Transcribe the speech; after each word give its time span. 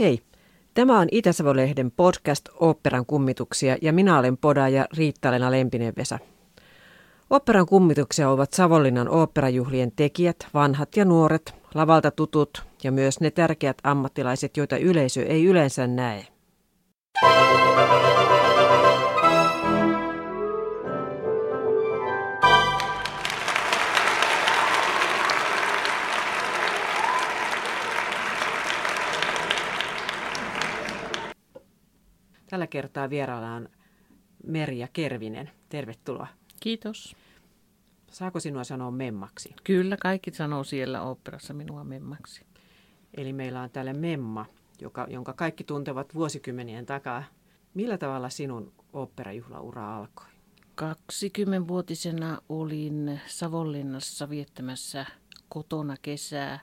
Hei, 0.00 0.20
tämä 0.74 0.98
on 0.98 1.08
Itä-Savo-lehden 1.12 1.90
podcast 1.90 2.48
Oopperan 2.60 3.06
kummituksia 3.06 3.76
ja 3.82 3.92
minä 3.92 4.18
olen 4.18 4.36
podaaja 4.36 4.86
Riitta-Lena 4.96 5.50
Lempinen-Vesa. 5.50 6.18
Oopperan 7.30 7.66
kummituksia 7.66 8.30
ovat 8.30 8.52
Savonlinnan 8.52 9.08
oopperajuhlien 9.08 9.92
tekijät, 9.96 10.36
vanhat 10.54 10.96
ja 10.96 11.04
nuoret, 11.04 11.54
lavalta 11.74 12.10
tutut 12.10 12.62
ja 12.84 12.92
myös 12.92 13.20
ne 13.20 13.30
tärkeät 13.30 13.78
ammattilaiset, 13.84 14.56
joita 14.56 14.76
yleisö 14.76 15.22
ei 15.22 15.44
yleensä 15.44 15.86
näe. 15.86 16.26
Tällä 32.50 32.66
kertaa 32.66 33.10
vieraillaan 33.10 33.68
Merja 34.46 34.88
Kervinen. 34.92 35.50
Tervetuloa. 35.68 36.26
Kiitos. 36.60 37.16
Saako 38.10 38.40
sinua 38.40 38.64
sanoa 38.64 38.90
memmaksi? 38.90 39.54
Kyllä, 39.64 39.96
kaikki 39.96 40.30
sanoo 40.34 40.64
siellä 40.64 41.02
oopperassa 41.02 41.54
minua 41.54 41.84
memmaksi. 41.84 42.46
Eli 43.16 43.32
meillä 43.32 43.62
on 43.62 43.70
täällä 43.70 43.92
memma, 43.92 44.46
joka, 44.80 45.06
jonka 45.10 45.32
kaikki 45.32 45.64
tuntevat 45.64 46.14
vuosikymmenien 46.14 46.86
takaa. 46.86 47.24
Millä 47.74 47.98
tavalla 47.98 48.28
sinun 48.28 48.72
oopperajuhlaura 48.92 49.96
alkoi? 49.96 50.26
20-vuotisena 50.80 52.38
olin 52.48 53.20
Savonlinnassa 53.26 54.30
viettämässä 54.30 55.06
kotona 55.48 55.96
kesää 56.02 56.60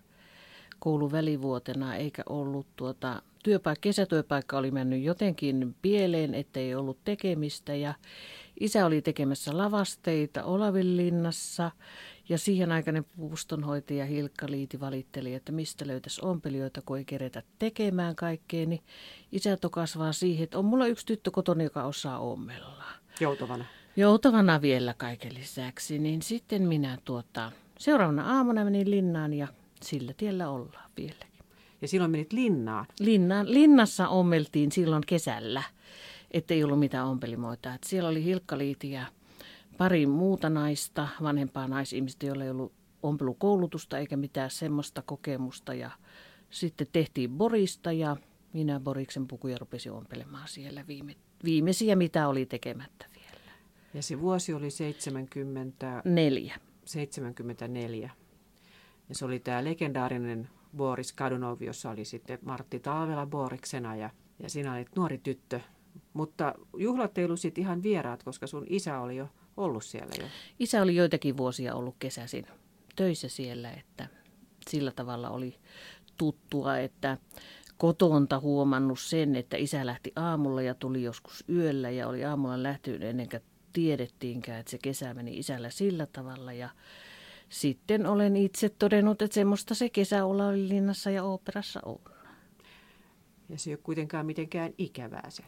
kouluvälivuotena, 0.80 1.96
eikä 1.96 2.24
ollut 2.30 2.68
tuota 2.76 3.22
työpaikka, 3.48 3.82
kesätyöpaikka 3.82 4.58
oli 4.58 4.72
mennyt 4.72 5.04
jotenkin 5.04 5.76
pieleen, 5.82 6.34
ettei 6.34 6.76
ollut 6.76 6.98
tekemistä 7.04 7.76
ja 7.76 7.94
isä 8.60 8.86
oli 8.86 9.02
tekemässä 9.02 9.58
lavasteita 9.58 10.44
Olavinlinnassa 10.44 11.72
ja 12.30 12.38
siihen 12.38 12.72
aikainen 12.72 13.04
puustonhoitaja 13.04 14.06
Hilkka 14.06 14.46
Liiti 14.50 14.80
valitteli, 14.80 15.34
että 15.34 15.52
mistä 15.52 15.88
löytäisi 15.88 16.22
ompelijoita, 16.24 16.82
kun 16.86 16.98
ei 16.98 17.06
keretä 17.06 17.44
tekemään 17.60 18.16
kaikkea, 18.16 18.66
niin 18.66 18.82
isä 19.32 19.58
tokas 19.58 19.98
vaan 19.98 20.14
siihen, 20.14 20.44
että 20.44 20.60
on 20.60 20.66
mulla 20.66 20.88
yksi 20.88 21.06
tyttö 21.06 21.32
kotona, 21.32 21.64
joka 21.64 21.84
osaa 21.84 22.20
ommella. 22.20 22.84
Joutavana. 23.20 23.66
Joutavana 23.96 24.62
vielä 24.62 24.94
kaiken 24.98 25.34
lisäksi, 25.34 26.00
niin 26.00 26.22
sitten 26.22 26.62
minä 26.62 26.98
tuota, 27.06 27.52
seuraavana 27.80 28.38
aamuna 28.38 28.64
menin 28.64 28.92
linnaan 28.92 29.34
ja 29.34 29.48
sillä 29.82 30.14
tiellä 30.18 30.50
ollaan 30.50 30.92
vieläkin. 30.98 31.27
Ja 31.82 31.88
silloin 31.88 32.12
menit 32.12 32.34
linnaan. 32.34 32.86
Linna, 33.00 33.46
linnassa 33.46 34.08
ommeltiin 34.08 34.72
silloin 34.72 35.04
kesällä, 35.08 35.64
ettei 36.32 36.64
ollut 36.64 36.80
mitään 36.80 37.08
ompelimoita. 37.08 37.74
Et 37.74 37.84
siellä 37.84 38.10
oli 38.10 38.24
Hilkkaliiti 38.24 38.92
ja 38.92 39.06
pari 39.78 40.06
muuta 40.06 40.50
naista, 40.50 41.08
vanhempaa 41.24 41.68
naisihmistä, 41.68 42.26
joilla 42.26 42.44
ei 42.44 42.50
ollut 42.50 42.74
ompelukoulutusta 43.04 43.98
eikä 43.98 44.18
mitään 44.18 44.52
semmoista 44.52 45.02
kokemusta. 45.02 45.74
Ja 45.74 45.92
sitten 46.50 46.88
tehtiin 46.94 47.30
Borista 47.30 47.92
ja 47.92 48.18
minä 48.54 48.80
Boriksen 48.80 49.28
pukuja 49.28 49.58
rupesin 49.58 49.92
ompelemaan 49.92 50.48
siellä 50.48 50.88
viime, 50.88 51.16
viimeisiä, 51.44 51.96
mitä 51.96 52.28
oli 52.28 52.46
tekemättä 52.46 53.06
vielä. 53.16 53.52
Ja 53.94 54.04
se 54.04 54.22
vuosi 54.22 54.54
oli 54.54 54.72
70... 54.72 56.02
Neljä. 56.06 56.60
74. 56.86 58.10
Ja 59.10 59.16
se 59.16 59.26
oli 59.26 59.40
tämä 59.40 59.64
legendaarinen 59.64 60.50
Boris 60.78 61.14
Kadunov, 61.14 61.62
jossa 61.62 61.90
oli 61.90 62.06
sitten 62.06 62.40
Martti 62.46 62.80
Talvela 62.80 63.26
Boriksena 63.26 63.96
ja, 63.96 64.10
ja 64.40 64.50
sinä 64.50 64.74
olit 64.74 64.96
nuori 64.96 65.18
tyttö. 65.18 65.60
Mutta 66.14 66.56
juhlat 66.78 67.18
ei 67.18 67.26
ollut 67.26 67.40
sitten 67.40 67.62
ihan 67.62 67.84
vieraat, 67.84 68.24
koska 68.24 68.48
sun 68.48 68.66
isä 68.70 69.00
oli 69.00 69.16
jo 69.16 69.30
ollut 69.58 69.84
siellä 69.84 70.12
jo. 70.20 70.28
Isä 70.60 70.82
oli 70.82 70.96
joitakin 70.96 71.38
vuosia 71.38 71.76
ollut 71.76 71.96
kesäisin 72.00 72.48
töissä 72.96 73.30
siellä, 73.30 73.72
että 73.72 74.08
sillä 74.70 74.92
tavalla 74.92 75.30
oli 75.30 75.56
tuttua, 76.18 76.78
että 76.78 77.18
kotonta 77.78 78.40
huomannut 78.40 79.00
sen, 79.00 79.36
että 79.36 79.58
isä 79.58 79.86
lähti 79.86 80.12
aamulla 80.16 80.62
ja 80.62 80.76
tuli 80.76 81.04
joskus 81.04 81.44
yöllä 81.50 81.90
ja 81.90 82.08
oli 82.08 82.26
aamulla 82.26 82.64
lähtynyt 82.64 83.04
ennen 83.04 83.30
kuin 83.30 83.42
tiedettiinkään, 83.74 84.60
että 84.60 84.70
se 84.70 84.78
kesä 84.78 85.14
meni 85.14 85.38
isällä 85.38 85.70
sillä 85.70 86.06
tavalla 86.06 86.54
ja 86.54 86.70
sitten 87.50 88.06
olen 88.06 88.36
itse 88.36 88.70
todennut, 88.70 89.22
että 89.22 89.36
semmoista 89.36 89.76
se 89.76 89.90
kesä 89.90 90.24
linnassa 90.54 91.10
ja 91.10 91.24
oopperassa 91.24 91.80
on. 91.86 92.00
Ja 93.50 93.60
se 93.60 93.70
ei 93.70 93.74
ole 93.74 93.80
kuitenkaan 93.84 94.26
mitenkään 94.26 94.74
ikävää 94.78 95.30
se. 95.30 95.44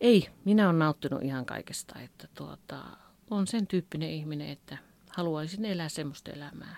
Ei, 0.00 0.28
minä 0.44 0.66
olen 0.66 0.78
nauttinut 0.78 1.22
ihan 1.22 1.46
kaikesta, 1.46 2.00
että 2.00 2.28
tuota, 2.34 2.82
on 3.30 3.46
sen 3.46 3.66
tyyppinen 3.66 4.10
ihminen, 4.10 4.48
että 4.48 4.78
haluaisin 5.10 5.64
elää 5.64 5.88
semmoista 5.88 6.32
elämää. 6.32 6.76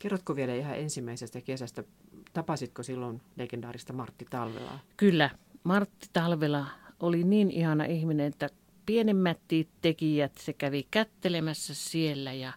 Kerrotko 0.00 0.36
vielä 0.36 0.54
ihan 0.54 0.76
ensimmäisestä 0.76 1.40
kesästä, 1.40 1.84
tapasitko 2.32 2.82
silloin 2.82 3.20
legendaarista 3.36 3.92
Martti 3.92 4.26
Talvelaa? 4.30 4.78
Kyllä, 4.96 5.30
Martti 5.64 6.08
Talvela 6.12 6.66
oli 7.00 7.24
niin 7.24 7.50
ihana 7.50 7.84
ihminen, 7.84 8.26
että 8.26 8.48
pienemmät 8.86 9.38
tekijät, 9.80 10.32
se 10.38 10.52
kävi 10.52 10.86
kättelemässä 10.90 11.74
siellä 11.74 12.32
ja 12.32 12.52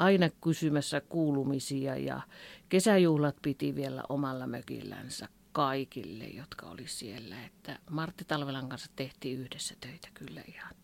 aina 0.00 0.30
kysymässä 0.44 1.00
kuulumisia 1.00 1.96
ja 1.96 2.20
kesäjuhlat 2.68 3.36
piti 3.42 3.74
vielä 3.74 4.02
omalla 4.08 4.46
mökillänsä 4.46 5.28
kaikille, 5.52 6.24
jotka 6.24 6.66
oli 6.66 6.88
siellä. 6.88 7.44
Että 7.44 7.78
Martti 7.90 8.24
Talvelan 8.24 8.68
kanssa 8.68 8.90
tehtiin 8.96 9.40
yhdessä 9.40 9.74
töitä 9.80 10.08
kyllä 10.14 10.42
ihan 10.48 10.74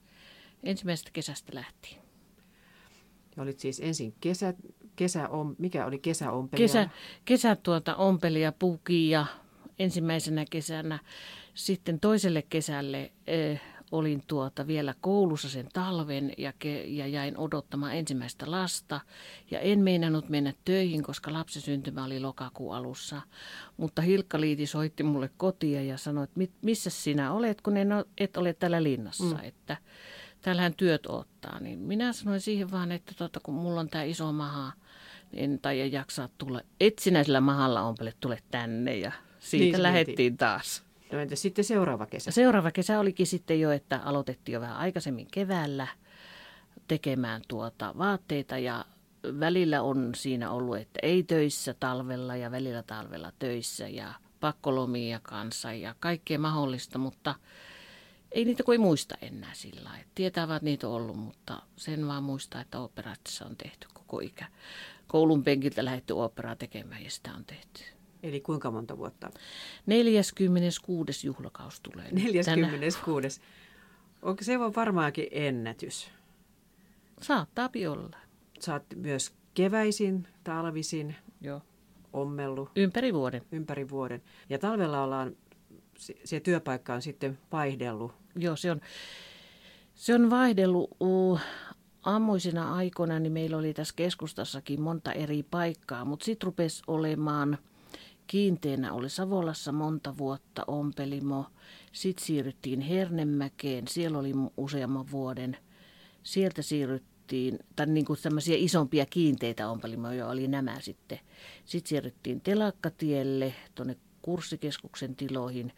ensimmäisestä 0.63 1.11
kesästä 1.13 1.55
lähtien. 1.55 2.03
Ja 3.37 3.43
olit 3.43 3.61
siis 3.61 3.81
ensin 3.81 4.15
kesä, 4.21 4.55
kesä 4.97 5.29
on, 5.29 5.57
mikä 5.59 5.87
oli 5.87 5.99
kesäompelija? 5.99 6.69
Kesä, 6.69 6.89
kesä 7.25 7.57
tuota 7.57 7.97
ompelija 7.97 8.53
puki 8.53 9.11
ja 9.11 9.27
ensimmäisenä 9.79 10.45
kesänä 10.51 10.99
sitten 11.55 12.01
toiselle 12.01 12.43
kesälle 12.43 13.13
eh, 13.27 13.61
olin 13.93 14.23
tuota 14.27 14.67
vielä 14.67 14.95
koulussa 15.01 15.49
sen 15.49 15.69
talven 15.73 16.33
ja, 16.39 16.53
ke, 16.59 16.85
ja 16.85 17.07
jäin 17.07 17.39
odottamaan 17.39 17.97
ensimmäistä 17.97 18.51
lasta. 18.51 19.01
Ja 19.51 19.61
en 19.61 19.79
meinannut 19.81 20.29
mennä 20.29 20.53
töihin, 20.65 21.03
koska 21.03 21.33
lapsen 21.33 21.63
syntymä 21.63 22.05
oli 22.05 22.21
lokakuun 22.21 22.77
alussa. 22.77 23.23
Mutta 23.77 24.03
Hilkka 24.03 24.41
Liiti 24.41 24.67
soitti 24.67 25.03
mulle 25.03 25.31
kotia 25.37 25.83
ja 25.83 25.99
sanoi, 25.99 26.25
että 26.25 26.41
missä 26.63 26.91
sinä 26.91 27.33
olet, 27.33 27.61
kun 27.61 27.77
en, 27.77 27.89
et 28.19 28.37
ole 28.37 28.53
täällä 28.53 28.83
linnassa. 28.83 29.37
Mm. 29.37 29.45
Että 29.45 29.77
täällähän 30.43 30.75
työt 30.75 31.07
ottaa. 31.07 31.61
Niin 31.61 31.79
minä 31.79 32.13
sanoin 32.13 32.41
siihen 32.41 32.71
vaan, 32.71 32.93
että 32.93 33.13
tota, 33.19 33.41
kun 33.43 33.55
mulla 33.55 33.81
on 33.81 33.89
tämä 33.89 34.05
iso 34.05 34.33
maha, 34.33 34.73
niin 35.33 35.45
en 35.45 35.59
taida 35.59 35.87
jaksaa 35.87 36.29
tulla. 36.39 36.61
Et 36.81 36.99
sinä 36.99 37.25
sillä 37.25 37.41
mahalla 37.41 37.83
ompele, 37.83 38.13
tule 38.21 38.39
tänne. 38.51 38.97
Ja 38.97 39.13
siitä 39.39 39.77
niin, 39.77 39.83
lähdettiin 39.83 40.37
taas. 40.37 40.86
No 41.13 41.19
entä 41.19 41.37
sitten 41.37 41.65
seuraava 41.65 42.07
kesä? 42.07 42.31
Seuraava 42.31 42.71
kesä 42.71 43.01
olikin 43.01 43.27
sitten 43.27 43.61
jo, 43.61 43.71
että 43.71 44.01
aloitettiin 44.05 44.55
jo 44.55 44.61
vähän 44.61 44.77
aikaisemmin 44.77 45.29
keväällä 45.31 45.87
tekemään 46.89 47.43
tuota 47.49 47.95
vaatteita 47.99 48.59
ja 48.59 48.85
välillä 49.41 49.83
on 49.83 50.15
siinä 50.15 50.51
ollut, 50.51 50.77
että 50.77 50.99
ei 51.03 51.23
töissä 51.23 51.75
talvella 51.81 52.37
ja 52.37 52.51
välillä 52.51 52.83
talvella 52.83 53.33
töissä 53.39 53.89
ja 53.89 54.15
pakkolomia 54.41 55.21
kanssa 55.23 55.73
ja 55.73 55.95
kaikkea 56.01 56.39
mahdollista, 56.39 56.99
mutta 56.99 57.35
ei 58.33 58.45
niitä 58.45 58.63
kuin 58.63 58.81
muista 58.81 59.15
enää 59.23 59.55
sillä 59.55 59.85
lailla. 59.85 60.07
Tietää 60.15 60.45
että 60.45 60.59
niitä 60.63 60.89
on 60.89 60.95
ollut, 60.95 61.17
mutta 61.17 61.63
sen 61.77 62.07
vaan 62.09 62.23
muistaa, 62.23 62.61
että 62.61 62.81
operaatissa 62.81 63.45
on 63.45 63.57
tehty 63.57 63.89
koko 63.95 64.21
ikä. 64.21 64.47
Koulun 65.07 65.45
penkiltä 65.45 65.85
lähdetty 65.85 66.13
operaa 66.13 66.57
tekemään 66.57 67.05
ja 67.05 67.11
sitä 67.11 67.35
on 67.35 67.45
tehty. 67.45 67.96
Eli 68.27 68.41
kuinka 68.41 68.71
monta 68.71 68.99
vuotta? 68.99 69.31
46. 69.87 71.27
juhlakaus 71.27 71.81
tulee. 71.81 72.09
46. 72.11 73.41
Onko 74.23 74.45
se 74.45 74.59
on 74.59 74.75
varmaankin 74.75 75.29
ennätys? 75.31 76.11
Saattaa 77.23 77.71
olla. 77.91 78.17
Saat 78.61 78.83
myös 78.97 79.33
keväisin, 79.55 80.29
talvisin 80.45 81.17
Joo. 81.41 81.63
ommellut. 82.13 82.71
Ympäri 82.77 83.15
vuoden. 83.15 83.43
Ympäri 83.53 83.91
vuoden. 83.91 84.23
Ja 84.51 84.59
talvella 84.59 85.03
ollaan, 85.03 85.37
se 86.25 86.41
työpaikka 86.41 86.95
on 86.95 87.03
sitten 87.03 87.39
vaihdellut. 87.53 88.13
Joo, 88.37 88.57
se 88.57 88.71
on, 88.71 88.81
se 89.95 90.15
on 90.15 90.31
vaihdellut. 90.31 90.91
Uh, 91.01 91.41
aamuisina 92.03 92.75
aikoina 92.75 93.19
niin 93.19 93.33
meillä 93.33 93.57
oli 93.57 93.75
tässä 93.75 93.95
keskustassakin 93.97 94.81
monta 94.81 95.13
eri 95.13 95.43
paikkaa, 95.43 96.05
mutta 96.05 96.25
sitten 96.25 96.47
rupesi 96.47 96.83
olemaan– 96.87 97.59
Kiinteänä 98.27 98.93
oli 98.93 99.09
Savolassa 99.09 99.73
monta 99.73 100.19
vuotta 100.19 100.65
ompelimo. 100.67 101.47
Sitten 101.93 102.27
siirryttiin 102.27 102.81
Hernemäkeen, 102.81 103.89
siellä 103.89 104.19
oli 104.19 104.33
useamman 104.57 105.11
vuoden. 105.11 105.57
Sieltä 106.23 106.63
siirryttiin, 106.63 107.59
tai 107.77 107.87
niin 107.87 108.05
kuin 108.05 108.19
tämmöisiä 108.23 108.57
isompia 108.59 109.07
kiinteitä 109.07 109.71
ompelimoja 109.71 110.29
oli 110.29 110.49
nämä 110.49 110.81
sitten. 110.81 111.21
Sitten 111.65 111.89
siirryttiin 111.89 112.41
Telakkatielle 112.41 113.55
tuonne 113.75 113.97
kurssikeskuksen 114.23 115.17
tiloihin 115.17 115.73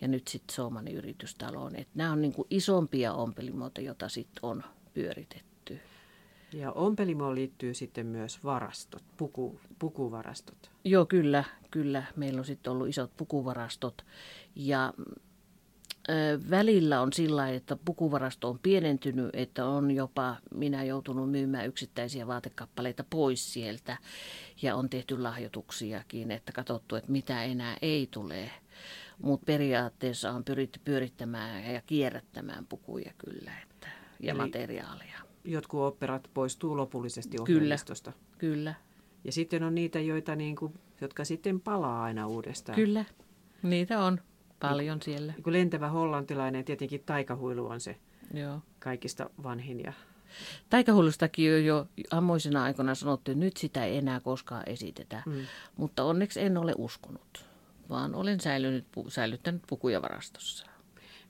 ja 0.00 0.08
nyt 0.08 0.28
sitten 0.28 0.54
Suomanin 0.54 0.96
yritystaloon. 0.96 1.76
Et 1.76 1.88
nämä 1.94 2.12
on 2.12 2.22
niin 2.22 2.32
kuin 2.32 2.48
isompia 2.50 3.12
ompelimoita, 3.12 3.80
joita 3.80 4.08
sitten 4.08 4.44
on 4.44 4.62
pyöritetty. 4.94 5.53
Ja 6.54 6.72
ompelimoon 6.72 7.34
liittyy 7.34 7.74
sitten 7.74 8.06
myös 8.06 8.44
varastot, 8.44 9.02
puku, 9.16 9.60
pukuvarastot. 9.78 10.70
Joo, 10.84 11.06
kyllä, 11.06 11.44
kyllä. 11.70 12.02
Meillä 12.16 12.38
on 12.38 12.44
sitten 12.44 12.72
ollut 12.72 12.88
isot 12.88 13.10
pukuvarastot 13.16 14.04
ja 14.56 14.92
välillä 16.50 17.00
on 17.00 17.12
sillä 17.12 17.50
että 17.50 17.76
pukuvarasto 17.84 18.48
on 18.48 18.58
pienentynyt, 18.58 19.30
että 19.32 19.66
on 19.66 19.90
jopa 19.90 20.36
minä 20.54 20.84
joutunut 20.84 21.30
myymään 21.30 21.66
yksittäisiä 21.66 22.26
vaatekappaleita 22.26 23.04
pois 23.10 23.52
sieltä 23.52 23.96
ja 24.62 24.76
on 24.76 24.90
tehty 24.90 25.22
lahjoituksiakin, 25.22 26.30
että 26.30 26.52
katsottu, 26.52 26.96
että 26.96 27.12
mitä 27.12 27.42
enää 27.42 27.76
ei 27.82 28.08
tule. 28.10 28.50
Mutta 29.22 29.44
periaatteessa 29.46 30.30
on 30.30 30.44
pyritty 30.44 30.80
pyörittämään 30.84 31.74
ja 31.74 31.82
kierrättämään 31.86 32.66
pukuja 32.66 33.12
kyllä 33.18 33.52
että, 33.62 33.88
ja 34.20 34.30
Eli 34.30 34.38
materiaaleja. 34.38 35.23
Jotkut 35.44 35.80
operat 35.80 36.30
poistuu 36.34 36.76
lopullisesti 36.76 37.38
ohjelmistosta. 37.40 38.12
Kyllä, 38.12 38.54
kyllä. 38.54 38.74
Ja 39.24 39.32
sitten 39.32 39.62
on 39.62 39.74
niitä, 39.74 40.00
joita 40.00 40.36
niin 40.36 40.56
kuin, 40.56 40.74
jotka 41.00 41.24
sitten 41.24 41.60
palaa 41.60 42.02
aina 42.02 42.26
uudestaan. 42.26 42.76
Kyllä, 42.76 43.04
niitä 43.62 44.00
on. 44.00 44.20
Paljon 44.60 45.02
siellä. 45.02 45.32
Kun 45.42 45.52
lentävä 45.52 45.88
hollantilainen, 45.88 46.64
tietenkin 46.64 47.02
taikahuilu 47.06 47.66
on 47.66 47.80
se 47.80 47.96
Joo. 48.34 48.60
kaikista 48.78 49.30
vanhin. 49.42 49.80
Ja... 49.80 49.92
Taikahuilustakin 50.70 51.54
on 51.54 51.64
jo 51.64 51.86
ammoisena 52.10 52.62
aikana 52.62 52.94
sanottu, 52.94 53.30
että 53.30 53.44
nyt 53.44 53.56
sitä 53.56 53.84
ei 53.84 53.96
enää 53.96 54.20
koskaan 54.20 54.62
esitetä. 54.66 55.22
Mm. 55.26 55.46
Mutta 55.76 56.04
onneksi 56.04 56.40
en 56.40 56.56
ole 56.56 56.72
uskonut, 56.78 57.46
vaan 57.88 58.14
olen 58.14 58.40
säilynyt, 58.40 58.86
säilyttänyt 59.08 59.62
pukuja 59.68 60.02
varastossa. 60.02 60.66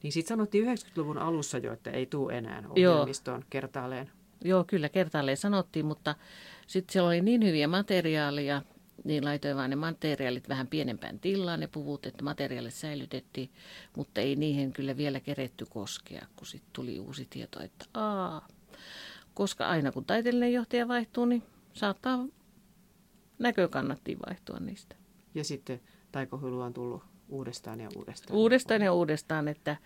Niin 0.04 0.12
sitten 0.12 0.28
sanottiin 0.28 0.64
90-luvun 0.64 1.18
alussa 1.18 1.58
jo, 1.58 1.72
että 1.72 1.90
ei 1.90 2.06
tule 2.06 2.38
enää 2.38 2.62
ohjelmistoon 2.68 3.40
Joo. 3.40 3.46
kertaalleen. 3.50 4.10
Joo, 4.44 4.64
kyllä 4.64 4.88
kertaalleen 4.88 5.36
sanottiin, 5.36 5.86
mutta 5.86 6.14
sitten 6.66 6.92
siellä 6.92 7.08
oli 7.08 7.20
niin 7.20 7.44
hyviä 7.44 7.68
materiaaleja, 7.68 8.62
niin 9.04 9.24
laitoin 9.24 9.56
vaan 9.56 9.70
ne 9.70 9.76
materiaalit 9.76 10.48
vähän 10.48 10.66
pienempään 10.66 11.20
tilaan, 11.20 11.60
ne 11.60 11.66
puvut, 11.66 12.06
että 12.06 12.24
materiaalit 12.24 12.74
säilytettiin, 12.74 13.50
mutta 13.96 14.20
ei 14.20 14.36
niihin 14.36 14.72
kyllä 14.72 14.96
vielä 14.96 15.20
keretty 15.20 15.66
koskea, 15.70 16.26
kun 16.36 16.46
sitten 16.46 16.70
tuli 16.72 16.98
uusi 16.98 17.26
tieto, 17.30 17.62
että 17.62 17.84
aa, 17.94 18.48
koska 19.34 19.68
aina 19.68 19.92
kun 19.92 20.04
taiteellinen 20.04 20.52
johtaja 20.52 20.88
vaihtuu, 20.88 21.24
niin 21.24 21.42
saattaa 21.72 22.26
näkökannattiin 23.38 24.18
vaihtua 24.28 24.58
niistä. 24.58 24.96
Ja 25.34 25.44
sitten 25.44 25.80
taikohylu 26.12 26.60
on 26.60 26.74
tullut 26.74 27.13
uudestaan 27.28 27.80
ja 27.80 27.88
uudestaan. 27.96 28.36
Uudestaan 28.38 28.82
ja 28.82 28.92
uudestaan, 28.92 29.48
että 29.48 29.76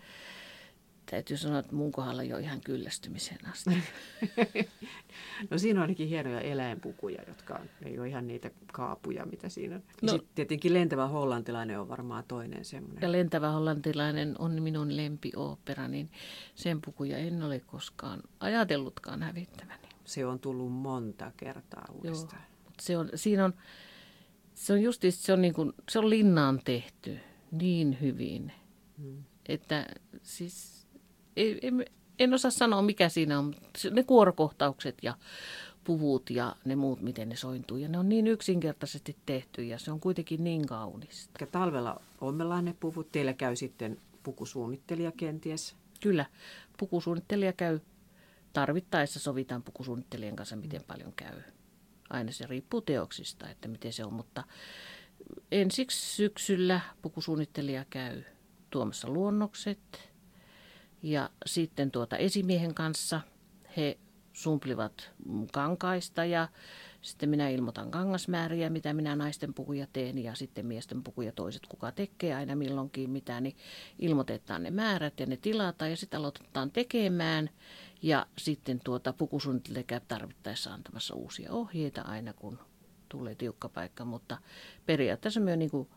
täytyy 1.10 1.36
sanoa, 1.36 1.58
että 1.58 1.74
mun 1.74 1.92
kohdalla 1.92 2.22
jo 2.22 2.38
ihan 2.38 2.60
kyllästymiseen 2.60 3.46
asti. 3.46 3.70
no 5.50 5.58
siinä 5.58 5.80
on 5.80 5.82
ainakin 5.82 6.08
hienoja 6.08 6.40
eläinpukuja, 6.40 7.22
jotka 7.26 7.54
on, 7.54 7.68
ei 7.84 7.98
ole 7.98 8.08
ihan 8.08 8.26
niitä 8.26 8.50
kaapuja, 8.72 9.26
mitä 9.26 9.48
siinä 9.48 9.74
on. 9.74 9.82
No, 10.02 10.12
sitten 10.12 10.30
tietenkin 10.34 10.74
lentävä 10.74 11.06
hollantilainen 11.06 11.80
on 11.80 11.88
varmaan 11.88 12.24
toinen 12.28 12.64
semmoinen. 12.64 13.02
Ja 13.02 13.12
lentävä 13.12 13.50
hollantilainen 13.50 14.34
on 14.38 14.62
minun 14.62 14.96
lempiooppera, 14.96 15.88
niin 15.88 16.10
sen 16.54 16.80
pukuja 16.80 17.18
en 17.18 17.42
ole 17.42 17.60
koskaan 17.60 18.22
ajatellutkaan 18.40 19.22
hävittäväni. 19.22 19.88
Se 20.04 20.26
on 20.26 20.38
tullut 20.38 20.72
monta 20.72 21.32
kertaa 21.36 21.86
uudestaan. 21.92 22.42
Joo, 22.42 22.60
mutta 22.64 22.84
se 22.84 22.98
on, 22.98 23.10
siinä 23.14 23.44
on, 23.44 23.54
se 24.58 24.72
on 24.72 24.82
just 24.82 25.04
se 25.10 25.32
on, 25.32 25.42
niin 25.42 25.54
kuin, 25.54 25.72
se 25.88 25.98
on 25.98 26.10
linnaan 26.10 26.60
tehty 26.64 27.18
niin 27.52 27.98
hyvin, 28.00 28.52
hmm. 28.98 29.24
että 29.48 29.86
siis 30.22 30.86
en, 31.36 31.84
en 32.18 32.34
osaa 32.34 32.50
sanoa, 32.50 32.82
mikä 32.82 33.08
siinä 33.08 33.38
on. 33.38 33.54
Ne 33.90 34.02
kuorokohtaukset 34.02 34.98
ja 35.02 35.14
puvut 35.84 36.30
ja 36.30 36.56
ne 36.64 36.76
muut, 36.76 37.00
miten 37.00 37.28
ne 37.28 37.36
sointuu. 37.36 37.76
Ja 37.76 37.88
ne 37.88 37.98
on 37.98 38.08
niin 38.08 38.26
yksinkertaisesti 38.26 39.16
tehty 39.26 39.64
ja 39.64 39.78
se 39.78 39.92
on 39.92 40.00
kuitenkin 40.00 40.44
niin 40.44 40.66
kaunista. 40.66 41.46
Talvella 41.46 42.00
ommellaan 42.20 42.64
ne 42.64 42.74
puvut. 42.80 43.12
Teillä 43.12 43.32
käy 43.32 43.56
sitten 43.56 43.98
pukusuunnittelija 44.22 45.12
kenties? 45.12 45.76
Kyllä, 46.00 46.26
pukusuunnittelija 46.78 47.52
käy. 47.52 47.80
Tarvittaessa 48.52 49.20
sovitaan 49.20 49.62
pukusuunnittelijan 49.62 50.36
kanssa, 50.36 50.56
miten 50.56 50.84
paljon 50.86 51.12
käy. 51.16 51.42
Aina 52.10 52.32
se 52.32 52.46
riippuu 52.46 52.80
teoksista, 52.80 53.48
että 53.50 53.68
miten 53.68 53.92
se 53.92 54.04
on, 54.04 54.14
mutta 54.14 54.44
ensiksi 55.52 56.16
syksyllä 56.16 56.80
pukusuunnittelija 57.02 57.84
käy 57.90 58.22
tuomassa 58.70 59.08
luonnokset– 59.08 59.78
ja 61.02 61.30
sitten 61.46 61.90
tuota 61.90 62.16
esimiehen 62.16 62.74
kanssa 62.74 63.20
he 63.76 63.98
sumplivat 64.32 65.10
kankaista 65.52 66.24
ja 66.24 66.48
sitten 67.02 67.28
minä 67.28 67.48
ilmoitan 67.48 67.90
kangasmääriä, 67.90 68.70
mitä 68.70 68.92
minä 68.92 69.16
naisten 69.16 69.54
pukuja 69.54 69.86
teen 69.92 70.18
ja 70.18 70.34
sitten 70.34 70.66
miesten 70.66 71.02
pukuja 71.02 71.32
toiset, 71.32 71.66
kuka 71.68 71.92
tekee 71.92 72.34
aina 72.34 72.56
milloinkin 72.56 73.10
mitä, 73.10 73.40
niin 73.40 73.56
ilmoitetaan 73.98 74.62
ne 74.62 74.70
määrät 74.70 75.20
ja 75.20 75.26
ne 75.26 75.36
tilataan 75.36 75.90
ja 75.90 75.96
sitten 75.96 76.18
aloitetaan 76.18 76.70
tekemään. 76.70 77.50
Ja 78.02 78.26
sitten 78.38 78.80
tuota 78.84 79.12
pukusuunnittelija 79.12 79.82
käy 79.82 80.00
tarvittaessa 80.08 80.74
antamassa 80.74 81.14
uusia 81.14 81.52
ohjeita 81.52 82.02
aina, 82.02 82.32
kun 82.32 82.58
tulee 83.08 83.34
tiukka 83.34 83.68
paikka, 83.68 84.04
mutta 84.04 84.38
periaatteessa 84.86 85.40
myös 85.40 85.58
niin 85.58 85.88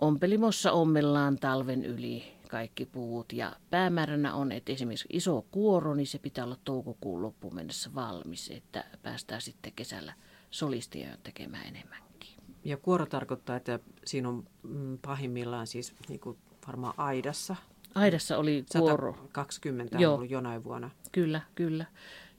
ompelimossa 0.00 0.72
ommellaan 0.72 1.38
talven 1.38 1.84
yli 1.84 2.36
kaikki 2.48 2.86
puut. 2.86 3.32
Ja 3.32 3.56
päämääränä 3.70 4.34
on, 4.34 4.52
että 4.52 4.72
esimerkiksi 4.72 5.08
iso 5.12 5.46
kuoro, 5.50 5.94
niin 5.94 6.06
se 6.06 6.18
pitää 6.18 6.44
olla 6.44 6.58
toukokuun 6.64 7.22
loppuun 7.22 7.54
mennessä 7.54 7.90
valmis, 7.94 8.50
että 8.50 8.84
päästään 9.02 9.42
sitten 9.42 9.72
kesällä 9.76 10.12
solistia 10.50 11.08
tekemään 11.22 11.66
enemmänkin. 11.66 12.30
Ja 12.64 12.76
kuoro 12.76 13.06
tarkoittaa, 13.06 13.56
että 13.56 13.78
siinä 14.04 14.28
on 14.28 14.44
mm, 14.62 14.98
pahimmillaan 14.98 15.66
siis 15.66 15.94
niin 16.08 16.20
kuin 16.20 16.38
varmaan 16.66 16.94
aidassa. 16.96 17.56
Aidassa 17.96 18.38
oli 18.38 18.64
kuoro. 18.78 19.12
120 19.12 19.98
Joo. 19.98 20.14
ollut 20.14 20.30
jonain 20.30 20.64
vuonna. 20.64 20.90
Kyllä, 21.12 21.40
kyllä. 21.54 21.84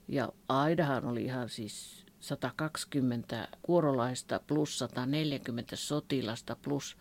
Ja 0.08 0.32
aidahan 0.48 1.04
oli 1.04 1.24
ihan 1.24 1.48
siis 1.48 2.06
120 2.20 3.48
kuorolaista 3.62 4.40
plus 4.46 4.78
140 4.78 5.76
sotilasta 5.76 6.56
plus 6.62 6.96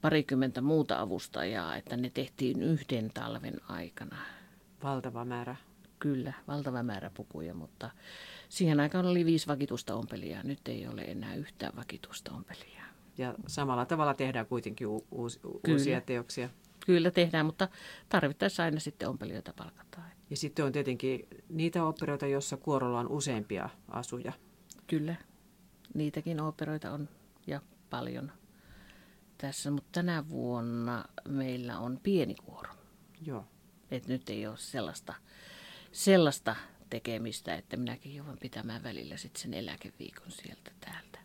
parikymmentä 0.00 0.60
muuta 0.60 1.00
avustajaa, 1.00 1.76
että 1.76 1.96
ne 1.96 2.10
tehtiin 2.10 2.62
yhden 2.62 3.10
talven 3.14 3.60
aikana. 3.68 4.16
Valtava 4.82 5.24
määrä. 5.24 5.56
Kyllä, 5.98 6.32
valtava 6.48 6.82
määrä 6.82 7.10
pukuja, 7.14 7.54
mutta 7.54 7.90
siihen 8.48 8.80
aikaan 8.80 9.06
oli 9.06 9.24
viisi 9.24 9.46
vakitusta 9.46 9.94
ompelijaa. 9.94 10.42
Nyt 10.42 10.68
ei 10.68 10.86
ole 10.86 11.02
enää 11.02 11.34
yhtään 11.34 11.72
vakitusta 11.76 12.32
ompelijaa. 12.32 12.86
Ja 13.18 13.34
samalla 13.46 13.84
tavalla 13.84 14.14
tehdään 14.14 14.46
kuitenkin 14.46 14.86
u- 14.86 15.06
uusi, 15.10 15.38
Kyllä. 15.40 15.58
uusia 15.68 16.00
teoksia. 16.00 16.48
Kyllä 16.86 17.10
tehdään, 17.10 17.46
mutta 17.46 17.68
tarvittaessa 18.08 18.62
aina 18.62 18.80
sitten 18.80 19.08
ompelijoita 19.08 19.52
palkataan. 19.56 20.10
Ja 20.30 20.36
sitten 20.36 20.64
on 20.64 20.72
tietenkin 20.72 21.28
niitä 21.48 21.84
operoita, 21.84 22.26
joissa 22.26 22.56
kuorolla 22.56 23.00
on 23.00 23.08
useampia 23.08 23.68
asuja. 23.88 24.32
Kyllä, 24.86 25.14
niitäkin 25.94 26.40
operoita 26.40 26.90
on 26.92 27.08
ja 27.46 27.60
paljon 27.90 28.32
tässä, 29.38 29.70
mutta 29.70 29.88
tänä 29.92 30.28
vuonna 30.28 31.04
meillä 31.28 31.78
on 31.78 32.00
pieni 32.02 32.34
kuoro. 32.34 32.72
Joo. 33.26 33.44
Et 33.90 34.08
nyt 34.08 34.30
ei 34.30 34.46
ole 34.46 34.56
sellaista, 34.56 35.14
sellaista 35.92 36.56
tekemistä, 36.90 37.54
että 37.54 37.76
minäkin 37.76 38.14
joudun 38.14 38.38
pitämään 38.38 38.82
välillä 38.82 39.16
sit 39.16 39.36
sen 39.36 39.54
eläkeviikon 39.54 40.30
sieltä 40.30 40.70
täältä. 40.80 41.18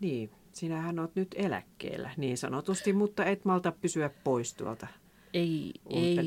Niin, 0.00 0.30
sinähän 0.52 0.98
olet 0.98 1.14
nyt 1.14 1.34
eläkkeellä 1.38 2.10
niin 2.16 2.38
sanotusti, 2.38 2.92
mutta 2.92 3.24
et 3.24 3.44
malta 3.44 3.72
pysyä 3.72 4.10
pois 4.24 4.54
tuolta 4.54 4.86
ei, 5.34 5.72
ei, 5.90 6.18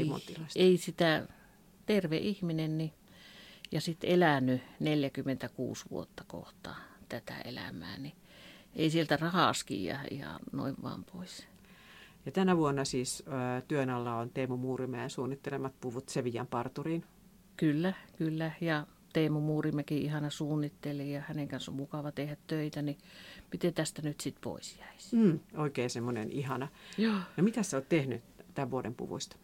ei 0.55 0.77
sitä 0.77 1.27
terve 1.85 2.17
ihminen 2.17 2.77
niin, 2.77 2.93
ja 3.71 3.81
sitten 3.81 4.09
elänyt 4.09 4.61
46 4.79 5.85
vuotta 5.91 6.23
kohta 6.27 6.75
tätä 7.09 7.37
elämää, 7.39 7.97
niin 7.97 8.15
ei 8.75 8.89
sieltä 8.89 9.17
rahaskin 9.17 9.83
ja 9.83 9.99
ihan 10.11 10.39
noin 10.51 10.75
vaan 10.83 11.03
pois. 11.03 11.47
Ja 12.25 12.31
tänä 12.31 12.57
vuonna 12.57 12.85
siis 12.85 13.23
ö, 13.27 13.61
työn 13.67 13.89
alla 13.89 14.15
on 14.15 14.29
Teemu 14.29 14.57
Muurimäen 14.57 15.09
suunnittelemat 15.09 15.73
puvut 15.81 16.09
Sevian 16.09 16.47
parturiin. 16.47 17.03
Kyllä, 17.57 17.93
kyllä. 18.17 18.51
Ja 18.61 18.87
Teemu 19.13 19.39
Muurimäki 19.39 19.97
ihana 19.97 20.29
suunnitteli 20.29 21.13
ja 21.13 21.21
hänen 21.27 21.47
kanssa 21.47 21.71
on 21.71 21.75
mukava 21.75 22.11
tehdä 22.11 22.37
töitä, 22.47 22.81
niin 22.81 22.97
miten 23.55 23.73
tästä 23.73 24.01
nyt 24.01 24.21
sitten 24.21 24.41
pois 24.41 24.77
jäisi? 24.79 25.15
Mm, 25.15 25.39
oikein 25.57 25.89
semmoinen 25.89 26.31
ihana. 26.31 26.67
Joo. 26.97 27.15
No 27.37 27.43
mitä 27.43 27.63
sä 27.63 27.77
oot 27.77 27.89
tehnyt 27.89 28.23
tämän 28.53 28.71
vuoden 28.71 28.95
puvuista? 28.95 29.35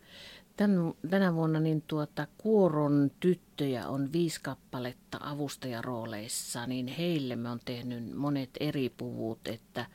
Tän, 0.58 0.94
tänä 1.10 1.36
vuonna 1.36 1.60
niin 1.60 1.82
tuota, 1.82 2.28
kuoron 2.38 3.12
tyttöjä 3.20 3.88
on 3.88 4.14
viisi 4.14 4.42
kappaletta 4.42 5.18
avustajarooleissa, 5.22 6.68
niin 6.68 6.88
heille 6.88 7.36
me 7.36 7.50
on 7.50 7.60
tehnyt 7.66 8.16
monet 8.16 8.50
eri 8.60 8.90
puvut, 8.90 9.48
että 9.48 9.86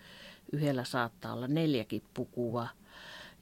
Yhdellä 0.52 0.84
saattaa 0.84 1.32
olla 1.32 1.48
neljäkin 1.48 2.02
pukua 2.14 2.68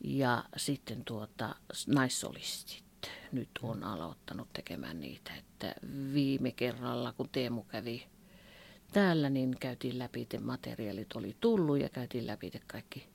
ja 0.04 0.44
sitten 0.56 1.04
tuota, 1.04 1.54
naissolistit 1.86 2.84
nyt 3.32 3.50
on 3.62 3.84
aloittanut 3.84 4.52
tekemään 4.52 5.00
niitä. 5.00 5.34
Että 5.34 5.74
viime 6.12 6.52
kerralla, 6.52 7.12
kun 7.12 7.28
Teemu 7.32 7.62
kävi 7.62 8.06
täällä, 8.94 9.30
niin 9.30 9.56
käytiin 9.60 9.98
läpi, 9.98 10.22
että 10.22 10.40
materiaalit 10.40 11.16
oli 11.16 11.36
tullut 11.40 11.80
ja 11.80 11.88
käytiin 11.88 12.26
läpi 12.26 12.52
kaikki 12.66 13.06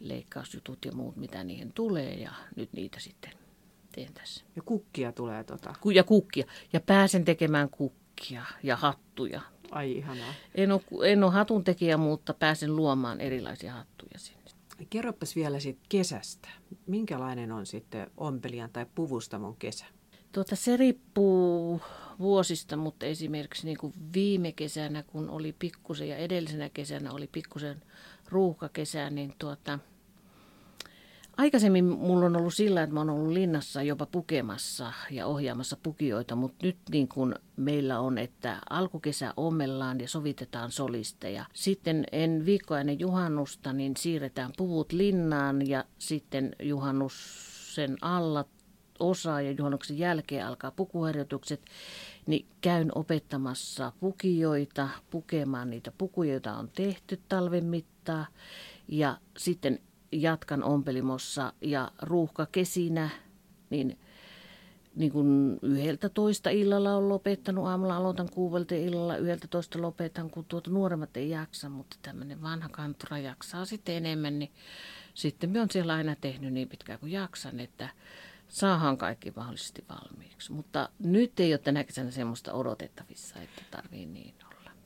leikkausjutut 0.00 0.84
ja 0.84 0.92
muut, 0.92 1.16
mitä 1.16 1.44
niihin 1.44 1.72
tulee 1.72 2.14
ja 2.14 2.30
nyt 2.56 2.72
niitä 2.72 3.00
sitten 3.00 3.30
teen 3.92 4.12
tässä. 4.14 4.44
Ja 4.56 4.62
kukkia 4.62 5.12
tulee 5.12 5.44
tota. 5.44 5.74
Ja 5.94 6.04
kukkia. 6.04 6.46
Ja 6.72 6.80
pääsen 6.80 7.24
tekemään 7.24 7.70
kukkia 7.70 8.44
ja 8.62 8.76
hattuja. 8.76 9.40
Ai 9.70 9.92
ihanaa. 9.92 10.34
En 10.54 10.72
ole, 10.72 10.82
en 11.10 11.24
ole 11.24 11.32
hatun 11.32 11.64
tekijä, 11.64 11.96
mutta 11.96 12.34
pääsen 12.34 12.76
luomaan 12.76 13.20
erilaisia 13.20 13.72
hattuja 13.72 14.18
sinne. 14.18 14.46
Kerropas 14.90 15.36
vielä 15.36 15.60
siitä 15.60 15.80
kesästä. 15.88 16.48
Minkälainen 16.86 17.52
on 17.52 17.66
sitten 17.66 18.10
ompelijan 18.16 18.70
tai 18.70 18.86
puvustamon 18.94 19.56
kesä? 19.56 19.84
Tuota, 20.32 20.56
se 20.56 20.76
riippuu 20.76 21.80
vuosista, 22.18 22.76
mutta 22.76 23.06
esimerkiksi 23.06 23.66
niin 23.66 23.78
kuin 23.78 23.94
viime 24.14 24.52
kesänä, 24.52 25.02
kun 25.02 25.30
oli 25.30 25.54
pikkusen 25.58 26.08
ja 26.08 26.16
edellisenä 26.16 26.68
kesänä 26.68 27.12
oli 27.12 27.26
pikkusen 27.32 27.82
ruuhkakesä, 28.28 29.10
niin 29.10 29.34
tuota, 29.38 29.78
Aikaisemmin 31.36 31.84
mulla 31.84 32.26
on 32.26 32.36
ollut 32.36 32.54
sillä, 32.54 32.82
että 32.82 32.94
mä 32.94 33.00
oon 33.00 33.10
ollut 33.10 33.32
linnassa 33.32 33.82
jopa 33.82 34.06
pukemassa 34.06 34.92
ja 35.10 35.26
ohjaamassa 35.26 35.76
pukijoita, 35.82 36.36
mutta 36.36 36.66
nyt 36.66 36.76
niin 36.90 37.08
kuin 37.08 37.34
meillä 37.56 38.00
on, 38.00 38.18
että 38.18 38.58
alkukesä 38.70 39.34
ommellaan 39.36 40.00
ja 40.00 40.08
sovitetaan 40.08 40.72
solisteja. 40.72 41.44
Sitten 41.52 42.04
en 42.12 42.42
viikkoa 42.46 42.80
ennen 42.80 43.00
juhannusta, 43.00 43.72
niin 43.72 43.96
siirretään 43.96 44.50
puvut 44.56 44.92
linnaan 44.92 45.68
ja 45.68 45.84
sitten 45.98 46.56
juhannuksen 46.62 47.96
alla 48.00 48.44
osa 48.98 49.40
ja 49.40 49.50
juhannuksen 49.50 49.98
jälkeen 49.98 50.46
alkaa 50.46 50.70
pukuharjoitukset, 50.70 51.60
niin 52.26 52.46
käyn 52.60 52.90
opettamassa 52.94 53.92
pukijoita, 54.00 54.88
pukemaan 55.10 55.70
niitä 55.70 55.92
pukuja, 55.98 56.32
joita 56.32 56.56
on 56.56 56.70
tehty 56.74 57.20
talven 57.28 57.64
mittaa. 57.64 58.26
Ja 58.88 59.18
sitten 59.36 59.78
jatkan 60.12 60.64
ompelimossa 60.64 61.52
ja 61.60 61.92
ruuhka 62.02 62.46
kesinä, 62.46 63.10
niin, 63.70 63.98
niin 64.94 65.12
kun 65.12 65.58
yhdeltä 65.62 66.08
toista 66.08 66.50
illalla 66.50 66.94
on 66.94 67.08
lopettanut, 67.08 67.66
aamulla 67.66 67.96
aloitan 67.96 68.28
kuuvelta 68.30 68.74
illalla, 68.74 69.16
yhdeltä 69.16 69.48
toista 69.48 69.82
lopetan, 69.82 70.30
kun 70.30 70.44
tuota 70.44 70.70
nuoremmat 70.70 71.16
ei 71.16 71.30
jaksa, 71.30 71.68
mutta 71.68 71.96
tämmöinen 72.02 72.42
vanha 72.42 72.68
kantura 72.68 73.18
jaksaa 73.18 73.64
sitten 73.64 73.94
enemmän, 73.94 74.38
niin 74.38 74.52
sitten 75.14 75.50
me 75.50 75.60
on 75.60 75.70
siellä 75.70 75.94
aina 75.94 76.16
tehnyt 76.20 76.52
niin 76.52 76.68
pitkään 76.68 76.98
kuin 76.98 77.12
jaksan, 77.12 77.60
että 77.60 77.88
saahan 78.48 78.98
kaikki 78.98 79.32
mahdollisesti 79.36 79.84
valmiiksi. 79.88 80.52
Mutta 80.52 80.88
nyt 80.98 81.40
ei 81.40 81.52
ole 81.52 81.58
tänä 81.58 81.84
kesänä 81.84 82.10
semmoista 82.10 82.52
odotettavissa, 82.52 83.40
että 83.40 83.62
tarvii 83.70 84.06
niin 84.06 84.34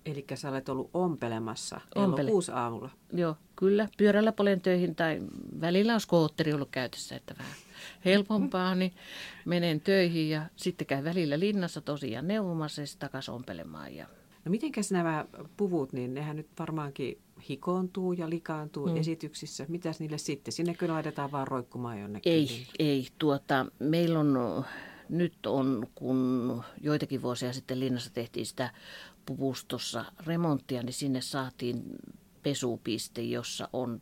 Eli 0.07 0.26
sä 0.35 0.49
olet 0.49 0.69
ollut 0.69 0.90
ompelemassa 0.95 1.81
Ompele. 1.95 2.31
kuusi 2.31 2.52
aamulla. 2.52 2.90
Joo, 3.12 3.37
kyllä. 3.57 3.88
Pyörällä 3.97 4.33
polen 4.33 4.61
töihin 4.61 4.95
tai 4.95 5.21
välillä 5.61 5.95
on 5.95 6.00
skootteri 6.00 6.52
ollut 6.52 6.69
käytössä, 6.71 7.17
että 7.17 7.35
vähän 7.38 7.52
helpompaa, 8.05 8.75
niin 8.75 8.93
menen 9.45 9.81
töihin 9.81 10.31
ja 10.31 10.43
sitten 10.57 10.87
käyn 10.87 11.05
välillä 11.05 11.38
linnassa 11.38 11.81
tosiaan 11.81 12.29
neuvomassa 12.29 12.81
ja 12.81 12.87
takaisin 12.99 13.35
ompelemaan. 13.35 13.95
Ja... 13.95 14.07
No 14.45 14.50
mitenkäs 14.50 14.93
nämä 14.93 15.25
puvut, 15.57 15.93
niin 15.93 16.14
nehän 16.14 16.37
nyt 16.37 16.49
varmaankin 16.59 17.19
hikoontuu 17.49 18.12
ja 18.12 18.30
likaantuu 18.30 18.87
mm. 18.87 18.97
esityksissä. 18.97 19.66
Mitäs 19.68 20.00
niille 20.00 20.18
sitten? 20.18 20.52
Sinne 20.52 20.75
kyllä 20.75 20.94
laitetaan 20.94 21.32
vaan 21.32 21.49
roikkumaan 21.49 22.00
jonnekin. 22.00 22.32
Ei, 22.32 22.66
ei. 22.78 23.09
Tuota, 23.18 23.66
meillä 23.78 24.18
on 24.20 24.64
nyt 25.09 25.47
on, 25.47 25.87
kun 25.94 26.62
joitakin 26.80 27.23
vuosia 27.23 27.52
sitten 27.52 27.80
linnassa 27.80 28.11
tehtiin 28.12 28.47
sitä 28.47 28.70
puvustossa 29.26 30.04
remonttia, 30.26 30.82
niin 30.82 30.92
sinne 30.92 31.20
saatiin 31.20 31.82
pesupiste, 32.42 33.23
jossa 33.23 33.68
on 33.73 34.00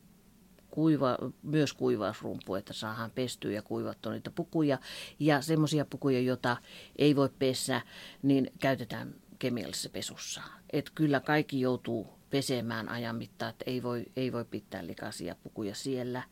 kuiva, 0.71 1.19
myös 1.43 1.73
kuivausrumpu, 1.73 2.55
että 2.55 2.73
saadaan 2.73 3.11
pestyä 3.11 3.53
ja 3.53 3.63
kuivattua 3.63 4.13
niitä 4.13 4.31
pukuja. 4.31 4.79
Ja 5.19 5.41
semmoisia 5.41 5.85
pukuja, 5.85 6.21
joita 6.21 6.57
ei 6.97 7.17
voi 7.17 7.29
pesä, 7.39 7.81
niin 8.23 8.51
käytetään 8.61 9.15
kemiallisessa 9.39 9.91
pesussa. 9.91 10.43
Et 10.73 10.91
kyllä 10.95 11.21
kaikki 11.21 11.61
joutuu 11.61 12.18
pesemään 12.31 12.89
ajan 12.89 13.17
mittaan, 13.17 13.51
että 13.51 13.65
ei 13.67 13.83
voi, 13.83 14.07
ei 14.17 14.33
voi 14.33 14.45
pitää 14.45 14.87
likaisia 14.87 15.37
pukuja 15.43 15.75
siellä. 15.75 16.23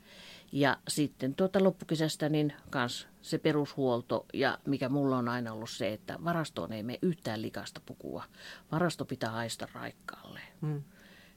Ja 0.53 0.77
sitten 0.89 1.35
tuota 1.35 1.65
loppukesästä 1.65 2.29
niin 2.29 2.53
kans 2.71 3.09
se 3.23 3.39
perushuolto 3.39 4.27
ja 4.35 4.59
mikä 4.67 4.89
mulla 4.89 5.19
on 5.19 5.29
aina 5.29 5.53
ollut 5.53 5.71
se, 5.71 5.93
että 5.93 6.19
varastoon 6.25 6.73
ei 6.73 6.83
mene 6.83 6.99
yhtään 7.03 7.43
likasta 7.43 7.81
pukua. 7.87 8.25
Varasto 8.73 9.05
pitää 9.05 9.31
haista 9.31 9.69
raikkaalle. 9.75 10.41
Hmm. 10.61 10.83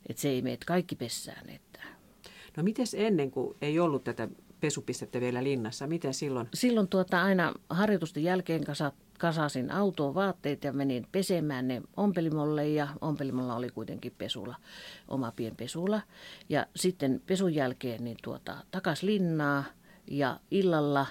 Että 0.10 0.22
se 0.22 0.30
ei 0.30 0.42
mene 0.42 0.58
kaikki 0.66 0.96
pessään. 0.96 1.50
Että. 1.50 1.80
No 2.58 2.64
miten 2.64 2.86
ennen 2.94 3.32
kuin 3.32 3.58
ei 3.62 3.80
ollut 3.80 4.04
tätä 4.04 4.28
pesupistettä 4.62 5.22
vielä 5.22 5.44
linnassa, 5.44 5.88
miten 5.88 6.14
silloin? 6.14 6.48
Silloin 6.54 6.88
tuota 6.88 7.24
aina 7.24 7.54
harjoitusten 7.70 8.24
jälkeen 8.24 8.64
kasat, 8.64 8.96
kasasin 9.20 9.72
autoon 9.72 10.16
vaatteet 10.16 10.64
ja 10.64 10.74
menin 10.74 11.08
pesemään 11.12 11.68
ne 11.68 11.82
ompelimolle 11.98 12.70
ja 12.70 12.88
ompelimolla 13.02 13.56
oli 13.56 13.70
kuitenkin 13.70 14.14
pesula, 14.18 14.56
oma 15.08 15.32
pienpesula. 15.36 16.02
Ja 16.50 16.68
sitten 16.76 17.22
pesun 17.26 17.56
jälkeen 17.56 18.04
niin 18.04 18.18
tuota, 18.24 18.58
takas 18.72 19.04
linnaa 19.04 19.64
ja 20.12 20.40
illalla 20.52 21.06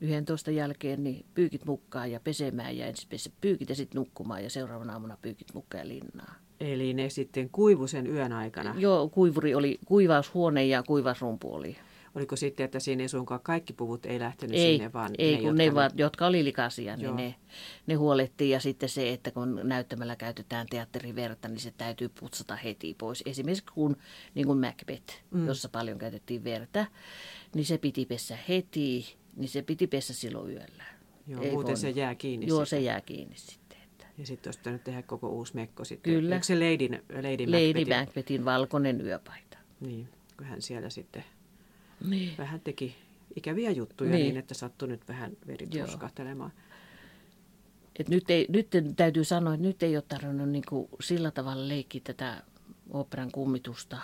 11 0.00 0.50
jälkeen 0.50 1.04
niin 1.04 1.26
pyykit 1.34 1.64
mukaan 1.64 2.10
ja 2.10 2.20
pesemään 2.20 2.76
ja 2.76 2.86
ensin 2.86 3.08
pese 3.08 3.30
pyykit 3.40 3.68
ja 3.68 3.74
sitten 3.74 3.98
nukkumaan 3.98 4.44
ja 4.44 4.50
seuraavana 4.50 4.92
aamuna 4.92 5.18
pyykit 5.22 5.54
mukaan 5.54 5.80
ja 5.84 5.88
linnaa. 5.88 6.34
Eli 6.60 6.94
ne 6.94 7.10
sitten 7.10 7.50
kuivu 7.50 7.86
sen 7.86 8.06
yön 8.06 8.32
aikana? 8.32 8.74
Joo, 8.78 9.08
kuivuri 9.08 9.54
oli, 9.54 9.78
kuivaushuone 9.84 10.66
ja 10.66 10.82
kuivausrumpu 10.82 11.54
oli. 11.54 11.76
Oliko 12.16 12.36
sitten, 12.36 12.64
että 12.64 12.80
siinä 12.80 13.02
ei 13.02 13.08
suinkaan 13.08 13.40
kaikki 13.40 13.72
puvut 13.72 14.06
ei 14.06 14.20
lähtenyt 14.20 14.56
ei, 14.56 14.76
sinne, 14.76 14.92
vaan 14.92 15.10
ei, 15.18 15.36
ne, 15.36 15.42
kun 15.42 15.56
ne, 15.56 15.74
vaan, 15.74 15.90
jotka 15.94 16.26
oli 16.26 16.44
likaisia, 16.44 16.96
niin 16.96 17.16
ne, 17.16 17.34
ne 17.86 17.94
huolettiin. 17.94 18.50
Ja 18.50 18.60
sitten 18.60 18.88
se, 18.88 19.12
että 19.12 19.30
kun 19.30 19.60
näyttämällä 19.62 20.16
käytetään 20.16 20.66
teatteriverta, 20.70 21.48
niin 21.48 21.60
se 21.60 21.72
täytyy 21.78 22.08
putsata 22.08 22.56
heti 22.56 22.94
pois. 22.98 23.22
Esimerkiksi 23.26 23.64
kun, 23.74 23.96
niin 24.34 24.46
kuin 24.46 24.58
Macbeth, 24.58 25.14
mm. 25.30 25.46
jossa 25.46 25.68
paljon 25.68 25.98
käytettiin 25.98 26.44
verta, 26.44 26.86
niin 27.54 27.64
se 27.64 27.78
piti 27.78 28.06
pesä 28.06 28.38
heti, 28.48 29.16
niin 29.36 29.48
se 29.48 29.62
piti 29.62 29.86
pesä 29.86 30.14
silloin 30.14 30.50
yöllä. 30.50 30.84
Joo, 31.26 31.42
ei 31.42 31.50
muuten 31.50 31.54
voinut. 31.54 31.80
se 31.80 31.90
jää 31.90 32.14
kiinni. 32.14 32.46
Joo, 32.46 32.64
sitten. 32.64 32.78
se 32.78 32.84
jää 32.84 33.00
kiinni 33.00 33.36
sitten. 33.36 33.78
Ja 34.18 34.26
sitten 34.26 34.48
olisi 34.48 34.58
pitänyt 34.58 34.84
tehdä 34.84 35.02
koko 35.02 35.28
uusi 35.28 35.54
mekko 35.54 35.84
sitten. 35.84 36.12
Kyllä. 36.12 36.34
Eikö 36.34 36.46
se 36.46 36.54
Lady, 36.54 36.88
Lady, 37.22 37.46
Lady 37.46 37.46
Macbethin? 37.46 37.88
Macbethin 37.88 38.44
valkoinen 38.44 39.00
yöpaita. 39.00 39.58
Niin, 39.80 40.08
kun 40.36 40.46
hän 40.46 40.62
siellä 40.62 40.90
sitten 40.90 41.24
niin. 42.06 42.34
vähän 42.38 42.60
teki 42.60 42.96
ikäviä 43.36 43.70
juttuja 43.70 44.10
niin, 44.10 44.22
niin 44.22 44.36
että 44.36 44.54
sattui 44.54 44.88
nyt 44.88 45.08
vähän 45.08 45.32
veritruskahtelemaan. 45.46 46.52
Et 47.98 48.08
nyt, 48.08 48.30
ei, 48.30 48.46
nyt 48.48 48.68
täytyy 48.96 49.24
sanoa, 49.24 49.54
että 49.54 49.66
nyt 49.66 49.82
ei 49.82 49.96
ole 49.96 50.04
tarvinnut 50.08 50.48
niin 50.48 50.64
kuin 50.68 50.88
sillä 51.00 51.30
tavalla 51.30 51.68
leikkiä 51.68 52.00
tätä 52.04 52.42
operan 52.90 53.30
kummitusta, 53.32 53.98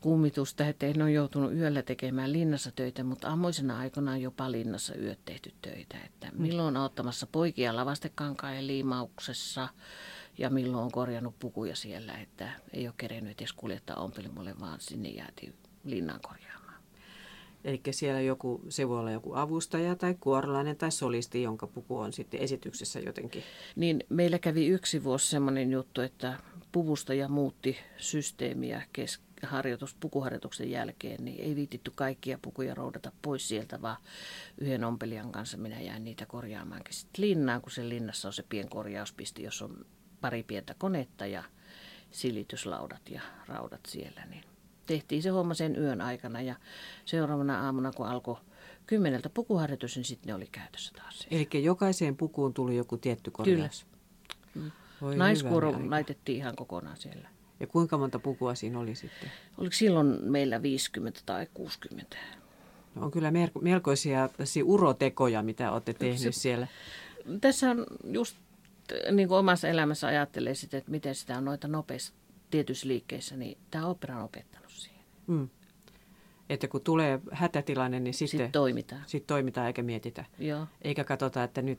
kummitusta, 0.00 0.66
että 0.66 0.86
en 0.86 1.02
ole 1.02 1.12
joutunut 1.12 1.52
yöllä 1.52 1.82
tekemään 1.82 2.32
linnassa 2.32 2.70
töitä, 2.70 3.04
mutta 3.04 3.28
ammoisena 3.28 3.78
aikana 3.78 4.12
on 4.12 4.22
jopa 4.22 4.52
linnassa 4.52 4.94
yöt 4.94 5.18
tehty 5.24 5.52
töitä. 5.62 5.98
Että 6.06 6.26
mm. 6.32 6.42
milloin 6.42 6.76
on 6.76 6.84
ottamassa 6.84 7.26
poikia 7.32 7.76
lavastekankaan 7.76 8.66
liimauksessa 8.66 9.68
ja 10.38 10.50
milloin 10.50 10.84
on 10.84 10.92
korjannut 10.92 11.38
pukuja 11.38 11.76
siellä, 11.76 12.14
että 12.14 12.52
ei 12.72 12.86
ole 12.86 12.94
kerennyt 12.96 13.40
edes 13.40 13.52
kuljettaa 13.52 13.96
ompelimolle, 13.96 14.54
vaan 14.60 14.80
sinne 14.80 15.08
jäätiin 15.08 15.54
linnan 15.84 16.20
korjaamaan. 16.20 16.49
Eli 17.64 17.80
siellä 17.90 18.20
joku, 18.20 18.60
se 18.68 18.88
voi 18.88 18.98
olla 18.98 19.10
joku 19.10 19.34
avustaja 19.34 19.96
tai 19.96 20.16
kuorolainen 20.20 20.76
tai 20.76 20.92
solisti, 20.92 21.42
jonka 21.42 21.66
puku 21.66 21.98
on 21.98 22.12
sitten 22.12 22.40
esityksessä 22.40 23.00
jotenkin. 23.00 23.42
Niin 23.76 24.04
meillä 24.08 24.38
kävi 24.38 24.66
yksi 24.66 25.04
vuosi 25.04 25.30
semmoinen 25.30 25.70
juttu, 25.70 26.00
että 26.00 26.34
puvustaja 26.72 27.28
muutti 27.28 27.76
systeemiä 27.96 28.82
kes- 28.92 29.20
harjoitus, 29.42 29.96
pukuharjoituksen 30.00 30.70
jälkeen, 30.70 31.24
niin 31.24 31.40
ei 31.40 31.56
viititty 31.56 31.92
kaikkia 31.94 32.38
pukuja 32.42 32.74
roudata 32.74 33.12
pois 33.22 33.48
sieltä, 33.48 33.82
vaan 33.82 33.96
yhden 34.58 34.84
ompelijan 34.84 35.32
kanssa 35.32 35.56
minä 35.56 35.80
jäin 35.80 36.04
niitä 36.04 36.26
korjaamaankin 36.26 36.94
sitten 36.94 37.22
linnaan, 37.24 37.60
kun 37.60 37.70
se 37.70 37.88
linnassa 37.88 38.28
on 38.28 38.32
se 38.32 38.42
pien 38.48 38.68
korjauspisti, 38.68 39.42
jos 39.42 39.62
on 39.62 39.86
pari 40.20 40.42
pientä 40.42 40.74
konetta 40.78 41.26
ja 41.26 41.44
silityslaudat 42.10 43.10
ja 43.10 43.22
raudat 43.46 43.80
siellä, 43.88 44.24
niin 44.30 44.44
tehtiin 44.90 45.22
se 45.22 45.28
homma 45.28 45.54
sen 45.54 45.76
yön 45.76 46.00
aikana 46.00 46.40
ja 46.40 46.54
seuraavana 47.04 47.64
aamuna, 47.64 47.92
kun 47.92 48.06
alkoi 48.06 48.36
kymmeneltä 48.86 49.28
pukuharjoitus, 49.28 49.96
niin 49.96 50.04
sitten 50.04 50.28
ne 50.28 50.34
oli 50.34 50.48
käytössä 50.52 50.92
taas. 50.96 51.26
Eli 51.30 51.64
jokaiseen 51.64 52.16
pukuun 52.16 52.54
tuli 52.54 52.76
joku 52.76 52.96
tietty 52.96 53.30
korjaus? 53.30 53.86
Kyllä. 54.54 55.16
Naiskuoro 55.16 55.74
laitettiin 55.88 56.38
ihan 56.38 56.56
kokonaan 56.56 56.96
siellä. 56.96 57.28
Ja 57.60 57.66
kuinka 57.66 57.98
monta 57.98 58.18
pukua 58.18 58.54
siinä 58.54 58.78
oli 58.78 58.94
sitten? 58.94 59.30
Oliko 59.58 59.72
silloin 59.72 60.18
meillä 60.22 60.62
50 60.62 61.20
tai 61.26 61.46
60? 61.54 62.16
No 62.94 63.02
on 63.02 63.10
kyllä 63.10 63.32
melkoisia 63.60 64.28
urotekoja, 64.64 65.42
mitä 65.42 65.72
olette 65.72 65.94
tehnyt 65.94 66.18
se, 66.18 66.32
siellä. 66.32 66.66
Tässä 67.40 67.70
on 67.70 67.86
just 68.04 68.36
niin 69.12 69.28
kuin 69.28 69.38
omassa 69.38 69.68
elämässä 69.68 70.06
ajattelee 70.06 70.54
sitä, 70.54 70.78
että 70.78 70.90
miten 70.90 71.14
sitä 71.14 71.38
on 71.38 71.44
noita 71.44 71.68
nopeissa 71.68 72.12
tietyissä 72.50 72.88
liikkeissä, 72.88 73.36
niin 73.36 73.58
tämä 73.70 73.86
opera 73.86 74.16
on 74.16 74.24
opettanut 74.24 74.59
siihen. 74.59 74.59
Mm. 75.30 75.48
Että 76.48 76.68
kun 76.68 76.80
tulee 76.80 77.20
hätätilanne, 77.32 78.00
niin 78.00 78.14
sitten 78.14 78.40
sit 78.40 78.52
toimitaan. 78.52 79.02
Sitten 79.06 79.26
toimitaan 79.26 79.66
eikä 79.66 79.82
mietitä. 79.82 80.24
Joo. 80.38 80.66
Eikä 80.82 81.04
katsota, 81.04 81.44
että 81.44 81.62
nyt 81.62 81.78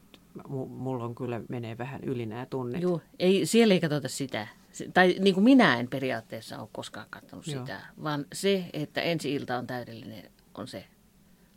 mulla 0.68 1.04
on 1.04 1.16
kyllä 1.16 1.42
menee 1.50 1.78
vähän 1.78 2.04
yli 2.04 2.26
nämä 2.26 2.46
tunnet. 2.46 2.82
Joo, 2.82 3.02
ei, 3.20 3.46
siellä 3.46 3.74
ei 3.74 3.80
katsota 3.80 4.08
sitä. 4.08 4.48
Tai 4.94 5.16
niin 5.20 5.34
kuin 5.34 5.44
minä 5.44 5.80
en 5.80 5.88
periaatteessa 5.88 6.60
ole 6.60 6.70
koskaan 6.72 7.08
katsonut 7.10 7.48
Joo. 7.48 7.66
sitä, 7.66 7.82
vaan 8.04 8.26
se, 8.34 8.66
että 8.74 9.02
ensi 9.02 9.34
ilta 9.34 9.58
on 9.58 9.68
täydellinen, 9.68 10.32
on 10.54 10.68
se 10.68 10.86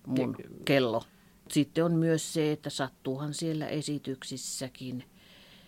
mun 0.06 0.36
Ke- 0.36 0.48
kello. 0.64 1.02
Sitten 1.50 1.84
on 1.84 1.92
myös 1.92 2.32
se, 2.32 2.52
että 2.52 2.70
sattuuhan 2.70 3.34
siellä 3.34 3.66
esityksissäkin 3.66 5.04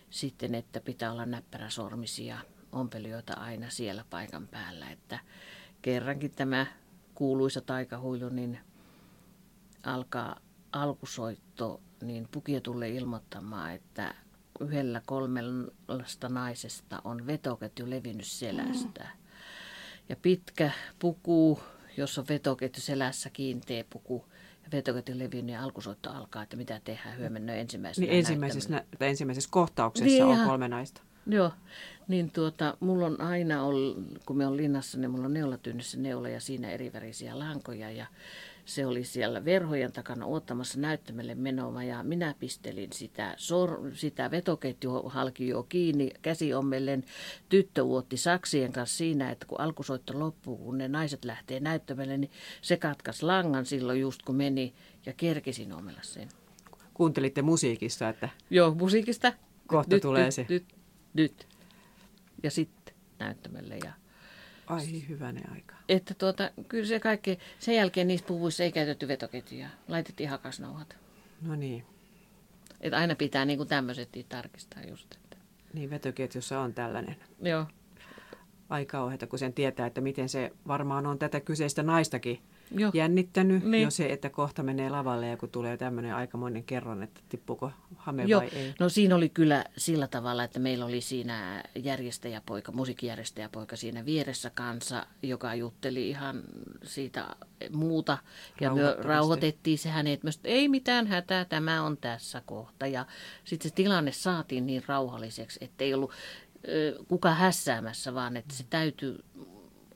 sitten, 0.09 0.55
että 0.55 0.81
pitää 0.81 1.11
olla 1.11 1.25
näppäräsormisia 1.25 2.37
ompelijoita 2.71 3.33
aina 3.33 3.69
siellä 3.69 4.05
paikan 4.09 4.47
päällä. 4.47 4.89
Että 4.89 5.19
kerrankin 5.81 6.31
tämä 6.31 6.65
kuuluisa 7.15 7.61
taikahuilu, 7.61 8.29
niin 8.29 8.59
alkaa 9.83 10.39
alkusoitto, 10.71 11.81
niin 12.01 12.27
Pukia 12.31 12.61
tulee 12.61 12.89
ilmoittamaan, 12.89 13.73
että 13.73 14.15
yhdellä 14.59 15.01
kolmesta 15.05 16.29
naisesta 16.29 17.01
on 17.03 17.27
vetoketju 17.27 17.89
levinnyt 17.89 18.27
selästä. 18.27 19.07
Ja 20.09 20.15
pitkä 20.15 20.71
puku, 20.99 21.59
jossa 21.97 22.21
on 22.21 22.27
vetoketju 22.29 22.81
selässä, 22.81 23.29
kiinteä 23.29 23.83
puku, 23.89 24.25
ja 24.63 24.69
vetoketju 24.71 25.19
levinnyt 25.19 25.53
ja 25.53 25.63
alkusoitto 25.63 26.11
alkaa, 26.11 26.43
että 26.43 26.57
mitä 26.57 26.81
tehdään 26.83 27.17
hyömennö 27.17 27.55
ensimmäisenä 27.55 28.07
niin 28.07 28.17
ensimmäisessä, 28.17 28.69
nä- 28.69 28.85
ensimmäisessä 28.99 29.49
kohtauksessa 29.51 30.05
niin, 30.05 30.23
on 30.23 30.47
kolme 30.47 30.67
naista. 30.67 31.01
Joo, 31.29 31.51
niin 32.07 32.31
tuota, 32.31 32.77
mulla 32.79 33.05
on 33.05 33.21
aina 33.21 33.63
ollut, 33.63 33.97
kun 34.25 34.37
me 34.37 34.47
on 34.47 34.57
linnassa, 34.57 34.97
niin 34.97 35.11
mulla 35.11 35.25
on 35.25 35.33
neulatynnyssä 35.33 35.97
neula 35.97 36.29
ja 36.29 36.39
siinä 36.39 36.71
erivärisiä 36.71 37.39
lankoja 37.39 37.91
ja 37.91 38.05
se 38.67 38.85
oli 38.85 39.03
siellä 39.03 39.45
verhojen 39.45 39.91
takana 39.91 40.25
ottamassa 40.25 40.79
näyttämälle 40.79 41.35
menoa 41.35 41.83
ja 41.83 42.03
minä 42.03 42.35
pistelin 42.39 42.93
sitä, 42.93 43.33
sor, 43.37 43.91
sitä 43.93 44.29
jo 45.39 45.63
kiinni 45.63 46.11
käsiommellen. 46.21 47.03
Tyttö 47.49 47.83
uotti 47.83 48.17
saksien 48.17 48.73
kanssa 48.73 48.97
siinä, 48.97 49.31
että 49.31 49.45
kun 49.45 49.61
alkusoitto 49.61 50.19
loppuu, 50.19 50.57
kun 50.57 50.77
ne 50.77 50.87
naiset 50.87 51.25
lähtee 51.25 51.59
näyttämälle, 51.59 52.17
niin 52.17 52.31
se 52.61 52.77
katkas 52.77 53.23
langan 53.23 53.65
silloin 53.65 54.01
just 54.01 54.21
kun 54.21 54.35
meni 54.35 54.73
ja 55.05 55.13
kerkisin 55.13 55.73
omella 55.73 56.01
sen. 56.01 56.29
Kuuntelitte 56.93 57.41
musiikista, 57.41 58.09
että... 58.09 58.29
Joo, 58.49 58.73
musiikista. 58.73 59.33
Kohta 59.67 59.95
nyt, 59.95 60.01
tulee 60.01 60.25
nyt, 60.25 60.33
se. 60.33 60.45
Nyt, 60.49 60.65
nyt. 61.17 61.47
Ja 62.43 62.51
sitten 62.51 62.95
näyttämälle 63.19 63.77
ja 63.77 63.93
Ai 64.67 65.07
hyvänen 65.09 65.51
aika. 65.51 65.75
Että 65.89 66.13
tuota, 66.13 66.51
kyllä 66.67 66.85
se 66.85 66.99
kaikki, 66.99 67.39
sen 67.59 67.75
jälkeen 67.75 68.07
niissä 68.07 68.27
puvuissa 68.27 68.63
ei 68.63 68.71
käytetty 68.71 69.07
vetoketjuja. 69.07 69.69
Laitettiin 69.87 70.29
hakasnauhat. 70.29 70.97
No 71.41 71.55
niin. 71.55 71.85
Että 72.81 72.97
aina 72.97 73.15
pitää 73.15 73.45
niin 73.45 73.57
kuin 73.57 73.69
tämmöiset 73.69 74.09
tarkistaa 74.29 74.83
just. 74.83 75.15
Että. 75.15 75.37
Niin, 75.73 75.89
vetoketjussa 75.89 76.59
on 76.59 76.73
tällainen. 76.73 77.15
Joo. 77.41 77.65
Aika 78.69 78.91
kauheata, 78.91 79.27
kun 79.27 79.39
sen 79.39 79.53
tietää, 79.53 79.87
että 79.87 80.01
miten 80.01 80.29
se 80.29 80.51
varmaan 80.67 81.05
on 81.05 81.19
tätä 81.19 81.39
kyseistä 81.39 81.83
naistakin 81.83 82.41
Joo. 82.71 82.91
jännittänyt 82.93 83.63
niin. 83.63 83.83
jo 83.83 83.91
se, 83.91 84.05
että 84.05 84.29
kohta 84.29 84.63
menee 84.63 84.89
lavalle 84.89 85.27
ja 85.27 85.37
kun 85.37 85.49
tulee 85.49 85.77
tämmöinen 85.77 86.15
aikamoinen 86.15 86.63
kerron, 86.63 87.03
että 87.03 87.21
tippuuko 87.29 87.71
hame 87.95 88.23
Joo. 88.23 88.41
vai 88.41 88.49
ei. 88.53 88.73
No 88.79 88.89
siinä 88.89 89.15
oli 89.15 89.29
kyllä 89.29 89.65
sillä 89.77 90.07
tavalla, 90.07 90.43
että 90.43 90.59
meillä 90.59 90.85
oli 90.85 91.01
siinä 91.01 91.63
järjestäjäpoika, 91.75 92.71
musiikkijärjestäjäpoika 92.71 93.75
siinä 93.75 94.05
vieressä 94.05 94.49
kanssa, 94.49 95.07
joka 95.23 95.55
jutteli 95.55 96.09
ihan 96.09 96.43
siitä 96.83 97.35
muuta. 97.71 98.17
Ja 98.61 98.73
me 98.73 98.95
rauhoitettiin 98.97 99.77
se 99.77 99.89
hänet 99.89 100.23
myös, 100.23 100.35
että 100.35 100.49
ei 100.49 100.69
mitään 100.69 101.07
hätää, 101.07 101.45
tämä 101.45 101.83
on 101.83 101.97
tässä 101.97 102.41
kohta. 102.45 102.87
Ja 102.87 103.05
sitten 103.43 103.69
se 103.69 103.75
tilanne 103.75 104.11
saatiin 104.11 104.67
niin 104.67 104.83
rauhalliseksi, 104.87 105.59
että 105.61 105.83
ei 105.83 105.93
ollut 105.93 106.11
kuka 107.07 107.33
hässäämässä, 107.33 108.13
vaan 108.13 108.37
että 108.37 108.55
se 108.55 108.65
täytyy 108.69 109.23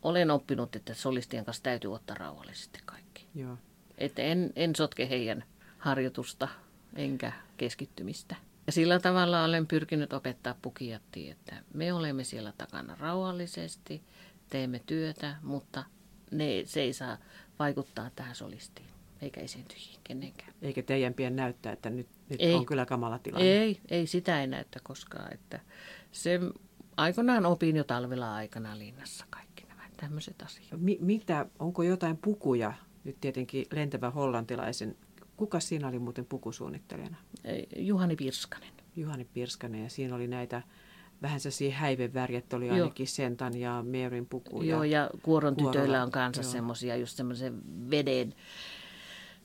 olen 0.02 0.32
oppinut, 0.32 0.76
että 0.76 0.94
solistien 0.94 1.46
kanssa 1.46 1.64
täytyy 1.64 1.94
ottaa 1.94 2.16
rauhallisesti 2.16 2.80
kaikki. 2.86 3.28
Joo. 3.36 3.58
Että 3.98 4.22
en, 4.22 4.54
en 4.56 4.76
sotke 4.76 5.10
heidän 5.10 5.44
harjoitusta 5.78 6.48
enkä 6.96 7.32
keskittymistä. 7.58 8.36
Ja 8.68 8.72
sillä 8.72 9.00
tavalla 9.00 9.44
olen 9.44 9.68
pyrkinyt 9.68 10.14
opettaa 10.14 10.56
pukiatti, 10.62 11.30
että 11.30 11.56
me 11.74 11.94
olemme 11.94 12.24
siellä 12.24 12.54
takana 12.58 12.96
rauhallisesti, 13.00 14.02
teemme 14.50 14.82
työtä, 14.86 15.36
mutta 15.42 15.84
ne, 16.32 16.46
se 16.66 16.82
ei 16.82 16.94
saa 16.94 17.18
vaikuttaa 17.60 18.10
tähän 18.16 18.36
solistiin, 18.36 18.88
eikä 19.22 19.42
esiintyjiin 19.42 20.00
kenenkään. 20.04 20.54
Eikä 20.62 20.84
teidän 20.84 21.14
pien 21.14 21.36
näyttää, 21.36 21.74
että 21.74 21.90
nyt, 21.90 22.08
nyt 22.30 22.42
ei, 22.42 22.54
on 22.54 22.66
kyllä 22.66 22.86
kamala 22.86 23.20
tilanne. 23.20 23.48
Ei, 23.48 23.82
ei 23.90 24.08
sitä 24.08 24.42
ei 24.42 24.48
näyttä 24.48 24.80
koskaan. 24.84 25.34
Että 25.34 25.60
se 26.12 26.40
aikoinaan 26.98 27.46
opin 27.46 27.76
jo 27.76 27.84
talvella 27.84 28.36
aikana 28.36 28.78
linnassa 28.78 29.26
kaikki 29.30 29.51
tämmöiset 30.02 30.42
asiat. 30.42 30.82
Mi- 30.82 30.98
mitä, 31.02 31.46
onko 31.60 31.84
jotain 31.84 32.18
pukuja, 32.18 32.74
nyt 33.04 33.18
tietenkin 33.22 33.66
lentävä 33.72 34.10
hollantilaisen, 34.10 34.96
kuka 35.38 35.60
siinä 35.60 35.88
oli 35.88 36.00
muuten 36.00 36.26
pukusuunnittelijana? 36.26 37.18
Juhani 37.76 38.16
Pirskanen. 38.16 38.74
Juhani 38.96 39.26
Pirskanen 39.26 39.84
ja 39.84 39.90
siinä 39.90 40.16
oli 40.16 40.28
näitä 40.28 40.62
vähän 41.22 41.40
sellaisia 41.40 41.76
häivevärjet 41.76 42.54
oli 42.54 42.70
ainakin 42.70 43.04
Joo. 43.04 43.08
Sentan 43.08 43.58
ja 43.58 43.84
Meerin 43.88 44.26
puku. 44.26 44.62
Joo, 44.62 44.84
ja 44.84 45.10
Kuoron 45.22 45.56
tytöillä 45.56 46.04
on 46.04 46.12
kanssa 46.12 46.44
semmoisia 46.44 46.96
just 46.96 47.18
semmoisen 47.18 47.62
veden 47.92 48.34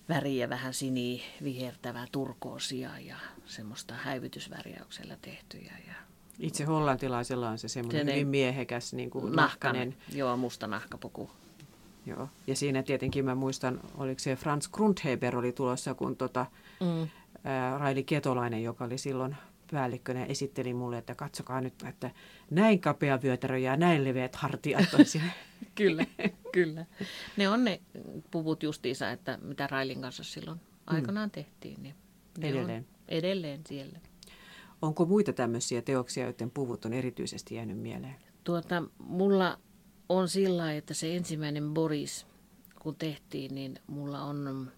väriä, 0.09 0.49
vähän 0.49 0.75
sini 0.75 1.23
vihertävää 1.43 2.07
turkoosia 2.13 2.99
ja 2.99 3.17
semmoista 3.45 3.95
häivytysvärjäyksellä 3.95 5.17
tehtyjä. 5.23 5.73
Ja 5.87 5.95
itse 6.41 6.65
hollantilaisella 6.65 7.51
on 7.51 7.59
se 7.59 7.69
semmoinen 7.69 8.07
hyvin 8.07 8.29
miehekäs 8.29 8.95
niin 8.95 9.11
kuin 9.11 9.33
nahkanen. 9.33 9.97
Joo, 10.13 10.37
musta 10.37 10.67
nahkapuku. 10.67 11.31
Joo. 12.07 12.29
Ja 12.47 12.57
siinä 12.57 12.83
tietenkin 12.83 13.25
mä 13.25 13.35
muistan, 13.35 13.81
oliko 13.97 14.19
se 14.19 14.37
Franz 14.37 14.69
Grundheber 14.69 15.37
oli 15.37 15.53
tulossa, 15.53 15.95
kun 15.95 16.17
tota, 16.17 16.47
mm. 16.81 17.09
ää, 17.45 17.79
Raili 17.79 18.05
Ketolainen, 18.05 18.63
joka 18.63 18.85
oli 18.85 18.99
silloin 18.99 19.37
päällikkönä, 19.73 20.25
esitteli 20.25 20.75
mulle, 20.75 20.99
että 20.99 21.15
katsokaa 21.15 21.61
nyt, 21.61 21.75
että 21.89 22.11
näin 22.51 22.81
kapea 22.81 23.23
vyötärö 23.23 23.59
ja 23.59 23.77
näin 23.77 24.05
leveät 24.05 24.37
hartiat 24.37 24.95
on 24.95 25.05
siellä. 25.05 25.31
kyllä, 25.75 26.07
kyllä. 26.53 26.87
Ne 27.37 27.49
on 27.49 27.65
ne 27.65 27.81
puvut 28.31 28.63
justiinsa, 28.63 29.11
että 29.11 29.39
mitä 29.43 29.67
Railin 29.67 30.01
kanssa 30.01 30.25
silloin 30.25 30.59
mm. 30.59 30.97
aikanaan 30.97 31.31
tehtiin. 31.31 31.83
Niin 31.83 31.95
edelleen. 32.43 32.87
edelleen 33.09 33.61
siellä. 33.69 33.99
Onko 34.83 35.07
muita 35.07 35.33
tämmöisiä 35.33 35.83
teoksia, 35.83 36.25
joiden 36.25 36.51
puvut 36.51 36.85
on 36.85 36.93
erityisesti 36.93 37.55
jäänyt 37.55 37.79
mieleen? 37.79 38.17
Tuota, 38.45 38.83
mulla 38.99 39.59
on 40.09 40.29
sillä 40.29 40.73
että 40.73 40.95
se 40.95 41.17
ensimmäinen 41.17 41.75
Boris, 41.75 42.27
kun 42.83 42.97
tehtiin, 42.97 43.55
niin 43.55 43.79
mulla 43.87 44.23
on 44.23 44.71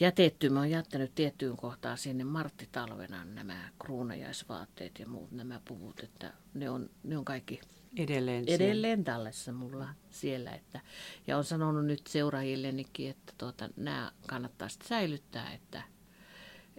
jätetty, 0.00 0.48
mä 0.48 0.58
oon 0.58 0.70
jättänyt 0.70 1.14
tiettyyn 1.14 1.56
kohtaan 1.56 1.98
sinne 1.98 2.24
Martti 2.24 2.68
Talvenan 2.72 3.34
nämä 3.34 3.68
kruunajaisvaatteet 3.78 4.98
ja 4.98 5.08
muut 5.08 5.32
nämä 5.32 5.60
puvut, 5.68 6.00
että 6.00 6.32
ne 6.54 6.70
on, 6.70 6.90
ne 7.02 7.18
on 7.18 7.24
kaikki 7.24 7.60
edelleen, 7.96 8.44
edelleen 8.46 9.04
tallessa 9.04 9.52
mulla 9.52 9.88
siellä. 10.10 10.50
Että, 10.50 10.80
ja 11.26 11.36
on 11.36 11.44
sanonut 11.44 11.86
nyt 11.86 12.06
seuraajillenikin, 12.06 13.10
että 13.10 13.32
tuota, 13.38 13.68
nämä 13.76 14.12
kannattaa 14.26 14.68
säilyttää, 14.88 15.52
että 15.52 15.82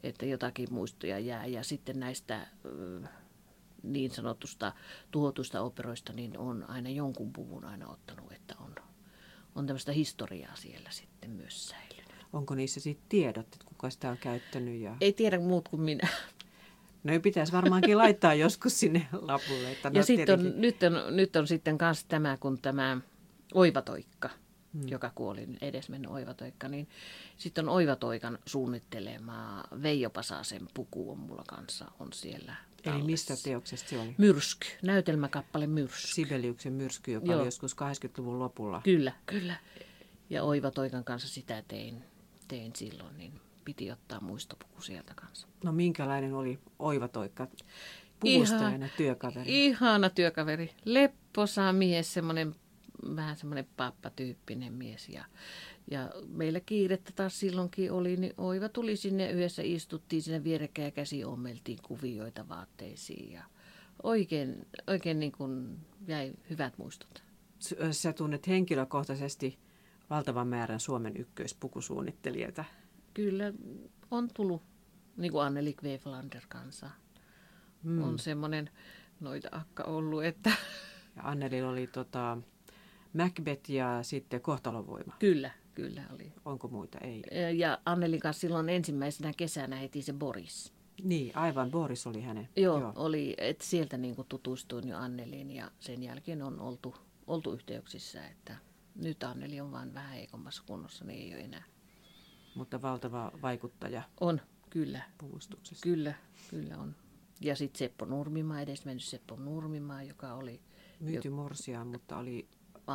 että 0.03 0.25
jotakin 0.25 0.67
muistoja 0.71 1.19
jää. 1.19 1.45
Ja 1.45 1.63
sitten 1.63 1.99
näistä 1.99 2.47
niin 3.83 4.11
sanotusta 4.11 4.73
tuhotusta 5.11 5.61
operoista, 5.61 6.13
niin 6.13 6.37
on 6.37 6.65
aina 6.67 6.89
jonkun 6.89 7.33
puvun 7.33 7.65
aina 7.65 7.87
ottanut, 7.87 8.31
että 8.31 8.55
on, 8.59 8.75
on 9.55 9.67
tämmöistä 9.67 9.91
historiaa 9.91 10.55
siellä 10.55 10.89
sitten 10.91 11.29
myös 11.29 11.69
säilynyt. 11.69 12.25
Onko 12.33 12.55
niissä 12.55 12.79
sitten 12.79 13.09
tiedot, 13.09 13.45
että 13.45 13.65
kuka 13.65 13.89
sitä 13.89 14.09
on 14.11 14.17
käyttänyt? 14.17 14.81
Ja... 14.81 14.95
Ei 15.01 15.13
tiedä 15.13 15.39
muut 15.39 15.69
kuin 15.69 15.81
minä. 15.81 16.07
No 17.03 17.19
pitäisi 17.23 17.51
varmaankin 17.51 17.97
laittaa 18.03 18.33
joskus 18.33 18.79
sinne 18.79 19.07
lapulle. 19.11 19.71
Että 19.71 19.91
ja 19.93 19.99
no, 19.99 20.03
sitten 20.03 20.39
on, 20.39 20.53
nyt, 20.61 20.83
on, 20.83 21.15
nyt 21.15 21.35
on 21.35 21.47
sitten 21.47 21.77
myös 21.81 22.05
tämä, 22.05 22.37
kun 22.37 22.57
tämä 22.61 22.97
oivatoikka– 23.53 24.29
hmm. 24.73 24.87
joka 24.87 25.11
kuoli 25.15 25.47
edesmennyt 25.61 26.11
Oivatoikka, 26.11 26.67
niin 26.67 26.89
sitten 27.37 27.69
on 27.69 27.75
Oivatoikan 27.75 28.39
suunnittelemaa 28.45 29.67
Veijo 29.81 30.09
Pasasen 30.09 30.67
puku 30.73 31.11
on 31.11 31.19
mulla 31.19 31.43
kanssa 31.47 31.91
on 31.99 32.13
siellä 32.13 32.51
Eli 32.51 32.83
tallessa. 32.83 33.05
mistä 33.05 33.33
teoksesta 33.43 33.89
se 33.89 33.99
oli? 33.99 34.15
Myrsky, 34.17 34.67
näytelmäkappale 34.81 35.67
Myrsky. 35.67 36.07
Sibeliuksen 36.07 36.73
myrsky, 36.73 37.11
joka 37.11 37.25
Joo. 37.25 37.37
oli 37.39 37.47
joskus 37.47 37.75
80-luvun 37.75 38.39
lopulla. 38.39 38.81
Kyllä, 38.83 39.11
kyllä. 39.25 39.55
Ja 40.29 40.43
Oiva 40.43 40.71
Toikan 40.71 41.03
kanssa 41.03 41.27
sitä 41.27 41.63
tein, 41.67 42.03
tein 42.47 42.75
silloin, 42.75 43.17
niin 43.17 43.41
piti 43.65 43.91
ottaa 43.91 44.19
muistopuku 44.19 44.81
sieltä 44.81 45.13
kanssa. 45.13 45.47
No 45.63 45.71
minkälainen 45.71 46.33
oli 46.33 46.59
Oiva 46.79 47.07
Toikka 47.07 47.47
puvustajana 48.19 48.87
työkaveri? 48.97 49.65
Ihana 49.65 50.09
työkaveri. 50.09 50.71
Lepposa 50.85 51.73
mies, 51.73 52.13
semmoinen 52.13 52.55
vähän 53.15 53.37
semmoinen 53.37 53.67
pappatyyppinen 53.77 54.73
mies. 54.73 55.09
Ja, 55.09 55.25
ja 55.91 56.11
meillä 56.27 56.59
kiirettä 56.59 57.11
taas 57.15 57.39
silloinkin 57.39 57.91
oli, 57.91 58.17
niin 58.17 58.33
Oiva 58.37 58.69
tuli 58.69 58.95
sinne 58.95 59.31
yhdessä, 59.31 59.61
istuttiin 59.65 60.21
sinne 60.21 60.43
vierekkäin 60.43 60.85
ja 60.85 60.91
käsi 60.91 61.25
ommeltiin 61.25 61.79
kuvioita 61.81 62.49
vaatteisiin. 62.49 63.31
Ja 63.31 63.43
oikein, 64.03 64.67
oikein 64.87 65.19
niin 65.19 65.31
kuin 65.31 65.77
jäi 66.07 66.33
hyvät 66.49 66.77
muistot. 66.77 67.23
Sä 67.91 68.13
tunnet 68.13 68.47
henkilökohtaisesti 68.47 69.59
valtavan 70.09 70.47
määrän 70.47 70.79
Suomen 70.79 71.17
ykköispukusuunnittelijoita. 71.17 72.65
Kyllä 73.13 73.53
on 74.11 74.29
tullut, 74.33 74.63
niin 75.17 75.31
kuin 75.31 75.45
Anneli 75.45 75.73
Kveflander 75.73 76.41
kanssa. 76.49 76.89
Mm. 77.83 78.03
On 78.03 78.19
semmoinen 78.19 78.69
noita 79.19 79.49
akka 79.51 79.83
ollut, 79.83 80.23
että 80.23 80.51
Ja 81.15 81.23
Annelilla 81.23 81.69
oli 81.69 81.87
tota, 81.87 82.37
Macbeth 83.13 83.69
ja 83.71 83.99
sitten 84.03 84.41
Kohtalonvoima. 84.41 85.13
kyllä, 85.19 85.51
kyllä 85.75 86.03
oli. 86.15 86.33
Onko 86.45 86.67
muita? 86.67 86.97
Ei. 86.97 87.23
Ja 87.57 87.79
Annelin 87.85 88.19
kanssa 88.19 88.41
silloin 88.41 88.69
ensimmäisenä 88.69 89.33
kesänä 89.37 89.75
heti 89.75 90.01
se 90.01 90.13
Boris. 90.13 90.73
Niin, 91.03 91.37
aivan. 91.37 91.71
Boris 91.71 92.07
oli 92.07 92.21
hänen. 92.21 92.49
Joo, 92.55 92.79
Joo. 92.79 92.93
oli, 92.95 93.33
että 93.37 93.63
sieltä 93.65 93.97
niin 93.97 94.15
kuin 94.15 94.27
tutustuin 94.29 94.87
jo 94.87 94.97
Anneliin 94.97 95.51
ja 95.51 95.71
sen 95.79 96.03
jälkeen 96.03 96.41
on 96.41 96.59
oltu, 96.59 96.95
oltu 97.27 97.53
yhteyksissä, 97.53 98.27
että 98.27 98.55
nyt 98.95 99.23
Anneli 99.23 99.61
on 99.61 99.71
vaan 99.71 99.93
vähän 99.93 100.11
heikommassa 100.11 100.63
kunnossa, 100.65 101.05
niin 101.05 101.19
ei 101.21 101.33
ole 101.35 101.43
enää. 101.43 101.63
Mutta 102.55 102.81
valtava 102.81 103.31
vaikuttaja 103.41 104.01
On, 104.21 104.41
kyllä, 104.69 105.01
puvustuksessa. 105.17 105.83
kyllä, 105.83 106.13
kyllä 106.49 106.77
on. 106.77 106.95
Ja 107.41 107.55
sitten 107.55 107.79
Seppo 107.79 108.05
Nurmimaa, 108.05 108.61
edesmennyt 108.61 109.03
Seppo 109.03 109.35
Nurmimaa, 109.35 110.03
joka 110.03 110.33
oli 110.33 110.61
Myyty 110.99 111.29
Morsiaan, 111.29 111.87
mutta 111.87 112.17
oli 112.17 112.47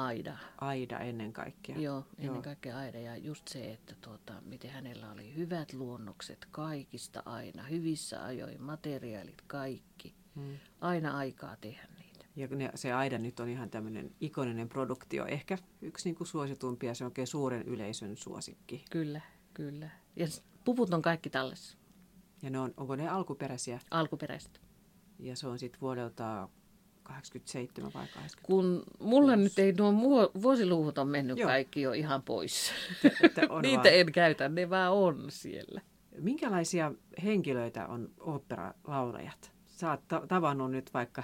Aida. 0.05 0.39
Aida 0.61 0.99
ennen 0.99 1.33
kaikkea. 1.33 1.79
Joo, 1.79 2.05
ennen 2.19 2.35
Joo. 2.35 2.43
kaikkea 2.43 2.79
Aida. 2.79 2.99
Ja 3.01 3.17
just 3.17 3.49
se, 3.49 3.73
että 3.73 3.95
tuota, 4.01 4.35
miten 4.45 4.71
hänellä 4.71 5.11
oli 5.13 5.35
hyvät 5.35 5.73
luonnokset 5.73 6.47
kaikista 6.51 7.23
aina, 7.25 7.63
hyvissä 7.63 8.25
ajoin, 8.25 8.63
materiaalit, 8.63 9.43
kaikki. 9.47 10.15
Mm. 10.35 10.57
Aina 10.81 11.17
aikaa 11.17 11.57
tehdä 11.57 11.89
niitä. 11.99 12.25
Ja 12.37 12.49
ne, 12.49 12.71
se 12.75 12.93
Aida 12.93 13.19
nyt 13.19 13.41
on 13.41 13.49
ihan 13.49 13.71
tämmöinen 13.71 14.11
ikoninen 14.21 14.69
produktio. 14.69 15.27
Ehkä 15.27 15.59
yksi 15.83 16.09
niin 16.09 16.17
kuin 16.17 16.27
suositumpia, 16.29 16.95
se 16.95 17.05
on 17.05 17.07
oikein 17.11 17.27
suuren 17.27 17.63
yleisön 17.63 18.17
suosikki. 18.17 18.85
Kyllä, 18.91 19.21
kyllä. 19.55 19.91
Ja 20.17 20.27
puvut 20.65 20.95
on 20.95 21.03
kaikki 21.03 21.31
tallessa, 21.31 21.79
Ja 22.43 22.51
ne 22.51 22.59
on, 22.59 22.75
onko 22.77 22.97
ne 22.97 23.09
alkuperäisiä? 23.09 23.81
alkuperäiset. 23.91 24.61
Ja 25.19 25.37
se 25.37 25.47
on 25.47 25.59
sitten 25.59 25.81
vuodelta 25.81 26.49
87 27.07 27.93
vai 27.95 28.07
80. 28.07 28.39
Kun 28.43 28.83
mulla 29.01 29.37
nyt 29.37 29.59
ei 29.59 29.73
nuo 29.73 30.31
vuosiluvut 30.43 30.99
on 30.99 31.09
mennyt 31.09 31.39
Joo. 31.39 31.49
kaikki 31.49 31.83
jo 31.83 31.93
ihan 31.93 32.23
pois. 32.23 32.73
Että 33.23 33.43
on 33.49 33.63
Niitä 33.63 33.83
vaan. 33.83 33.95
en 33.95 34.13
käytä, 34.13 34.49
ne 34.49 34.71
vaan 34.71 34.93
on 34.93 35.25
siellä. 35.29 35.81
Minkälaisia 36.19 36.93
henkilöitä 37.25 37.87
on 37.87 38.09
oopperalaulajat? 38.21 39.53
Sä 39.67 39.91
oot 39.91 40.09
ta- 40.09 40.23
tavannut 40.29 40.71
nyt 40.71 40.95
vaikka, 40.95 41.23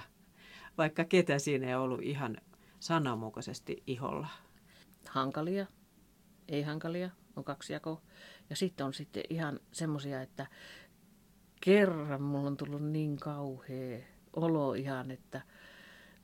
vaikka 0.77 1.05
ketä 1.05 1.39
siinä 1.39 1.67
ei 1.67 1.75
ollut 1.75 2.01
ihan 2.01 2.37
sananmukaisesti 2.79 3.83
iholla. 3.87 4.27
hankalia, 5.09 5.65
ei 6.47 6.61
hankalia, 6.61 7.09
on 7.35 7.43
kaksi 7.43 7.73
jakoa. 7.73 8.01
Ja 8.49 8.55
sitten 8.55 8.85
on 8.85 8.93
sitten 8.93 9.23
ihan 9.29 9.59
semmoisia, 9.71 10.21
että 10.21 10.47
kerran 11.61 12.21
mulla 12.21 12.47
on 12.47 12.57
tullut 12.57 12.83
niin 12.83 13.17
kauhea 13.17 13.99
olo 14.35 14.73
ihan, 14.73 15.11
että 15.11 15.41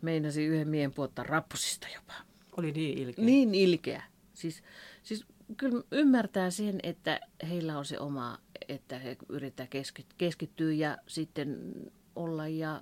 meinasin 0.01 0.47
yhden 0.49 0.67
miehen 0.67 0.93
puottaa 0.93 1.25
rappusista 1.25 1.87
jopa. 1.95 2.13
Oli 2.57 2.71
niin 2.71 2.97
ilkeä. 2.97 3.25
Niin 3.25 3.55
ilkeä. 3.55 4.03
Siis, 4.33 4.63
siis 5.03 5.25
kyllä 5.57 5.83
ymmärtää 5.91 6.49
sen, 6.49 6.79
että 6.83 7.19
heillä 7.49 7.77
on 7.77 7.85
se 7.85 7.99
oma, 7.99 8.39
että 8.67 8.99
he 8.99 9.17
yrittää 9.29 9.65
keskit- 9.65 10.13
keskittyä 10.17 10.71
ja 10.71 10.97
sitten 11.07 11.73
olla 12.15 12.47
ja 12.47 12.81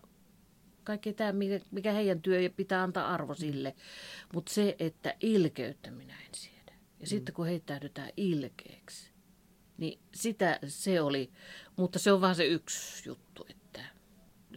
kaikki 0.84 1.14
tämä, 1.14 1.34
mikä- 1.72 1.92
heidän 1.92 2.22
työ 2.22 2.50
pitää 2.50 2.84
antaa 2.84 3.14
arvo 3.14 3.36
sille. 3.36 3.76
Mutta 4.34 4.54
se, 4.54 4.76
että 4.80 5.16
ilkeyttä 5.22 5.92
minä 5.92 6.14
en 6.14 6.36
siedä. 6.36 6.72
Ja 7.00 7.06
mm. 7.06 7.06
sitten 7.06 7.36
kun 7.36 7.46
heittäydytään 7.46 8.10
ilkeäksi, 8.18 9.12
niin 9.78 10.00
sitä 10.16 10.60
se 10.68 11.02
oli. 11.02 11.32
Mutta 11.76 12.00
se 12.00 12.12
on 12.12 12.22
vaan 12.22 12.36
se 12.36 12.46
yksi 12.46 13.10
juttu, 13.10 13.46
että 13.50 13.82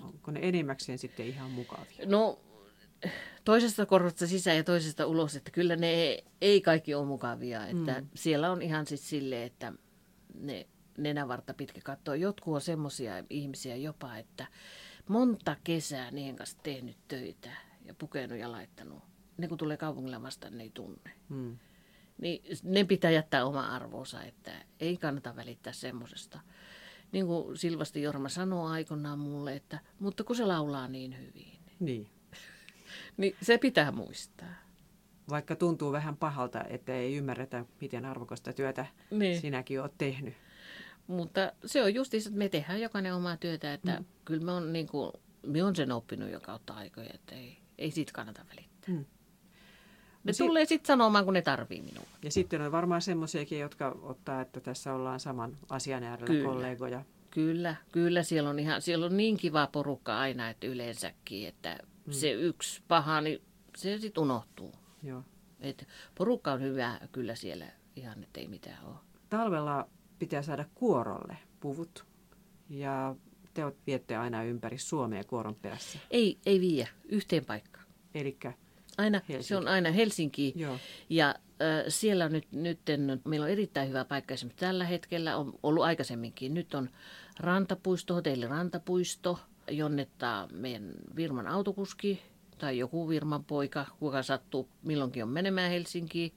Onko 0.02 0.30
ne 0.30 0.40
enimmäkseen 0.42 0.98
sitten 0.98 1.26
ihan 1.26 1.50
mukavia? 1.50 2.06
No 2.06 2.38
toisesta 3.44 3.86
korvasta 3.86 4.26
sisään 4.26 4.56
ja 4.56 4.64
toisesta 4.64 5.06
ulos, 5.06 5.36
että 5.36 5.50
kyllä 5.50 5.76
ne 5.76 6.18
ei, 6.40 6.60
kaikki 6.60 6.94
ole 6.94 7.06
mukavia. 7.06 7.66
Että 7.66 8.00
mm. 8.00 8.08
Siellä 8.14 8.52
on 8.52 8.62
ihan 8.62 8.86
siis 8.86 9.08
silleen, 9.08 9.42
että 9.42 9.72
ne 10.34 10.66
nenävartta 10.98 11.54
pitkä 11.54 11.80
katsoo. 11.84 12.14
Jotkut 12.14 12.54
on 12.54 12.60
semmoisia 12.60 13.24
ihmisiä 13.30 13.76
jopa, 13.76 14.16
että 14.16 14.46
monta 15.08 15.56
kesää 15.64 16.10
niiden 16.10 16.36
kanssa 16.36 16.58
tehnyt 16.62 16.96
töitä 17.08 17.50
ja 17.84 17.94
pukenut 17.94 18.38
ja 18.38 18.52
laittanut. 18.52 19.02
Ne 19.36 19.48
kun 19.48 19.58
tulee 19.58 19.76
kaupungilla 19.76 20.22
vastaan, 20.22 20.58
ne 20.58 20.62
ei 20.62 20.70
tunne. 20.74 21.10
Hmm. 21.28 21.58
Niin 22.18 22.42
ne 22.62 22.84
pitää 22.84 23.10
jättää 23.10 23.44
oma 23.44 23.68
arvonsa, 23.68 24.22
että 24.22 24.52
ei 24.80 24.96
kannata 24.96 25.36
välittää 25.36 25.72
semmoisesta. 25.72 26.40
Niin 27.12 27.26
kuin 27.26 27.56
Silvasti 27.56 28.02
Jorma 28.02 28.28
sanoo 28.28 28.66
aikoinaan 28.66 29.18
mulle, 29.18 29.56
että 29.56 29.78
mutta 29.98 30.24
kun 30.24 30.36
se 30.36 30.46
laulaa 30.46 30.88
niin 30.88 31.18
hyvin. 31.18 31.58
Niin. 31.80 32.10
Niin 33.16 33.36
se 33.42 33.58
pitää 33.58 33.92
muistaa. 33.92 34.48
Vaikka 35.30 35.56
tuntuu 35.56 35.92
vähän 35.92 36.16
pahalta, 36.16 36.64
että 36.64 36.94
ei 36.94 37.16
ymmärretä, 37.16 37.64
miten 37.80 38.04
arvokasta 38.04 38.52
työtä 38.52 38.86
Niin. 39.10 39.40
sinäkin 39.40 39.80
olet 39.80 39.98
tehnyt. 39.98 40.34
Mutta 41.06 41.52
se 41.66 41.82
on 41.82 41.94
just 41.94 42.14
että 42.14 42.30
me 42.30 42.48
tehdään 42.48 42.80
jokainen 42.80 43.14
omaa 43.14 43.36
työtä, 43.36 43.72
että 43.74 43.96
mm. 43.98 44.04
kyllä 44.24 44.44
me 44.44 44.52
on, 44.52 44.72
niin 44.72 44.86
kuin, 44.86 45.12
me 45.46 45.62
on 45.64 45.76
sen 45.76 45.92
oppinut 45.92 46.30
jo 46.30 46.40
kautta 46.40 46.72
aikoja, 46.74 47.10
että 47.14 47.34
ei, 47.34 47.58
ei 47.78 47.90
siitä 47.90 48.12
kannata 48.12 48.44
välittää. 48.50 48.94
Mm. 48.94 48.96
Ne 48.98 49.04
No 50.24 50.32
si- 50.32 50.46
tulee 50.46 50.64
sitten 50.64 50.86
sanomaan, 50.86 51.24
kun 51.24 51.34
ne 51.34 51.42
tarvii 51.42 51.82
minua. 51.82 52.06
Ja 52.24 52.30
sitten 52.30 52.60
on 52.62 52.72
varmaan 52.72 53.02
semmoisiakin, 53.02 53.58
jotka 53.60 53.96
ottaa, 54.02 54.40
että 54.40 54.60
tässä 54.60 54.94
ollaan 54.94 55.20
saman 55.20 55.56
asian 55.68 56.02
äärellä 56.04 56.26
Kyllä. 56.26 56.48
kollegoja. 56.48 57.04
Kyllä, 57.30 57.76
kyllä 57.92 58.22
siellä 58.22 58.50
on, 58.50 58.58
ihan, 58.58 58.82
siellä 58.82 59.06
on 59.06 59.16
niin 59.16 59.36
kiva 59.36 59.66
porukka 59.72 60.18
aina, 60.18 60.50
että 60.50 60.66
yleensäkin, 60.66 61.48
että 61.48 61.78
mm. 62.10 62.20
se 62.20 62.32
yksi 62.32 62.82
paha, 62.88 63.20
niin 63.20 63.42
se 63.76 63.98
sitten 63.98 64.22
unohtuu. 64.22 64.72
Joo. 65.02 65.22
Et 65.60 65.88
porukka 66.14 66.52
on 66.52 66.60
hyvä 66.60 67.00
kyllä 67.12 67.34
siellä 67.34 67.66
ihan, 67.96 68.22
että 68.22 68.40
ei 68.40 68.48
mitään 68.48 68.84
ole. 68.86 68.96
Talvella 69.30 69.88
pitää 70.18 70.42
saada 70.42 70.64
kuorolle 70.74 71.36
puvut. 71.60 72.04
Ja 72.70 73.16
te 73.54 73.62
viette 73.86 74.16
aina 74.16 74.42
ympäri 74.42 74.78
Suomea 74.78 75.24
kuoron 75.24 75.54
perässä. 75.54 75.98
Ei, 76.10 76.38
ei 76.46 76.60
vie 76.60 76.88
yhteen 77.08 77.44
paikkaan. 77.44 77.86
Eli 78.14 78.38
Aina, 78.98 79.20
Helsinki. 79.28 79.48
se 79.48 79.56
on 79.56 79.68
aina 79.68 79.90
Helsinki. 79.90 80.52
Joo. 80.56 80.78
Ja 81.08 81.28
äh, 81.28 81.84
siellä 81.88 82.28
nyt, 82.28 82.52
nyt, 82.52 82.78
meillä 83.24 83.44
on 83.44 83.50
erittäin 83.50 83.88
hyvä 83.88 84.04
paikka 84.04 84.34
esimerkiksi 84.34 84.60
tällä 84.60 84.84
hetkellä, 84.84 85.36
on 85.36 85.52
ollut 85.62 85.84
aikaisemminkin. 85.84 86.54
Nyt 86.54 86.74
on 86.74 86.90
Rantapuisto, 87.40 88.14
hotelli 88.14 88.46
Rantapuisto, 88.46 89.38
jonnetta 89.70 90.48
meidän 90.52 90.90
Virman 91.16 91.46
autokuski 91.46 92.22
tai 92.58 92.78
joku 92.78 93.08
Virman 93.08 93.44
poika, 93.44 93.86
kuka 93.98 94.22
sattuu 94.22 94.68
milloinkin 94.82 95.22
on 95.22 95.28
menemään 95.28 95.70
Helsinkiin, 95.70 96.32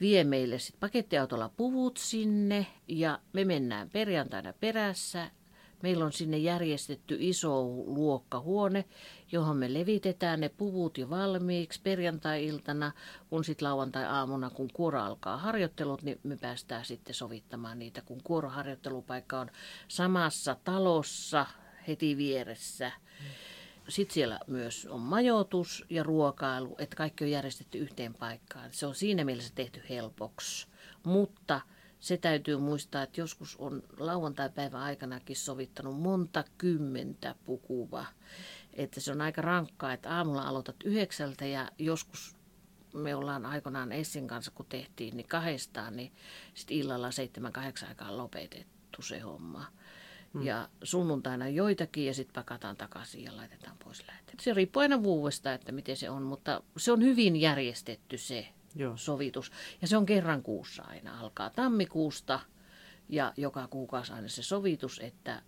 vie 0.00 0.24
meille 0.24 0.58
sitten 0.58 0.80
pakettiautolla 0.80 1.50
puvut 1.56 1.96
sinne 1.96 2.66
ja 2.88 3.18
me 3.32 3.44
mennään 3.44 3.90
perjantaina 3.90 4.52
perässä. 4.60 5.30
Meillä 5.82 6.04
on 6.04 6.12
sinne 6.12 6.38
järjestetty 6.38 7.16
iso 7.20 7.64
luokkahuone, 7.86 8.84
johon 9.32 9.56
me 9.56 9.74
levitetään 9.74 10.40
ne 10.40 10.48
puvut 10.48 10.98
jo 10.98 11.10
valmiiksi 11.10 11.80
perjantai-iltana, 11.82 12.92
kun 13.30 13.44
sitten 13.44 13.68
lauantai-aamuna, 13.68 14.50
kun 14.50 14.68
kuoro 14.72 15.00
alkaa 15.00 15.36
harjoittelut, 15.36 16.02
niin 16.02 16.20
me 16.22 16.36
päästään 16.36 16.84
sitten 16.84 17.14
sovittamaan 17.14 17.78
niitä, 17.78 18.02
kun 18.02 18.20
kuoroharjoittelupaikka 18.24 19.40
on 19.40 19.50
samassa 19.88 20.56
talossa 20.64 21.46
heti 21.88 22.16
vieressä. 22.16 22.92
Sitten 23.88 24.14
siellä 24.14 24.40
myös 24.46 24.86
on 24.86 25.00
majoitus 25.00 25.84
ja 25.90 26.02
ruokailu, 26.02 26.76
että 26.78 26.96
kaikki 26.96 27.24
on 27.24 27.30
järjestetty 27.30 27.78
yhteen 27.78 28.14
paikkaan. 28.14 28.70
Se 28.72 28.86
on 28.86 28.94
siinä 28.94 29.24
mielessä 29.24 29.52
tehty 29.54 29.82
helpoksi, 29.88 30.66
mutta 31.02 31.60
se 32.00 32.16
täytyy 32.16 32.56
muistaa, 32.56 33.02
että 33.02 33.20
joskus 33.20 33.56
on 33.56 33.82
lauantai-päivän 33.98 34.80
aikanakin 34.80 35.36
sovittanut 35.36 36.00
monta 36.00 36.44
kymmentä 36.58 37.34
pukua. 37.44 38.06
Että 38.72 39.00
se 39.00 39.12
on 39.12 39.20
aika 39.20 39.42
rankkaa, 39.42 39.92
että 39.92 40.16
aamulla 40.16 40.42
aloitat 40.42 40.76
yhdeksältä 40.84 41.46
ja 41.46 41.70
joskus 41.78 42.36
me 42.94 43.14
ollaan 43.14 43.46
aikoinaan 43.46 43.92
Essin 43.92 44.28
kanssa, 44.28 44.50
kun 44.50 44.66
tehtiin, 44.68 45.16
niin 45.16 45.28
kahdestaan, 45.28 45.96
niin 45.96 46.12
sitten 46.54 46.76
illalla 46.76 47.10
seitsemän, 47.10 47.52
kahdeksan 47.52 47.88
aikaa 47.88 48.16
lopetettu 48.16 49.02
se 49.02 49.18
homma. 49.18 49.66
Hmm. 50.34 50.42
Ja 50.42 50.68
sunnuntaina 50.82 51.48
joitakin 51.48 52.06
ja 52.06 52.14
sitten 52.14 52.34
pakataan 52.34 52.76
takaisin 52.76 53.24
ja 53.24 53.36
laitetaan 53.36 53.76
pois 53.84 54.04
lähteet. 54.08 54.40
Se 54.40 54.54
riippuu 54.54 54.80
aina 54.80 55.02
vuodesta, 55.02 55.52
että 55.52 55.72
miten 55.72 55.96
se 55.96 56.10
on, 56.10 56.22
mutta 56.22 56.62
se 56.76 56.92
on 56.92 57.02
hyvin 57.02 57.36
järjestetty 57.36 58.18
se 58.18 58.48
Joo. 58.74 58.96
sovitus. 58.96 59.52
Ja 59.82 59.88
se 59.88 59.96
on 59.96 60.06
kerran 60.06 60.42
kuussa 60.42 60.82
aina, 60.82 61.20
alkaa 61.20 61.50
tammikuusta 61.50 62.40
ja 63.08 63.32
joka 63.36 63.68
kuukausi 63.68 64.12
aina 64.12 64.28
se 64.28 64.42
sovitus, 64.42 64.98
että 64.98 65.42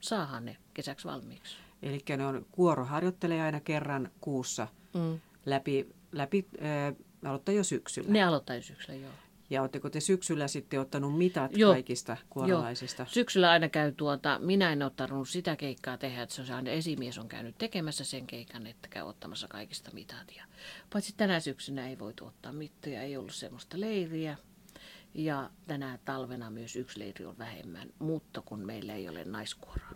saahan 0.00 0.44
ne 0.44 0.56
kesäksi 0.74 1.08
valmiiksi. 1.08 1.56
Eli 1.82 2.02
ne 2.16 2.26
on, 2.26 2.46
kuoro 2.52 2.84
harjoittelee 2.84 3.42
aina 3.42 3.60
kerran 3.60 4.10
kuussa 4.20 4.68
mm. 4.94 5.20
läpi, 5.46 5.88
läpi 6.12 6.48
äh, 6.62 6.96
aloittaa 7.24 7.54
jo 7.54 7.64
syksyllä. 7.64 8.10
Ne 8.10 8.22
aloittaa 8.22 8.56
jo 8.56 8.62
syksyllä, 8.62 8.98
joo. 8.98 9.12
Ja 9.50 9.60
oletteko 9.62 9.90
te 9.90 10.00
syksyllä 10.00 10.48
sitten 10.48 10.80
ottanut 10.80 11.18
mitat 11.18 11.56
Joo. 11.56 11.72
kaikista 11.72 12.16
kuorolaisista? 12.30 13.02
Joo. 13.02 13.08
Syksyllä 13.10 13.50
aina 13.50 13.68
käy 13.68 13.92
tuota, 13.92 14.38
minä 14.42 14.72
en 14.72 14.82
ottanut 14.82 15.28
sitä 15.28 15.56
keikkaa 15.56 15.98
tehdä, 15.98 16.22
että 16.22 16.34
se 16.34 16.42
on 16.42 16.50
aina 16.50 16.70
esimies 16.70 17.18
on 17.18 17.28
käynyt 17.28 17.58
tekemässä 17.58 18.04
sen 18.04 18.26
keikan, 18.26 18.66
että 18.66 18.88
käy 18.88 19.02
ottamassa 19.02 19.48
kaikista 19.48 19.90
mitat. 19.94 20.32
Ja, 20.36 20.44
paitsi 20.92 21.14
tänä 21.16 21.40
syksynä 21.40 21.88
ei 21.88 21.98
voitu 21.98 22.26
ottaa 22.26 22.52
mittoja, 22.52 23.02
ei 23.02 23.16
ollut 23.16 23.34
semmoista 23.34 23.80
leiriä. 23.80 24.36
Ja 25.14 25.50
tänä 25.66 25.98
talvena 26.04 26.50
myös 26.50 26.76
yksi 26.76 26.98
leiri 26.98 27.24
on 27.24 27.38
vähemmän, 27.38 27.88
mutta 27.98 28.42
kun 28.42 28.66
meillä 28.66 28.94
ei 28.94 29.08
ole 29.08 29.24
naiskuoroa. 29.24 29.92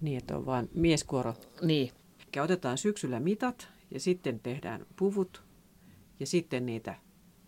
Niin, 0.00 0.18
että 0.18 0.36
on 0.36 0.46
vain 0.46 0.70
mieskuoro. 0.74 1.34
Niin. 1.62 1.92
Ja 2.36 2.42
otetaan 2.42 2.78
syksyllä 2.78 3.20
mitat 3.20 3.68
ja 3.90 4.00
sitten 4.00 4.40
tehdään 4.40 4.86
puvut 4.96 5.42
ja 6.20 6.26
sitten 6.26 6.66
niitä 6.66 6.94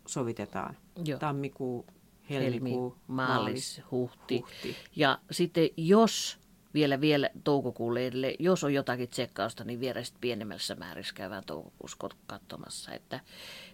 sovitetaan. 0.08 0.76
Joo. 1.04 1.18
Tammikuu, 1.18 1.86
helmikuu, 2.30 2.90
Helmi, 2.90 3.02
maalis, 3.06 3.82
huhti. 3.90 4.38
huhti. 4.38 4.76
Ja 4.96 5.18
sitten 5.30 5.68
jos 5.76 6.38
vielä, 6.74 7.00
vielä 7.00 7.30
toukokuun 7.44 7.94
leirille, 7.94 8.34
jos 8.38 8.64
on 8.64 8.74
jotakin 8.74 9.08
tsekkausta, 9.08 9.64
niin 9.64 9.80
vielä 9.80 10.02
sitten 10.02 10.20
pienemmässä 10.20 10.74
määrissä 10.74 11.14
käydään 11.14 11.44
toukokuussa 11.46 11.96
katsomassa. 12.26 12.92
Että 12.92 13.20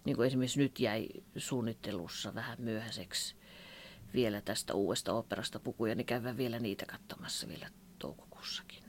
niin 0.04 0.16
kuin 0.16 0.26
esimerkiksi 0.26 0.60
nyt 0.60 0.80
jäi 0.80 1.08
suunnittelussa 1.36 2.34
vähän 2.34 2.58
myöhäiseksi 2.60 3.34
vielä 4.14 4.40
tästä 4.40 4.74
uudesta 4.74 5.12
operasta 5.12 5.58
pukuja, 5.58 5.94
niin 5.94 6.06
käydään 6.06 6.36
vielä 6.36 6.58
niitä 6.58 6.86
katsomassa 6.86 7.48
vielä 7.48 7.68
toukokuussakin. 7.98 8.83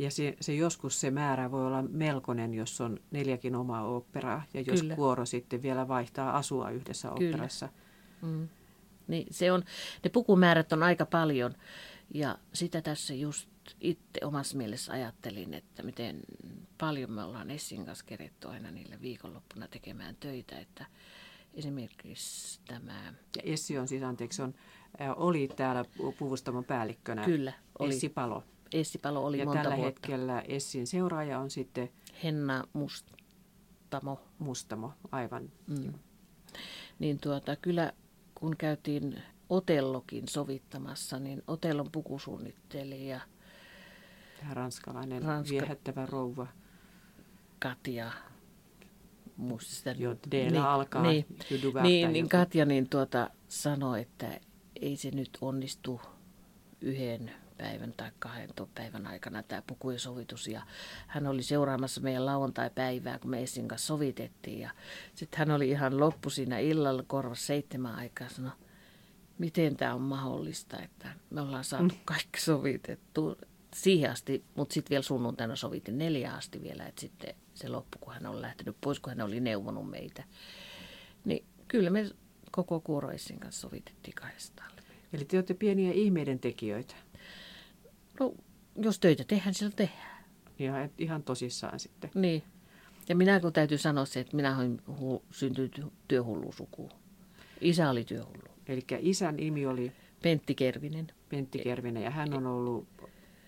Ja 0.00 0.10
se, 0.10 0.36
se 0.40 0.54
joskus 0.54 1.00
se 1.00 1.10
määrä 1.10 1.50
voi 1.50 1.66
olla 1.66 1.82
melkoinen, 1.82 2.54
jos 2.54 2.80
on 2.80 3.00
neljäkin 3.10 3.54
omaa 3.54 3.84
operaa 3.84 4.42
ja 4.54 4.60
jos 4.60 4.80
Kyllä. 4.80 4.96
kuoro 4.96 5.26
sitten 5.26 5.62
vielä 5.62 5.88
vaihtaa 5.88 6.36
asua 6.36 6.70
yhdessä 6.70 7.10
operassa. 7.10 7.68
Mm. 8.22 8.48
Niin 9.08 9.26
se 9.30 9.52
on, 9.52 9.62
ne 10.04 10.10
pukumäärät 10.10 10.72
on 10.72 10.82
aika 10.82 11.06
paljon 11.06 11.54
ja 12.14 12.38
sitä 12.52 12.82
tässä 12.82 13.14
just 13.14 13.48
itse 13.80 14.20
omassa 14.24 14.56
mielessä 14.56 14.92
ajattelin, 14.92 15.54
että 15.54 15.82
miten 15.82 16.20
paljon 16.78 17.10
me 17.10 17.24
ollaan 17.24 17.50
Essin 17.50 17.86
kanssa 17.86 18.04
keretty 18.04 18.48
aina 18.48 18.70
niillä 18.70 19.00
viikonloppuna 19.00 19.68
tekemään 19.68 20.16
töitä, 20.20 20.58
että 20.58 20.86
esimerkiksi 21.54 22.60
tämä... 22.68 23.14
Ja 23.36 23.42
Essi 23.44 23.78
on 23.78 23.88
siis, 23.88 24.02
anteeksi, 24.02 24.42
on, 24.42 24.54
oli 25.16 25.48
täällä 25.56 25.84
puvustamon 26.18 26.64
päällikkönä. 26.64 27.24
Kyllä, 27.24 27.52
oli. 27.78 27.88
Essi 27.88 28.08
Palo. 28.08 28.44
Essipalo 28.72 29.24
oli 29.26 29.38
ja 29.38 29.44
monta 29.44 29.62
tällä 29.62 29.76
vuotta. 29.76 29.86
hetkellä 29.86 30.40
Essin 30.40 30.86
seuraaja 30.86 31.38
on 31.38 31.50
sitten... 31.50 31.90
Henna 32.24 32.64
Mustamo. 32.72 34.20
Mustamo, 34.38 34.92
aivan. 35.12 35.52
Mm. 35.66 35.92
Niin 36.98 37.18
tuota, 37.20 37.56
kyllä 37.56 37.92
kun 38.34 38.56
käytiin 38.56 39.22
Otellokin 39.48 40.28
sovittamassa, 40.28 41.18
niin 41.18 41.42
Otellon 41.46 41.90
pukusuunnittelija... 41.92 43.20
Tämä 44.40 44.54
ranskalainen 44.54 45.22
Ranska... 45.22 45.52
viehättävä 45.52 46.06
rouva. 46.06 46.46
Katja 47.58 48.12
muista 49.36 49.74
sitä. 49.74 49.90
Joo, 49.90 50.16
d 50.30 50.50
niin, 50.50 50.62
alkaa. 50.62 51.02
Niin, 51.02 51.26
niin, 51.82 52.12
niin 52.12 52.28
Katja 52.28 52.64
niin 52.64 52.88
tuota, 52.88 53.30
sanoi, 53.48 54.00
että 54.00 54.40
ei 54.80 54.96
se 54.96 55.10
nyt 55.10 55.38
onnistu 55.40 56.00
yhden 56.80 57.30
päivän 57.60 57.92
tai 57.96 58.10
kahden 58.18 58.50
päivän 58.74 59.06
aikana 59.06 59.42
tämä 59.42 59.62
pukujen 59.66 60.00
sovitus. 60.00 60.46
Ja 60.46 60.62
hän 61.06 61.26
oli 61.26 61.42
seuraamassa 61.42 62.00
meidän 62.00 62.26
lauantai-päivää, 62.26 63.18
kun 63.18 63.30
me 63.30 63.42
Essin 63.42 63.68
kanssa 63.68 63.86
sovitettiin. 63.86 64.60
Ja 64.60 64.70
sitten 65.14 65.38
hän 65.38 65.50
oli 65.50 65.68
ihan 65.68 66.00
loppu 66.00 66.30
siinä 66.30 66.58
illalla 66.58 67.04
korvassa 67.06 67.46
seitsemän 67.46 67.94
aikaa 67.94 68.28
sanoi, 68.28 68.52
miten 69.38 69.76
tämä 69.76 69.94
on 69.94 70.00
mahdollista, 70.00 70.82
että 70.82 71.08
me 71.30 71.40
ollaan 71.40 71.64
saatu 71.64 71.94
mm. 71.94 72.00
kaikki 72.04 72.40
sovitettu 72.40 73.38
siihen 73.74 74.10
asti, 74.10 74.44
mutta 74.54 74.74
sitten 74.74 74.90
vielä 74.90 75.02
sunnuntaina 75.02 75.56
sovitin 75.56 75.98
neljä 75.98 76.32
asti 76.32 76.62
vielä, 76.62 76.86
että 76.86 77.00
sitten 77.00 77.34
se 77.54 77.68
loppu, 77.68 77.98
kun 78.00 78.14
hän 78.14 78.26
on 78.26 78.42
lähtenyt 78.42 78.76
pois, 78.80 79.00
kun 79.00 79.10
hän 79.10 79.26
oli 79.26 79.40
neuvonut 79.40 79.90
meitä. 79.90 80.24
Niin 81.24 81.44
kyllä 81.68 81.90
me 81.90 82.10
koko 82.50 82.80
kuoroissin 82.80 83.40
kanssa 83.40 83.60
sovitettiin 83.60 84.14
kahdestaan. 84.14 84.70
Eli 85.12 85.24
te 85.24 85.36
olette 85.36 85.54
pieniä 85.54 85.92
ihmeiden 85.92 86.38
tekijöitä. 86.38 86.94
No, 88.20 88.34
jos 88.76 88.98
töitä 88.98 89.24
tehdään, 89.24 89.54
sillä 89.54 89.72
tehdään. 89.76 90.24
Ja 90.58 90.88
ihan 90.98 91.22
tosissaan 91.22 91.80
sitten. 91.80 92.10
Niin. 92.14 92.42
Ja 93.08 93.16
minä 93.16 93.40
kun 93.40 93.52
täytyy 93.52 93.78
sanoa 93.78 94.04
se, 94.04 94.20
että 94.20 94.36
minä 94.36 94.58
olen 94.58 94.80
hu- 94.88 95.22
syntynyt 95.30 95.92
työhullusukuun. 96.08 96.90
Isä 97.60 97.90
oli 97.90 98.04
työhullu. 98.04 98.50
Eli 98.66 98.84
isän 98.98 99.36
nimi 99.36 99.66
oli? 99.66 99.92
Pentti 100.22 100.54
Kervinen. 100.54 101.06
Pentti 101.28 101.58
Kervinen 101.58 102.02
ja 102.02 102.10
hän 102.10 102.34
on 102.34 102.46
ollut 102.46 102.86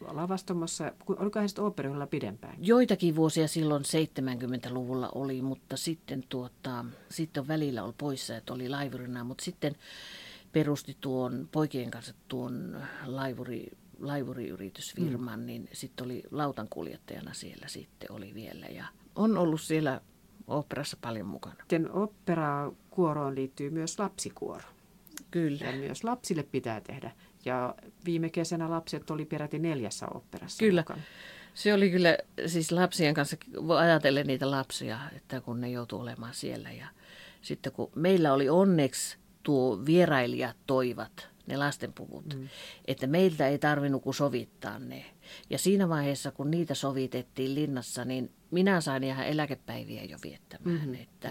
lavastomassa, 0.01 0.93
oliko 1.07 1.39
hän 1.39 1.49
sitten 1.49 1.65
oopperilla 1.65 2.07
pidempään? 2.07 2.57
Joitakin 2.59 3.17
vuosia 3.17 3.49
silloin 3.49 3.83
70-luvulla 3.83 5.09
oli, 5.15 5.43
mutta 5.43 5.77
sitten, 5.77 6.25
tuota, 6.29 6.85
sitten 7.11 7.49
välillä 7.49 7.85
oli 7.85 7.95
poissa, 7.99 8.37
että 8.37 8.53
oli 8.53 8.69
laivurina, 8.69 9.25
mutta 9.25 9.45
sitten 9.45 9.77
perusti 10.53 10.97
tuon 11.01 11.49
poikien 11.53 11.91
kanssa 11.91 12.15
tuon 12.29 12.77
laivuri 13.07 13.71
laivuriyritysfirman, 14.03 15.41
mm. 15.41 15.47
niin 15.47 15.69
sitten 15.73 16.05
oli 16.05 16.23
lautankuljettajana 16.31 17.35
siellä 17.35 17.69
sitten 17.69 18.13
oli 18.13 18.35
vielä 18.35 18.67
ja 18.67 18.85
on 19.17 19.39
ollut 19.39 19.61
siellä 19.61 20.01
operassa 20.47 20.97
paljon 21.01 21.27
mukana. 21.27 21.57
Sitten 21.61 21.93
operakuoroon 21.93 23.35
liittyy 23.35 23.71
myös 23.71 23.99
lapsikuoro. 23.99 24.65
Kyllä. 25.31 25.65
Ja 25.65 25.73
myös 25.73 26.05
lapsille 26.05 26.43
pitää 26.43 26.81
tehdä. 26.81 27.11
Ja 27.45 27.75
viime 28.05 28.31
kesänä 28.31 28.71
lapset 28.71 29.11
oli 29.11 29.25
peräti 29.25 29.59
neljässä 29.59 30.07
operassa 30.15 30.59
Kyllä. 30.59 30.81
mukana. 30.81 31.03
Se 31.55 31.75
oli 31.75 31.91
kyllä, 31.91 32.19
siis 32.47 32.73
lapsien 32.73 33.15
kanssa 33.15 33.37
ajatellen 33.79 34.27
niitä 34.27 34.51
lapsia, 34.51 34.99
että 35.17 35.41
kun 35.41 35.61
ne 35.61 35.71
joutuu 35.71 36.01
olemaan 36.01 36.35
siellä. 36.35 36.73
Ja 36.73 36.87
sitten 37.43 37.73
kun 37.73 37.91
meillä 37.95 38.33
oli 38.33 38.49
onneksi 38.49 39.19
tuo 39.43 39.87
vierailijat 39.87 40.57
toivat 40.67 41.29
ne 41.47 41.57
lastenpuvut. 41.57 42.35
Mm. 42.35 42.49
Että 42.85 43.07
meiltä 43.07 43.49
ei 43.49 43.59
tarvinnut 43.59 44.03
kuin 44.03 44.15
sovittaa 44.15 44.79
ne. 44.79 45.05
Ja 45.51 45.59
siinä 45.59 45.89
vaiheessa, 45.89 46.31
kun 46.31 46.51
niitä 46.51 46.75
sovitettiin 46.75 47.55
linnassa, 47.55 48.05
niin 48.05 48.31
minä 48.51 48.81
sain 48.81 49.05
ihan 49.05 49.27
eläkepäiviä 49.27 50.05
jo 50.05 50.19
viettämään. 50.25 50.77
Mm-hmm, 50.77 50.95
että 50.95 51.31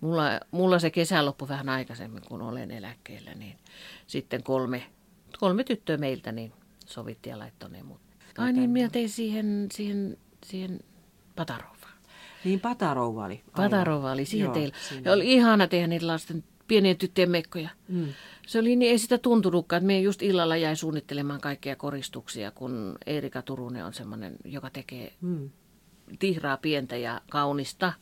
mulla, 0.00 0.24
mulla 0.50 0.78
se 0.78 0.90
kesä 0.90 1.26
loppui 1.26 1.48
vähän 1.48 1.68
aikaisemmin, 1.68 2.22
kun 2.28 2.42
olen 2.42 2.70
eläkkeellä, 2.70 3.34
niin 3.34 3.56
sitten 4.06 4.42
kolme, 4.42 4.82
kolme 5.38 5.64
tyttöä 5.64 5.96
meiltä 5.96 6.32
niin 6.32 6.52
sovitti 6.86 7.30
ja 7.30 7.38
laittoi 7.38 7.70
ne 7.70 7.82
mut. 7.82 8.00
Ai 8.38 8.52
niin, 8.52 8.70
minä 8.70 8.88
tein 8.88 9.08
siihen, 9.08 9.66
siihen, 9.72 10.16
siihen 10.44 10.80
patarouvaan. 11.36 11.92
Niin 12.44 12.60
patarouva 12.60 13.24
oli. 13.24 13.42
Patarouva 13.56 14.12
oli 14.12 14.24
siihen 14.24 14.44
Joo, 14.44 14.54
teillä. 14.54 14.74
Ja 15.04 15.12
oli 15.12 15.32
ihana 15.32 15.68
tehdä 15.68 15.86
niitä 15.86 16.06
lasten 16.06 16.44
pieniä 16.68 16.94
tyttöjen 16.94 17.30
mekkoja. 17.30 17.68
Mm. 17.88 18.08
Se 18.46 18.58
oli 18.58 18.76
niin, 18.76 18.90
ei 18.90 18.98
sitä 18.98 19.18
tuntunutkaan, 19.18 19.78
että 19.78 19.86
me 19.86 20.00
just 20.00 20.22
illalla 20.22 20.56
jäi 20.56 20.76
suunnittelemaan 20.76 21.40
kaikkia 21.40 21.76
koristuksia, 21.76 22.50
kun 22.50 22.98
Erika 23.06 23.42
Turunen 23.42 23.84
on 23.84 23.94
semmoinen, 23.94 24.36
joka 24.44 24.70
tekee 24.70 25.12
mm. 25.20 25.50
tihraa 26.18 26.56
pientä 26.56 26.96
ja 26.96 27.20
kaunista. 27.30 27.92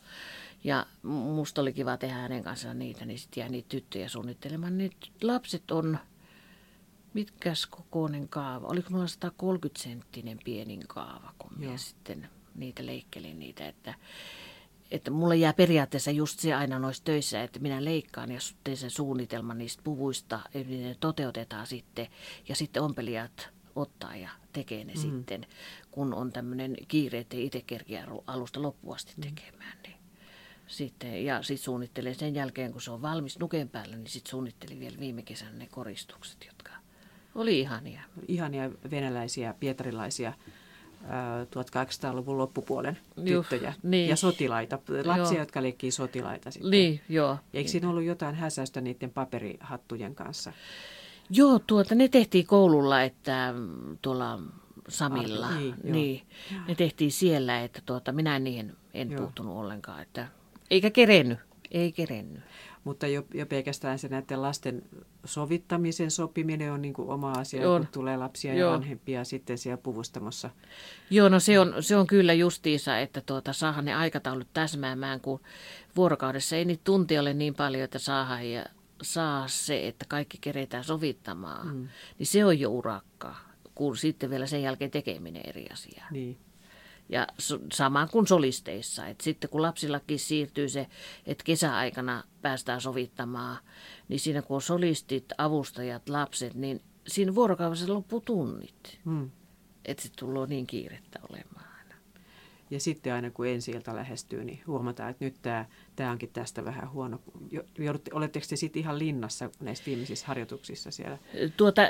Ja 0.63 0.85
musta 1.03 1.61
oli 1.61 1.73
kiva 1.73 1.97
tehdä 1.97 2.15
hänen 2.15 2.43
kanssaan 2.43 2.79
niitä, 2.79 3.05
niin 3.05 3.19
sitten 3.19 3.41
jäi 3.41 3.49
niitä 3.49 3.69
tyttöjä 3.69 4.09
suunnittelemaan. 4.09 4.77
Nyt 4.77 5.11
lapset 5.21 5.71
on, 5.71 5.99
mitkäs 7.13 7.65
kokoinen 7.65 8.27
kaava? 8.29 8.67
Oliko 8.67 8.89
mulla 8.89 9.07
130 9.07 9.83
senttinen 9.83 10.39
pienin 10.45 10.83
kaava, 10.87 11.33
kun 11.37 11.51
minä 11.57 11.77
sitten 11.77 12.29
niitä 12.55 12.85
leikkelin 12.85 13.39
niitä, 13.39 13.67
että 13.67 13.93
että 14.91 15.11
mulle 15.11 15.35
jää 15.35 15.53
periaatteessa 15.53 16.11
just 16.11 16.39
se 16.39 16.53
aina 16.53 16.79
noissa 16.79 17.03
töissä, 17.03 17.43
että 17.43 17.59
minä 17.59 17.85
leikkaan 17.85 18.31
ja 18.31 18.39
teen 18.63 18.77
sen 18.77 18.89
suunnitelman 18.89 19.57
niistä 19.57 19.83
puvuista, 19.83 20.39
eli 20.53 20.77
ne 20.77 20.95
toteutetaan 20.99 21.67
sitten 21.67 22.07
ja 22.49 22.55
sitten 22.55 22.83
ompelijat 22.83 23.49
ottaa 23.75 24.15
ja 24.15 24.29
tekee 24.53 24.83
ne 24.83 24.93
mm. 24.93 24.99
sitten, 24.99 25.45
kun 25.91 26.13
on 26.13 26.31
tämmöinen 26.31 26.77
kiire, 26.87 27.19
ettei 27.19 27.45
itse 27.45 27.61
kerkiä 27.61 28.07
alusta 28.27 28.61
loppuun 28.61 28.95
asti 28.95 29.13
mm. 29.17 29.21
tekemään. 29.21 29.77
Niin 29.83 29.95
sitten, 30.67 31.25
ja 31.25 31.43
sitten 31.43 31.63
suunnittelee 31.63 32.13
sen 32.13 32.35
jälkeen, 32.35 32.71
kun 32.71 32.81
se 32.81 32.91
on 32.91 33.01
valmis 33.01 33.39
nuken 33.39 33.69
päällä, 33.69 33.95
niin 33.95 34.07
sitten 34.07 34.29
suunnittelin 34.29 34.79
vielä 34.79 34.99
viime 34.99 35.21
kesänä 35.21 35.51
ne 35.51 35.67
koristukset, 35.71 36.45
jotka 36.45 36.71
oli 37.35 37.59
ihania. 37.59 38.01
Ihania 38.27 38.71
venäläisiä, 38.91 39.53
pietarilaisia 39.59 40.33
1800-luvun 41.01 42.37
loppupuolen 42.37 42.97
tyttöjä 43.25 43.69
Juh, 43.69 43.79
niin. 43.83 44.09
ja 44.09 44.15
sotilaita, 44.15 44.79
lapsia, 45.05 45.15
joo. 45.15 45.41
jotka 45.41 45.61
leikkii 45.61 45.91
sotilaita 45.91 46.51
sitten. 46.51 46.71
Niin, 46.71 47.01
joo. 47.09 47.37
Eikö 47.53 47.69
siinä 47.69 47.89
ollut 47.89 48.03
jotain 48.03 48.35
häsäystä 48.35 48.81
niiden 48.81 49.09
paperihattujen 49.09 50.15
kanssa? 50.15 50.53
Joo, 51.29 51.59
tuota, 51.59 51.95
ne 51.95 52.07
tehtiin 52.07 52.47
koululla, 52.47 53.01
että 53.01 53.53
mm, 53.57 53.97
tuolla 54.01 54.39
Samilla, 54.87 55.47
Arto, 55.47 55.59
niin, 55.59 55.75
niin 55.83 56.21
ne 56.67 56.75
tehtiin 56.75 57.11
siellä, 57.11 57.63
että 57.63 57.81
tuota, 57.85 58.11
minä 58.11 58.39
niihin 58.39 58.75
en 58.93 59.11
joo. 59.11 59.21
puuttunut 59.21 59.57
ollenkaan, 59.57 60.01
että 60.01 60.27
eikä 60.69 60.89
kerennyt, 60.89 61.39
ei 61.71 61.91
kerennyt. 61.91 62.43
Mutta 62.83 63.07
jo, 63.07 63.23
jo 63.33 63.45
pelkästään 63.45 63.99
se 63.99 64.07
näiden 64.07 64.41
lasten 64.41 64.83
sovittamisen 65.25 66.11
sopiminen 66.11 66.71
on 66.71 66.81
niin 66.81 66.93
kuin 66.93 67.09
oma 67.09 67.31
asia, 67.31 67.71
on. 67.71 67.81
kun 67.81 67.93
tulee 67.93 68.17
lapsia 68.17 68.53
Joo. 68.53 68.69
ja 68.69 68.73
vanhempia 68.73 69.23
sitten 69.23 69.57
siellä 69.57 69.77
puvustamossa. 69.77 70.49
Joo, 71.09 71.29
no 71.29 71.39
se 71.39 71.59
on, 71.59 71.73
se 71.79 71.95
on 71.95 72.07
kyllä 72.07 72.33
justiisa, 72.33 72.99
että 72.99 73.21
tuota, 73.21 73.53
saadaan 73.53 73.85
ne 73.85 73.93
aikataulut 73.93 74.47
täsmäämään, 74.53 75.21
kun 75.21 75.39
vuorokaudessa 75.95 76.55
ei 76.55 76.65
niitä 76.65 76.81
tuntia 76.83 77.21
ole 77.21 77.33
niin 77.33 77.55
paljon, 77.55 77.83
että 77.83 77.99
saadaan 77.99 78.51
ja 78.51 78.65
saa 79.01 79.47
se, 79.47 79.87
että 79.87 80.05
kaikki 80.07 80.37
keretään 80.41 80.83
sovittamaan. 80.83 81.67
Mm. 81.67 81.87
Niin 82.19 82.27
se 82.27 82.45
on 82.45 82.59
jo 82.59 82.69
urakka, 82.69 83.35
kun 83.75 83.97
sitten 83.97 84.29
vielä 84.29 84.47
sen 84.47 84.61
jälkeen 84.61 84.91
tekeminen 84.91 85.41
eri 85.45 85.67
asia. 85.73 86.05
Niin. 86.11 86.37
Ja 87.11 87.27
sama 87.73 88.07
kuin 88.07 88.27
solisteissa. 88.27 89.07
Et 89.07 89.21
sitten 89.21 89.49
kun 89.49 89.61
lapsillakin 89.61 90.19
siirtyy 90.19 90.69
se, 90.69 90.87
että 91.25 91.43
kesäaikana 91.43 92.23
päästään 92.41 92.81
sovittamaan, 92.81 93.57
niin 94.07 94.19
siinä 94.19 94.41
kun 94.41 94.55
on 94.55 94.61
solistit, 94.61 95.25
avustajat, 95.37 96.09
lapset, 96.09 96.53
niin 96.53 96.81
siinä 97.07 97.35
vuorokaudessa 97.35 97.93
loppuu 97.93 98.21
tunnit. 98.21 98.99
Hmm. 99.05 99.31
Että 99.85 100.03
se 100.03 100.09
tulee 100.19 100.47
niin 100.47 100.67
kiirettä 100.67 101.19
olemaan. 101.29 101.60
Ja 102.71 102.79
sitten 102.79 103.13
aina 103.13 103.31
kun 103.31 103.47
ensi 103.47 103.71
ilta 103.71 103.95
lähestyy, 103.95 104.43
niin 104.43 104.61
huomataan, 104.67 105.09
että 105.09 105.25
nyt 105.25 105.35
tämä, 105.41 105.65
tämä 105.95 106.11
onkin 106.11 106.29
tästä 106.33 106.65
vähän 106.65 106.91
huono. 106.91 107.19
Joudutte, 107.77 108.11
oletteko 108.13 108.45
te 108.49 108.55
sitten 108.55 108.79
ihan 108.79 108.99
linnassa 108.99 109.49
näissä 109.59 109.85
viimeisissä 109.85 110.27
harjoituksissa 110.27 110.91
siellä? 110.91 111.17
Tuota, 111.57 111.81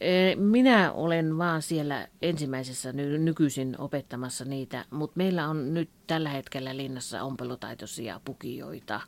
e, 0.00 0.36
minä 0.36 0.92
olen 0.92 1.38
vaan 1.38 1.62
siellä 1.62 2.08
ensimmäisessä 2.22 2.92
nykyisin 2.92 3.74
opettamassa 3.78 4.44
niitä, 4.44 4.84
mutta 4.90 5.16
meillä 5.16 5.48
on 5.48 5.74
nyt 5.74 5.90
tällä 6.06 6.28
hetkellä 6.28 6.76
linnassa 6.76 7.22
ompelutaitoisia 7.22 8.20
pukijoita. 8.24 9.00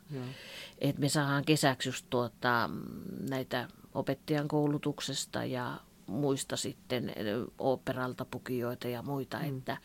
että 0.79 1.01
me 1.01 1.09
saadaan 1.09 1.45
kesäksi 1.45 1.89
just 1.89 2.05
tuota, 2.09 2.69
näitä 3.29 3.67
opettajan 3.93 4.47
koulutuksesta 4.47 5.45
ja 5.45 5.79
muista 6.07 6.57
sitten 6.57 7.13
operalta 7.57 8.25
pukijoita 8.25 8.87
ja 8.87 9.01
muita. 9.01 9.39
Mm. 9.39 9.57
Että, 9.57 9.77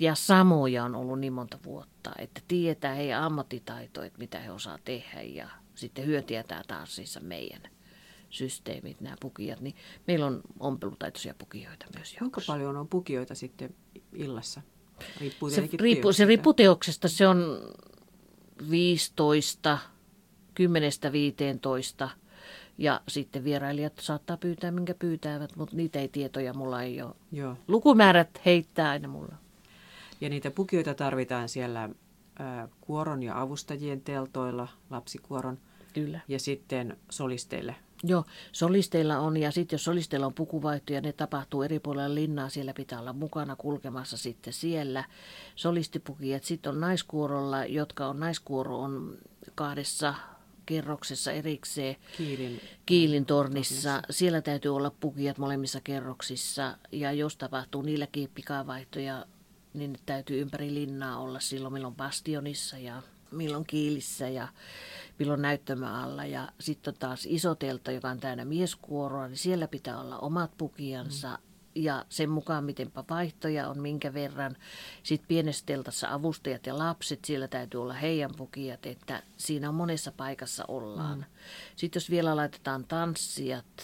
ja 0.00 0.14
samoja 0.14 0.84
on 0.84 0.94
ollut 0.94 1.20
niin 1.20 1.32
monta 1.32 1.58
vuotta, 1.64 2.12
että 2.18 2.40
tietää 2.48 2.94
heidän 2.94 3.22
ammattitaito, 3.22 4.02
että 4.02 4.18
mitä 4.18 4.38
he 4.38 4.50
osaa 4.50 4.78
tehdä 4.84 5.22
ja 5.22 5.48
sitten 5.74 6.06
hyötiä 6.06 6.44
taas 6.66 6.96
siis 6.96 7.18
meidän 7.22 7.62
systeemit, 8.30 9.00
nämä 9.00 9.16
pukijat, 9.20 9.60
niin 9.60 9.76
meillä 10.06 10.26
on 10.26 10.40
ompelutaitoisia 10.60 11.34
pukijoita 11.38 11.86
myös. 11.96 12.14
Kuinka 12.18 12.40
paljon 12.46 12.76
on 12.76 12.88
pukijoita 12.88 13.34
sitten 13.34 13.74
illassa? 14.12 14.62
Riippuu 15.20 15.50
se, 15.50 15.68
riippuu, 15.72 16.12
se 16.12 16.24
riippuu 16.24 16.54
teoksesta. 16.54 17.08
Se 17.08 17.28
on 17.28 17.60
15, 18.70 19.78
10-15 22.06 22.08
ja 22.78 23.00
sitten 23.08 23.44
vierailijat 23.44 23.92
saattaa 24.00 24.36
pyytää, 24.36 24.70
minkä 24.70 24.94
pyytävät, 24.94 25.56
mutta 25.56 25.76
niitä 25.76 25.98
ei 25.98 26.08
tietoja 26.08 26.54
mulla 26.54 26.82
ei 26.82 27.02
ole. 27.02 27.14
Joo. 27.32 27.56
Lukumäärät 27.68 28.40
heittää 28.44 28.90
aina 28.90 29.08
mulla. 29.08 29.34
Ja 30.20 30.28
niitä 30.28 30.50
pukioita 30.50 30.94
tarvitaan 30.94 31.48
siellä 31.48 31.84
äh, 31.84 32.68
kuoron 32.80 33.22
ja 33.22 33.40
avustajien 33.40 34.00
teltoilla, 34.00 34.68
lapsikuoron. 34.90 35.58
Kyllä. 35.92 36.20
Ja 36.28 36.38
sitten 36.38 36.96
solisteille. 37.10 37.76
Joo, 38.06 38.24
solisteilla 38.52 39.18
on, 39.18 39.36
ja 39.36 39.50
sitten 39.50 39.74
jos 39.74 39.84
solisteilla 39.84 40.26
on 40.26 40.34
pukuvaihto 40.34 40.92
ja 40.92 41.00
ne 41.00 41.12
tapahtuu 41.12 41.62
eri 41.62 41.80
puolilla 41.80 42.14
linnaa, 42.14 42.48
siellä 42.48 42.72
pitää 42.72 43.00
olla 43.00 43.12
mukana 43.12 43.56
kulkemassa 43.56 44.16
sitten 44.16 44.52
siellä 44.52 45.04
solistipukijat. 45.56 46.44
Sitten 46.44 46.72
on 46.72 46.80
naiskuorolla, 46.80 47.64
jotka 47.64 48.06
on, 48.06 48.20
naiskuoro 48.20 48.78
on 48.78 49.18
kahdessa 49.54 50.14
kerroksessa 50.66 51.32
erikseen 51.32 51.96
Kiilin, 52.16 52.60
Kiilin 52.86 53.26
tornissa. 53.26 53.90
tornissa. 53.90 54.02
Siellä 54.12 54.42
täytyy 54.42 54.76
olla 54.76 54.90
pukijat 55.00 55.38
molemmissa 55.38 55.80
kerroksissa 55.80 56.76
ja 56.92 57.12
jos 57.12 57.36
tapahtuu 57.36 57.82
niilläkin 57.82 58.30
pikavaihtoja, 58.34 59.26
niin 59.74 59.96
täytyy 60.06 60.40
ympäri 60.40 60.74
linnaa 60.74 61.18
olla 61.18 61.40
silloin 61.40 61.74
milloin 61.74 61.94
bastionissa 61.94 62.78
ja 62.78 63.02
milloin 63.30 63.66
kiilissä 63.66 64.28
ja 64.28 64.48
milloin 65.18 65.42
näyttämöalla. 65.42 66.24
Ja 66.24 66.48
sitten 66.60 66.94
taas 66.98 67.26
isotelta, 67.26 67.90
joka 67.90 68.10
on 68.10 68.20
täynnä 68.20 68.44
mieskuoroa, 68.44 69.28
niin 69.28 69.38
siellä 69.38 69.68
pitää 69.68 70.00
olla 70.00 70.18
omat 70.18 70.50
pukijansa. 70.58 71.28
Mm 71.28 71.53
ja 71.74 72.04
sen 72.08 72.30
mukaan, 72.30 72.64
mitenpä 72.64 73.04
vaihtoja 73.10 73.68
on, 73.68 73.82
minkä 73.82 74.14
verran. 74.14 74.56
Sitten 75.02 75.28
pienessä 75.28 75.66
teltassa 75.66 76.12
avustajat 76.12 76.66
ja 76.66 76.78
lapset, 76.78 77.24
siellä 77.24 77.48
täytyy 77.48 77.82
olla 77.82 77.94
heidän 77.94 78.30
pukijat, 78.36 78.86
että 78.86 79.22
siinä 79.36 79.68
on 79.68 79.74
monessa 79.74 80.12
paikassa 80.12 80.64
ollaan. 80.68 81.18
Mm. 81.18 81.24
Sitten 81.76 82.00
jos 82.00 82.10
vielä 82.10 82.36
laitetaan 82.36 82.84
tanssijat, 82.84 83.82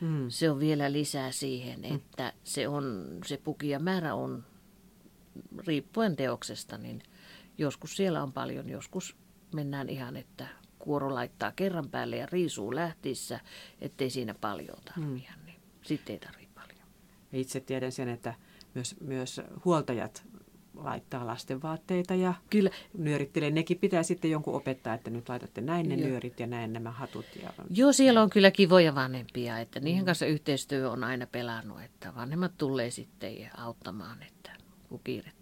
mm. 0.00 0.26
se 0.28 0.50
on 0.50 0.60
vielä 0.60 0.92
lisää 0.92 1.32
siihen, 1.32 1.80
mm. 1.80 1.96
että 1.96 2.32
se, 2.44 2.68
on, 2.68 3.06
se 3.26 3.36
pukijan 3.36 3.82
määrä 3.82 4.14
on 4.14 4.44
riippuen 5.66 6.16
teoksesta, 6.16 6.78
niin 6.78 7.02
joskus 7.58 7.96
siellä 7.96 8.22
on 8.22 8.32
paljon, 8.32 8.68
joskus 8.68 9.16
mennään 9.54 9.88
ihan, 9.88 10.16
että 10.16 10.46
kuoro 10.78 11.14
laittaa 11.14 11.52
kerran 11.52 11.88
päälle 11.88 12.16
ja 12.16 12.26
riisuu 12.26 12.74
lähtissä, 12.74 13.40
ettei 13.80 14.10
siinä 14.10 14.34
paljon 14.34 14.78
tarvitse, 14.84 15.32
mm. 15.36 15.44
niin 15.46 15.60
sitten 15.82 16.12
ei 16.12 16.18
tarvitse. 16.18 16.45
Ja 17.32 17.38
itse 17.38 17.60
tiedän 17.60 17.92
sen, 17.92 18.08
että 18.08 18.34
myös, 18.74 18.96
myös 19.00 19.40
huoltajat 19.64 20.26
laittaa 20.76 21.26
lasten 21.26 21.62
vaatteita 21.62 22.14
ja 22.14 22.34
Kyllä. 22.50 22.70
nyörittelee. 22.98 23.50
Nekin 23.50 23.78
pitää 23.78 24.02
sitten 24.02 24.30
jonkun 24.30 24.54
opettaa, 24.54 24.94
että 24.94 25.10
nyt 25.10 25.28
laitatte 25.28 25.60
näin 25.60 25.88
ne 25.88 25.94
Joo. 25.94 26.08
nyörit 26.08 26.40
ja 26.40 26.46
näin 26.46 26.72
nämä 26.72 26.90
hatut. 26.90 27.26
Ja... 27.42 27.52
Joo, 27.70 27.92
siellä 27.92 28.22
on 28.22 28.30
kyllä 28.30 28.50
kivoja 28.50 28.94
vanhempia, 28.94 29.58
että 29.58 29.80
niihin 29.80 30.02
mm. 30.02 30.06
kanssa 30.06 30.26
yhteistyö 30.26 30.90
on 30.90 31.04
aina 31.04 31.26
pelannut, 31.26 31.82
että 31.82 32.14
vanhemmat 32.14 32.52
tulee 32.58 32.90
sitten 32.90 33.50
auttamaan, 33.56 34.22
että 34.22 34.50
kun 34.88 35.00
tulee. 35.04 35.35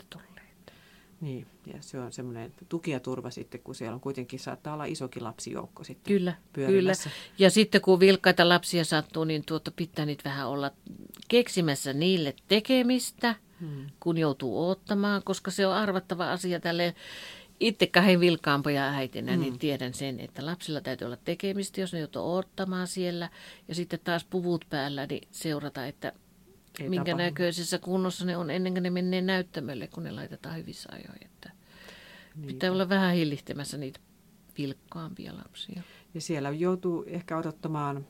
Niin, 1.21 1.47
ja 1.67 1.75
se 1.81 2.01
on 2.01 2.13
semmoinen 2.13 2.53
tuki 2.69 2.91
ja 2.91 3.01
turva 3.01 3.31
sitten, 3.31 3.61
kun 3.61 3.75
siellä 3.75 3.95
on 3.95 4.01
kuitenkin 4.01 4.41
saattaa 4.41 4.75
olla 4.75 4.85
isokin 4.85 5.25
lapsijoukko 5.25 5.85
sitten 5.85 6.15
Kyllä, 6.15 6.35
kyllä. 6.53 6.93
Ja 7.39 7.51
sitten 7.51 7.81
kun 7.81 8.01
vilkkaita 8.01 8.49
lapsia 8.49 8.85
sattuu, 8.85 9.25
niin 9.25 9.45
tuota 9.45 9.71
pitää 9.71 10.07
niitä 10.07 10.31
vähän 10.31 10.49
olla 10.49 10.71
keksimässä 11.29 11.93
niille 11.93 12.35
tekemistä, 12.49 13.35
hmm. 13.61 13.87
kun 14.01 14.19
joutuu 14.19 14.69
ottamaan, 14.71 15.23
koska 15.23 15.51
se 15.51 15.67
on 15.67 15.75
arvattava 15.75 16.33
asia 16.33 16.61
tälle 16.61 16.95
itse 17.61 17.87
kahden 17.87 18.21
vilkaampoja 18.21 18.89
äitinä, 18.89 19.27
niin 19.27 19.41
hmm. 19.41 19.43
niin 19.43 19.59
tiedän 19.59 19.95
sen, 19.95 20.21
että 20.21 20.47
lapsilla 20.47 20.81
täytyy 20.81 21.07
olla 21.07 21.17
tekemistä, 21.17 21.81
jos 21.81 21.93
ne 21.93 21.99
joutuu 21.99 22.35
ottamaan 22.35 22.87
siellä. 22.87 23.31
Ja 23.69 23.75
sitten 23.75 24.01
taas 24.05 24.25
puvut 24.25 24.65
päällä, 24.71 25.07
niin 25.07 25.29
seurata, 25.31 25.87
että 25.87 26.13
ei 26.81 26.89
minkä 26.89 27.05
tapahdu. 27.05 27.25
näköisessä 27.25 27.79
kunnossa 27.79 28.25
ne 28.25 28.37
on 28.37 28.51
ennen 28.51 28.73
kuin 28.73 28.83
ne 28.83 28.91
menee 28.91 29.23
näyttämölle, 29.23 29.87
kun 29.87 30.05
ne 30.05 30.13
laitetaan 30.13 30.57
hyvissä 30.57 30.89
ajoin. 30.93 31.25
Että 31.25 31.51
pitää 32.47 32.73
olla 32.73 32.89
vähän 32.89 33.15
hillihtämässä 33.15 33.77
niitä 33.77 34.01
vilkkaampia 34.59 35.37
lapsia. 35.37 35.83
Ja 36.15 36.21
siellä 36.21 36.51
joutuu 36.51 37.05
ehkä 37.07 37.39
odottamaan 37.39 38.07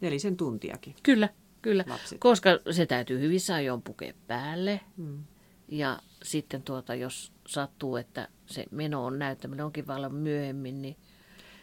nelisen 0.00 0.36
tuntiakin. 0.36 0.94
Kyllä, 1.02 1.28
kyllä. 1.62 1.84
Lapset. 1.88 2.18
Koska 2.20 2.50
se 2.70 2.86
täytyy 2.86 3.20
hyvissä 3.20 3.54
ajoin 3.54 3.82
pukea 3.82 4.12
päälle. 4.26 4.80
Hmm. 4.96 5.24
Ja 5.68 5.98
sitten 6.22 6.62
tuota, 6.62 6.94
jos 6.94 7.32
sattuu, 7.46 7.96
että 7.96 8.28
se 8.46 8.64
meno 8.70 9.04
on 9.04 9.18
näyttäminen 9.18 9.64
onkin 9.66 9.86
vallan 9.86 10.14
myöhemmin, 10.14 10.82
niin... 10.82 10.96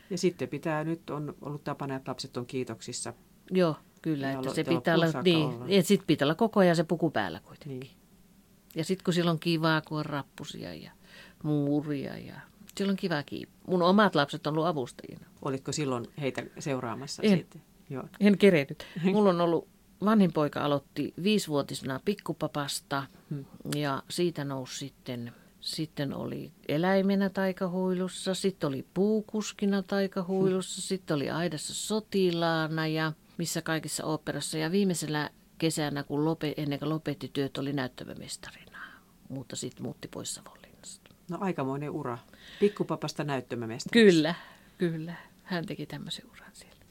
Ja 0.10 0.18
sitten 0.18 0.50
pitää, 0.50 0.84
nyt 0.84 1.10
on 1.10 1.36
ollut 1.42 1.64
tapana, 1.64 1.96
että 1.96 2.12
lapset 2.12 2.38
on 2.38 2.46
kiitoksissa. 2.46 3.14
Joo, 3.52 3.76
Kyllä, 4.02 4.32
että 4.32 4.54
se 4.54 4.64
pitää 4.64 4.96
olla, 4.96 5.22
niin, 5.24 5.48
olla. 5.48 5.66
Että 5.68 5.88
sit 5.88 6.02
pitää 6.08 6.26
olla 6.26 6.36
koko 6.36 6.60
ajan 6.60 6.76
se 6.76 6.84
puku 6.84 7.12
päällä 7.12 7.40
kuitenkin. 7.40 7.80
Niin. 7.80 7.92
Ja 8.76 8.84
sitten 8.84 9.04
kun 9.04 9.14
silloin 9.14 9.40
kivaa, 9.40 9.82
kun 9.82 10.00
on 10.00 10.06
rappusia 10.06 10.74
ja 10.74 10.92
muuria 11.44 12.18
ja 12.18 12.36
siellä 12.78 12.92
on 12.92 12.98
kiva 12.98 13.24
kiippu. 13.24 13.56
Mun 13.68 13.82
omat 13.82 14.16
lapset 14.16 14.48
on 14.48 14.54
ollut 14.54 14.68
avustajina. 14.68 15.26
Olitko 15.42 15.72
silloin 15.72 16.06
heitä 16.22 16.44
seuraamassa 16.60 17.24
En. 17.24 17.38
sitten? 17.38 17.62
Joo. 17.90 18.04
En 18.20 18.38
kerennyt. 18.38 18.86
Mulla 19.14 19.30
on 19.30 19.42
ollut, 19.42 19.68
vanhin 20.06 20.34
poika 20.34 20.62
aloitti 20.62 21.14
viisivuotisena 21.24 22.00
pikkupapasta 22.06 23.04
Hmm. 23.30 23.46
ja 23.76 24.04
siitä 24.10 24.44
nousi 24.44 24.78
sitten, 24.78 25.34
sitten 25.62 26.14
oli 26.14 26.52
eläimenä 26.68 27.30
taikahuilussa, 27.30 28.34
sitten 28.34 28.68
oli 28.68 28.86
puukuskina 28.94 29.84
taikahuilussa, 29.84 30.82
sitten 30.82 31.16
oli 31.16 31.30
aidassa 31.30 31.74
sotilaana 31.74 32.88
ja 32.88 33.14
missä 33.40 33.62
kaikissa 33.62 34.06
oopperassa. 34.06 34.58
Ja 34.58 34.72
viimeisellä 34.72 35.30
kesänä, 35.58 36.04
kun 36.04 36.26
lope, 36.26 36.54
ennen 36.58 36.80
kuin 36.80 36.90
lopetti 36.90 37.30
työt, 37.34 37.58
oli 37.58 37.74
näyttämömestarina, 37.74 38.80
mutta 39.30 39.56
sitten 39.56 39.84
muutti 39.84 40.08
pois 40.08 40.36
Savonlinnasta. 40.36 41.10
No 41.30 41.38
aikamoinen 41.42 41.90
ura. 41.90 42.18
Pikkupapasta 42.60 43.24
näyttömämestä. 43.24 43.90
Kyllä, 43.94 44.36
kyllä. 44.78 45.14
Hän 45.44 45.66
teki 45.66 45.86
tämmöisen 45.86 46.26
uran 46.32 46.52
siellä. 46.54 46.86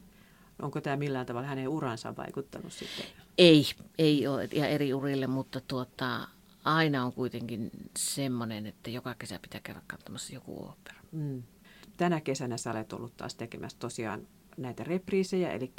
Onko 0.63 0.81
tämä 0.81 0.97
millään 0.97 1.27
tavalla 1.27 1.49
hänen 1.49 1.69
uransa 1.69 2.17
vaikuttanut 2.17 2.73
sitten? 2.73 3.07
Ei, 3.39 3.65
ei 3.99 4.27
ole 4.27 4.49
ihan 4.53 4.71
eri 4.71 4.95
urille, 4.95 5.27
mutta 5.27 5.61
tuota, 5.61 6.29
aina 6.65 7.05
on 7.05 7.13
kuitenkin 7.13 7.71
semmoinen, 7.97 8.67
että 8.67 8.91
joka 8.91 9.15
kesä 9.15 9.39
pitää 9.43 9.61
käydä 9.61 9.83
katsomassa 9.87 10.35
joku 10.35 10.57
opera. 10.57 11.01
Mm. 11.13 11.43
Tänä 11.97 12.21
kesänä 12.21 12.57
sä 12.57 12.71
olet 12.71 12.93
ollut 12.93 13.17
taas 13.17 13.35
tekemässä 13.35 13.79
tosiaan 13.79 14.27
näitä 14.59 14.85
repriisejä, 14.85 15.53
eli 15.53 15.73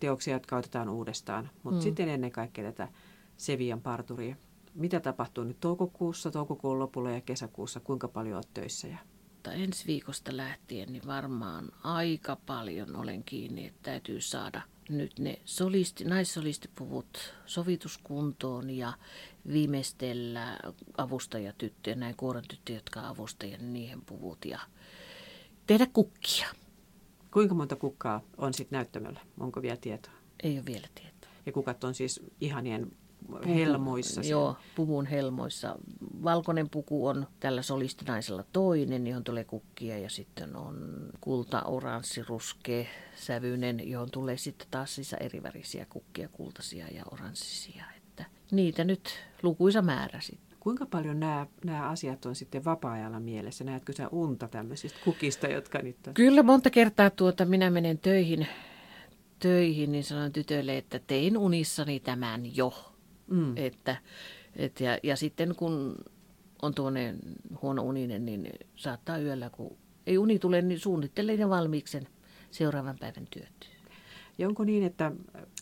teoksia, 0.00 0.34
jotka 0.34 0.56
otetaan 0.56 0.88
uudestaan, 0.88 1.50
mutta 1.62 1.78
Mm. 1.78 1.82
sitten 1.82 2.08
ennen 2.08 2.32
kaikkea 2.32 2.64
tätä 2.72 2.88
Sevian 3.36 3.80
parturia. 3.80 4.36
Mitä 4.74 5.00
tapahtuu 5.00 5.44
nyt 5.44 5.60
toukokuussa, 5.60 6.30
toukokuun 6.30 6.78
lopulla 6.78 7.10
ja 7.10 7.20
kesäkuussa? 7.20 7.80
Kuinka 7.80 8.08
paljon 8.08 8.34
olet 8.36 8.54
töissä? 8.54 8.88
Ja... 8.88 8.98
Mutta 9.32 9.52
ensi 9.52 9.86
viikosta 9.86 10.36
lähtien 10.36 10.92
niin 10.92 11.06
varmaan 11.06 11.68
aika 11.84 12.36
paljon 12.46 12.96
olen 12.96 13.24
kiinni, 13.24 13.66
että 13.66 13.80
täytyy 13.82 14.20
saada 14.20 14.62
nyt 14.88 15.18
ne 15.18 15.38
solisti, 15.44 16.04
naissolistipuvut 16.04 17.34
sovituskuntoon 17.46 18.70
ja 18.70 18.92
viimeistellä 19.52 20.58
avustajatyttöjä, 20.96 21.96
näin 21.96 22.16
kuoron 22.16 22.44
tyttöjä, 22.48 22.78
jotka 22.78 23.00
niin 23.00 23.72
niihin 23.72 24.02
puvut 24.06 24.44
ja 24.44 24.60
tehdä 25.66 25.86
kukkia. 25.92 26.48
Kuinka 27.32 27.54
monta 27.54 27.76
kukkaa 27.76 28.20
on 28.38 28.54
sitten 28.54 28.76
näyttämöllä? 28.76 29.20
Onko 29.40 29.62
vielä 29.62 29.76
tietoa? 29.76 30.12
Ei 30.42 30.56
ole 30.56 30.66
vielä 30.66 30.88
tietoa. 30.94 31.30
Ja 31.46 31.52
kukat 31.52 31.84
on 31.84 31.94
siis 31.94 32.20
ihanien 32.40 32.92
helmoissa. 33.46 34.22
siellä. 34.22 34.30
Joo, 34.30 34.56
puvun 34.74 35.06
helmoissa. 35.06 35.76
Valkoinen 36.24 36.70
puku 36.70 37.06
on 37.06 37.26
tällä 37.40 37.62
solistinaisella 37.62 38.44
toinen, 38.52 39.06
johon 39.06 39.24
tulee 39.24 39.44
kukkia 39.44 39.98
ja 39.98 40.10
sitten 40.10 40.56
on 40.56 40.76
kulta, 41.20 41.62
oranssi, 41.62 42.22
ruskea, 42.22 42.84
sävyinen, 43.16 43.88
johon 43.88 44.10
tulee 44.10 44.36
sitten 44.36 44.68
taas 44.70 44.94
sisä 44.94 45.16
erivärisiä 45.16 45.86
kukkia, 45.86 46.28
kultaisia 46.28 46.86
ja 46.88 47.02
oranssisia. 47.10 47.84
Että 47.96 48.24
niitä 48.50 48.84
nyt 48.84 49.10
lukuisa 49.42 49.82
määrä 49.82 50.20
sitten. 50.20 50.51
Kuinka 50.62 50.86
paljon 50.86 51.20
nämä, 51.20 51.46
nämä 51.64 51.88
asiat 51.88 52.26
on 52.26 52.34
sitten 52.34 52.64
vapaa-ajalla 52.64 53.20
mielessä? 53.20 53.64
Näetkö 53.64 53.92
sä 53.92 54.08
unta 54.08 54.48
tämmöisistä 54.48 54.98
kukista, 55.04 55.46
jotka 55.46 55.78
nyt 55.78 56.06
on? 56.06 56.14
Kyllä 56.14 56.42
monta 56.42 56.70
kertaa 56.70 57.10
tuota, 57.10 57.44
minä 57.44 57.70
menen 57.70 57.98
töihin, 57.98 58.46
töihin, 59.38 59.92
niin 59.92 60.04
sanon 60.04 60.32
tytölle, 60.32 60.78
että 60.78 61.00
tein 61.06 61.38
unissani 61.38 62.00
tämän 62.00 62.56
jo. 62.56 62.94
Mm. 63.30 63.56
Että, 63.56 63.96
et 64.56 64.80
ja, 64.80 64.98
ja 65.02 65.16
sitten 65.16 65.54
kun 65.54 65.96
on 66.62 66.74
tuonne 66.74 67.14
huono 67.62 67.82
uninen, 67.82 68.24
niin 68.24 68.52
saattaa 68.76 69.18
yöllä, 69.18 69.50
kun 69.50 69.76
ei 70.06 70.18
uni 70.18 70.38
tule, 70.38 70.62
niin 70.62 70.80
suunnittelen 70.80 71.38
ja 71.38 71.48
valmiiksen 71.48 72.08
seuraavan 72.50 72.98
päivän 73.00 73.26
työt. 73.30 73.70
Ja 74.38 74.48
onko 74.48 74.64
niin, 74.64 74.82
että 74.84 75.12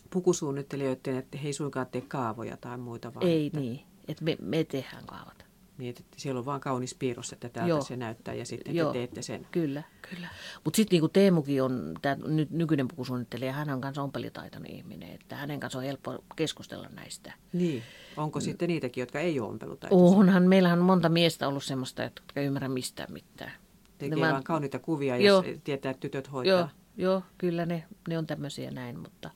pukusuunnittelijoiden, 0.09 1.17
että 1.17 1.37
he 1.37 1.47
ei 1.47 1.53
suinkaan 1.53 1.87
tee 1.91 2.01
kaavoja 2.01 2.57
tai 2.57 2.77
muita, 2.77 3.13
vaan 3.13 3.27
Ei 3.27 3.45
että, 3.45 3.59
niin, 3.59 3.90
että 4.07 4.23
me, 4.23 4.37
me 4.41 4.63
tehdään 4.63 5.05
kaavat. 5.05 5.45
niin, 5.77 5.89
että 5.89 6.03
siellä 6.17 6.39
on 6.39 6.45
vaan 6.45 6.61
kaunis 6.61 6.95
piirros, 6.95 7.33
että 7.33 7.49
täältä 7.49 7.69
Joo. 7.69 7.81
se 7.81 7.95
näyttää 7.97 8.33
ja 8.33 8.45
sitten 8.45 8.75
Joo. 8.75 8.91
te 8.93 8.99
teette 8.99 9.21
sen. 9.21 9.47
Kyllä, 9.51 9.83
kyllä. 10.09 10.27
Mutta 10.63 10.77
sitten 10.77 10.95
niin 10.95 11.01
kuin 11.01 11.11
Teemukin 11.11 11.63
on, 11.63 11.93
tämä 12.01 12.15
ny, 12.27 12.47
nykyinen 12.49 12.87
pukusuunnittelija, 12.87 13.51
hän 13.53 13.69
on 13.69 13.81
kanssa 13.81 14.01
ompelitaitoinen 14.03 14.71
ihminen, 14.71 15.09
että 15.13 15.35
hänen 15.35 15.59
kanssa 15.59 15.79
on 15.79 15.85
helppo 15.85 16.23
keskustella 16.35 16.87
näistä. 16.95 17.33
Niin. 17.53 17.83
Onko 18.17 18.39
sitten 18.39 18.67
niitäkin, 18.67 19.01
jotka 19.01 19.19
ei 19.19 19.39
ole 19.39 19.49
ompelutaitoisia? 19.49 20.17
Onhan, 20.17 20.43
meillähän 20.43 20.79
on 20.79 20.85
monta 20.85 21.09
miestä 21.09 21.47
ollut 21.47 21.63
semmoista, 21.63 22.03
jotka 22.03 22.23
ei 22.35 22.45
ymmärrä 22.45 22.67
mistään 22.69 23.13
mitään. 23.13 23.51
Tekee 23.97 24.15
Ne 24.15 24.21
vaan- 24.31 24.43
kauniita 24.43 24.79
kuvia, 24.79 25.17
Joo. 25.17 25.43
jos 25.47 25.57
tietää, 25.63 25.89
että 25.91 26.01
tytöt 26.01 26.31
hoitaa. 26.31 26.53
Joo, 26.59 26.67
joo, 26.97 27.23
kyllä 27.37 27.65
ne, 27.65 27.83
ne 28.07 28.17
on 28.17 28.27
tämmöisiä 28.27 28.71
näin, 28.71 28.99
mutta 28.99 29.29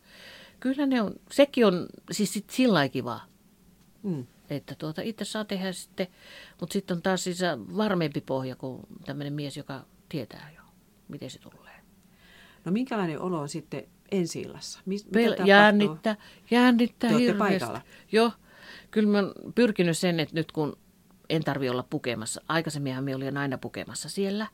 kyllä 0.60 0.86
ne 0.86 1.02
on, 1.02 1.14
sekin 1.32 1.66
on 1.66 1.86
siis 2.12 2.34
sit 2.34 2.50
sillä 2.50 2.74
lailla 2.74 2.92
kiva, 2.92 3.20
Mm. 4.04 4.26
Että 4.50 4.76
tuota, 4.76 5.02
itse 5.02 5.26
saa 5.26 5.46
tehdä 5.46 5.72
sitten, 5.72 6.08
mutta 6.60 6.74
sitten 6.74 6.96
on 6.98 7.02
taas 7.02 7.24
siis 7.24 7.40
varmempi 7.78 8.22
pohja 8.22 8.56
kuin 8.56 8.82
tämmöinen 9.06 9.34
mies, 9.34 9.58
joka 9.58 9.86
tietää 10.10 10.52
jo, 10.56 10.62
miten 11.08 11.30
se 11.30 11.40
tulee. 11.40 11.76
No 12.66 12.72
minkälainen 12.72 13.20
olo 13.22 13.40
on 13.40 13.50
sitten 13.50 13.84
ensi 14.12 14.42
illassa? 14.42 14.80
Mis, 14.86 15.06
Pel- 15.06 15.46
jännittää, 15.48 16.16
jännittää 16.52 17.10
Te 17.10 17.18
hirveästi. 17.18 17.38
paikalla? 17.38 17.82
Joo, 18.12 18.32
kyllä 18.92 19.10
mä 19.10 19.18
oon 19.18 19.54
pyrkinyt 19.56 19.98
sen, 19.98 20.20
että 20.20 20.36
nyt 20.36 20.52
kun 20.52 20.78
en 21.30 21.44
tarvi 21.44 21.70
olla 21.70 21.84
pukemassa, 21.90 22.42
aikaisemminhan 22.48 23.04
me 23.04 23.16
olin 23.16 23.38
aina 23.38 23.58
pukemassa 23.58 24.10
siellä, 24.10 24.48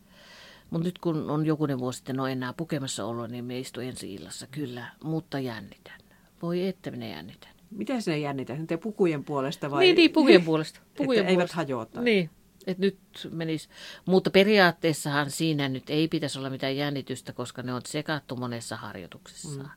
mutta 0.70 0.88
nyt 0.88 1.00
kun 1.00 1.30
on 1.30 1.46
jokunen 1.46 1.80
vuosi 1.80 1.98
sitten 1.98 2.20
ole 2.20 2.32
enää 2.32 2.54
pukemassa 2.54 3.06
ollut, 3.06 3.30
niin 3.32 3.46
me 3.46 3.60
istun 3.60 3.84
ensi 3.84 4.14
illassa 4.14 4.48
kyllä, 4.48 4.88
mutta 5.04 5.40
jännitän. 5.40 6.00
Voi 6.42 6.68
että 6.68 6.92
minä 6.92 7.08
jännitän. 7.08 7.52
Mitä 7.72 8.02
sinä 8.02 8.18
jännität? 8.18 8.68
Te 8.68 8.78
pukujen 8.78 9.24
puolesta 9.24 9.72
vai? 9.72 9.84
Niin, 9.84 9.96
niin, 9.96 10.12
pukujen 10.12 10.44
puolesta. 10.44 10.80
Pukujen 10.98 11.20
että 11.20 11.30
eivät 11.30 11.40
puolesta. 11.40 11.56
hajoa 11.56 11.86
tai? 11.86 12.04
Niin, 12.04 12.30
että 12.68 12.82
nyt 12.82 12.98
menisi. 13.32 13.70
Mutta 14.06 14.30
periaatteessahan 14.30 15.32
siinä 15.32 15.70
nyt 15.70 15.90
ei 15.90 16.08
pitäisi 16.08 16.40
olla 16.40 16.50
mitään 16.50 16.78
jännitystä, 16.78 17.34
koska 17.34 17.64
ne 17.64 17.74
on 17.74 17.82
sekattu 17.88 18.36
monessa 18.36 18.76
harjoituksessa. 18.76 19.64
Mm. 19.64 19.70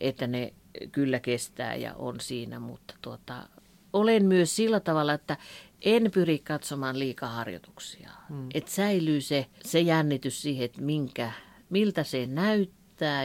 Että 0.00 0.26
ne 0.26 0.52
kyllä 0.92 1.20
kestää 1.20 1.74
ja 1.74 1.94
on 1.94 2.20
siinä, 2.20 2.60
mutta 2.60 2.94
tuota, 3.02 3.48
olen 3.92 4.24
myös 4.24 4.56
sillä 4.56 4.80
tavalla, 4.80 5.12
että 5.12 5.36
en 5.82 6.10
pyri 6.14 6.38
katsomaan 6.38 6.98
liikaa 6.98 7.28
harjoituksia. 7.28 8.10
Mm. 8.30 8.48
Että 8.54 8.70
säilyy 8.70 9.20
se, 9.20 9.46
se 9.64 9.80
jännitys 9.80 10.42
siihen, 10.42 10.64
että 10.64 10.82
minkä, 10.82 11.32
miltä 11.70 12.04
se 12.04 12.26
näyttää 12.26 12.77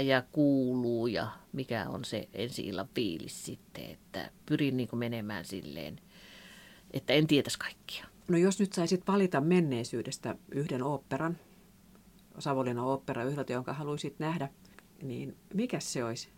ja 0.05 0.23
kuuluu 0.31 1.07
ja 1.07 1.27
mikä 1.53 1.89
on 1.89 2.05
se 2.05 2.29
ensi 2.33 2.61
illan 2.61 2.89
fiilis 2.95 3.45
sitten. 3.45 3.83
Että 3.91 4.31
pyrin 4.45 4.77
niin 4.77 4.89
menemään 4.93 5.45
silleen, 5.45 5.99
että 6.91 7.13
en 7.13 7.27
tietäisi 7.27 7.59
kaikkia. 7.59 8.05
No 8.27 8.37
jos 8.37 8.59
nyt 8.59 8.73
saisit 8.73 9.07
valita 9.07 9.41
menneisyydestä 9.41 10.35
yhden 10.51 10.83
oopperan, 10.83 11.37
Savonlinnan 12.39 12.85
ooppera 12.85 13.23
yhdeltä, 13.23 13.53
jonka 13.53 13.73
haluaisit 13.73 14.19
nähdä, 14.19 14.49
niin 15.01 15.37
mikä 15.53 15.79
se 15.79 16.03
olisi? 16.03 16.29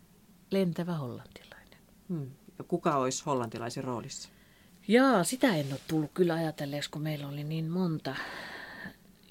Lentävä 0.52 0.94
hollantilainen. 0.94 1.80
Hmm. 2.10 2.32
Ja 2.58 2.64
kuka 2.64 2.98
olisi 2.98 3.24
hollantilaisen 3.26 3.84
roolissa? 3.84 4.30
Jaa, 4.88 5.24
sitä 5.24 5.56
en 5.56 5.66
ole 5.72 5.80
tullut 5.88 6.12
kyllä 6.14 6.34
ajatelleeksi, 6.34 6.90
kun 6.90 7.02
meillä 7.02 7.28
oli 7.28 7.44
niin 7.44 7.70
monta. 7.70 8.16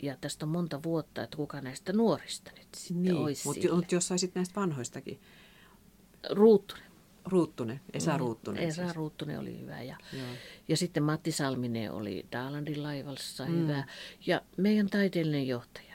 Ja 0.05 0.17
tästä 0.21 0.45
on 0.47 0.51
monta 0.53 0.83
vuotta, 0.83 1.23
että 1.23 1.37
kuka 1.37 1.61
näistä 1.61 1.93
nuorista 1.93 2.51
nyt 2.59 2.69
sitten 2.77 3.03
Niin, 3.03 3.15
olisi 3.17 3.47
mutta 3.49 3.63
sille. 3.63 3.77
mut 3.77 3.93
jos 3.93 4.09
saisit 4.09 4.35
näistä 4.35 4.61
vanhoistakin. 4.61 5.21
Ruuttunen. 6.31 6.85
Ruuttunen, 7.27 7.81
Esa 7.93 8.17
Ruuttunen. 8.19 8.63
Mm, 8.63 8.69
Esa 8.69 8.83
siis. 8.83 8.97
Ruuttunen 8.97 9.39
oli 9.39 9.61
hyvä. 9.61 9.83
Ja, 9.83 9.97
Joo. 10.13 10.27
ja 10.69 10.77
sitten 10.77 11.03
Matti 11.03 11.33
Salminen 11.33 11.93
oli 11.93 12.27
Daalandin 12.33 12.83
laivassa 12.83 13.47
mm. 13.47 13.53
hyvä. 13.53 13.85
Ja 14.27 14.41
meidän 14.57 14.87
taiteellinen 14.91 15.47
johtaja. 15.49 15.95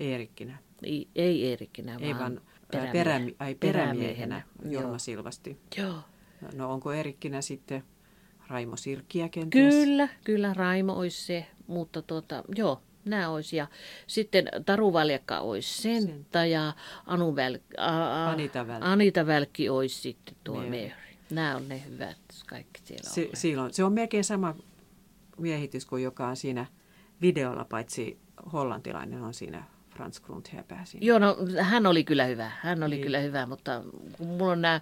Eerikkinä. 0.00 0.58
Ei, 0.82 1.08
ei 1.14 1.46
Eerikkinä, 1.50 1.96
Ei 2.00 2.14
vaan 2.14 2.18
vaan 2.18 2.40
perämie- 2.72 2.92
perämi, 2.92 3.36
ai, 3.38 3.54
perämiehenä, 3.54 4.42
Jorma 4.64 4.88
Joo. 4.88 4.98
Silvasti. 4.98 5.58
Joo. 5.76 5.98
No 6.54 6.72
onko 6.72 6.92
Eerikkinä 6.92 7.40
sitten 7.42 7.82
Raimo 8.48 8.76
Sirkkiä 8.76 9.28
kenties? 9.28 9.74
Kyllä, 9.74 10.08
kyllä 10.24 10.54
Raimo 10.54 10.92
olisi 10.92 11.22
se, 11.26 11.46
mutta 11.66 12.02
tuota, 12.02 12.44
joo, 12.56 12.82
nämä 13.10 13.28
olisi. 13.28 13.56
Ja 13.56 13.66
sitten 14.06 14.48
Taru 14.66 14.92
Valjakka 14.92 15.38
olisi 15.38 15.82
Sentta 15.82 16.44
ja 16.44 16.72
Anu 17.06 17.36
Väl, 17.36 17.58
a, 17.78 17.86
a, 17.86 18.30
Anita 18.30 18.66
Välkki. 18.66 18.88
Anita 18.88 19.26
Välkki 19.26 19.68
olisi 19.68 20.00
sitten 20.00 20.34
tuo 20.44 20.56
Mary. 20.56 20.68
Mary. 20.68 20.90
Nämä 21.30 21.56
on 21.56 21.68
ne 21.68 21.82
hyvät 21.90 22.16
kaikki 22.46 22.80
siellä 22.84 23.10
Se, 23.10 23.28
silloin, 23.34 23.74
se 23.74 23.84
on 23.84 23.92
melkein 23.92 24.24
sama 24.24 24.54
miehitys 25.38 25.86
kuin 25.86 26.02
joka 26.02 26.26
on 26.28 26.36
siinä 26.36 26.66
videolla, 27.20 27.64
paitsi 27.64 28.18
hollantilainen 28.52 29.22
on 29.22 29.34
siinä 29.34 29.64
Franz 29.90 30.20
Grundherpää 30.20 30.84
siinä. 30.84 31.06
Joo, 31.06 31.18
no 31.18 31.36
hän 31.60 31.86
oli 31.86 32.04
kyllä 32.04 32.24
hyvä. 32.24 32.50
Hän 32.60 32.82
oli 32.82 32.94
Niin. 32.94 33.02
kyllä 33.02 33.18
hyvä, 33.18 33.46
mutta 33.46 33.82
mulla 34.18 34.52
on 34.52 34.62
nämä, 34.62 34.80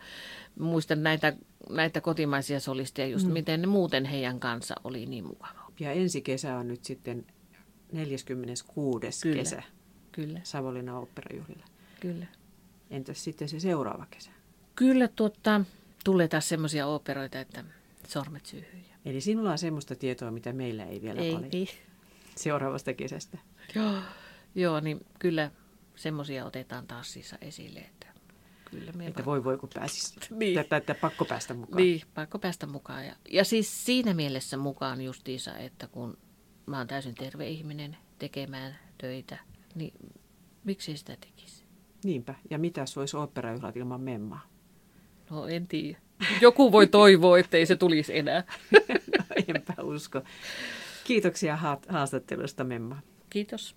muistan 0.58 1.02
näitä, 1.02 1.32
näitä 1.70 2.00
kotimaisia 2.00 2.60
solisteja 2.60 3.08
just, 3.08 3.26
mm. 3.26 3.32
miten 3.32 3.60
ne 3.60 3.66
muuten 3.66 4.04
heidän 4.04 4.40
kanssa 4.40 4.74
oli 4.84 5.06
niin 5.06 5.26
mukava. 5.26 5.72
Ja 5.80 5.92
ensi 5.92 6.22
kesä 6.22 6.56
on 6.56 6.68
nyt 6.68 6.84
sitten 6.84 7.26
46. 7.92 9.06
Kyllä. 9.22 9.36
kesä 9.36 9.62
Kyllä, 10.12 10.40
Savonlinnan 10.42 10.94
oopperajuhlilla. 10.94 11.64
kyllä. 12.00 12.26
Entäs 12.90 13.24
sitten 13.24 13.48
se 13.48 13.60
seuraava 13.60 14.06
kesä? 14.10 14.30
Kyllä 14.74 15.08
tuota, 15.08 15.60
tulee 16.04 16.28
taas 16.28 16.48
semmoisia 16.48 16.86
operoita, 16.86 17.40
että 17.40 17.64
sormet 18.08 18.46
syyhyy. 18.46 18.84
Eli 19.04 19.20
sinulla 19.20 19.52
on 19.52 19.58
semmoista 19.58 19.94
tietoa, 19.94 20.30
mitä 20.30 20.52
meillä 20.52 20.84
ei 20.84 21.02
vielä 21.02 21.20
Ei, 21.20 21.34
ole 21.34 21.48
ei. 21.52 21.68
seuraavasta 22.36 22.94
kesästä. 22.94 23.38
Joo, 23.74 23.94
joo, 24.54 24.80
niin 24.80 25.06
kyllä 25.18 25.50
semmoisia 25.96 26.44
otetaan 26.44 26.86
taas 26.86 27.12
siis 27.12 27.34
esille, 27.40 27.80
että 27.80 28.06
kyllä 28.70 28.92
me 28.92 29.06
Että 29.06 29.24
voi 29.24 29.44
voi 29.44 29.58
kun 29.58 29.68
pääsis. 29.74 30.14
Niin. 30.30 30.58
Että, 30.58 30.76
että 30.76 30.94
pakko 30.94 31.24
päästä 31.24 31.54
mukaan. 31.54 31.82
Niin, 31.82 32.02
pakko 32.14 32.38
päästä 32.38 32.66
mukaan. 32.66 33.06
Ja, 33.06 33.16
ja 33.30 33.44
siis 33.44 33.84
siinä 33.84 34.14
mielessä 34.14 34.56
mukaan 34.56 35.00
justiinsa, 35.00 35.56
että 35.58 35.88
kun 35.88 36.18
mä 36.68 36.78
oon 36.78 36.86
täysin 36.86 37.14
terve 37.14 37.48
ihminen 37.48 37.96
tekemään 38.18 38.78
töitä, 38.98 39.38
niin 39.74 39.92
miksi 40.64 40.96
sitä 40.96 41.16
tekisi? 41.20 41.64
Niinpä. 42.04 42.34
Ja 42.50 42.58
mitä 42.58 42.84
olisi 42.96 43.16
oopperajuhlat 43.16 43.76
ilman 43.76 44.00
memmaa? 44.00 44.46
No 45.30 45.46
en 45.46 45.66
tiedä. 45.68 45.98
Joku 46.40 46.72
voi 46.72 46.86
toivoa, 46.86 47.38
ettei 47.38 47.66
se 47.66 47.76
tulisi 47.76 48.18
enää. 48.18 48.44
No, 48.72 48.80
enpä 49.56 49.74
usko. 49.82 50.22
Kiitoksia 51.04 51.58
haastattelusta, 51.88 52.64
Memma. 52.64 53.00
Kiitos. 53.30 53.76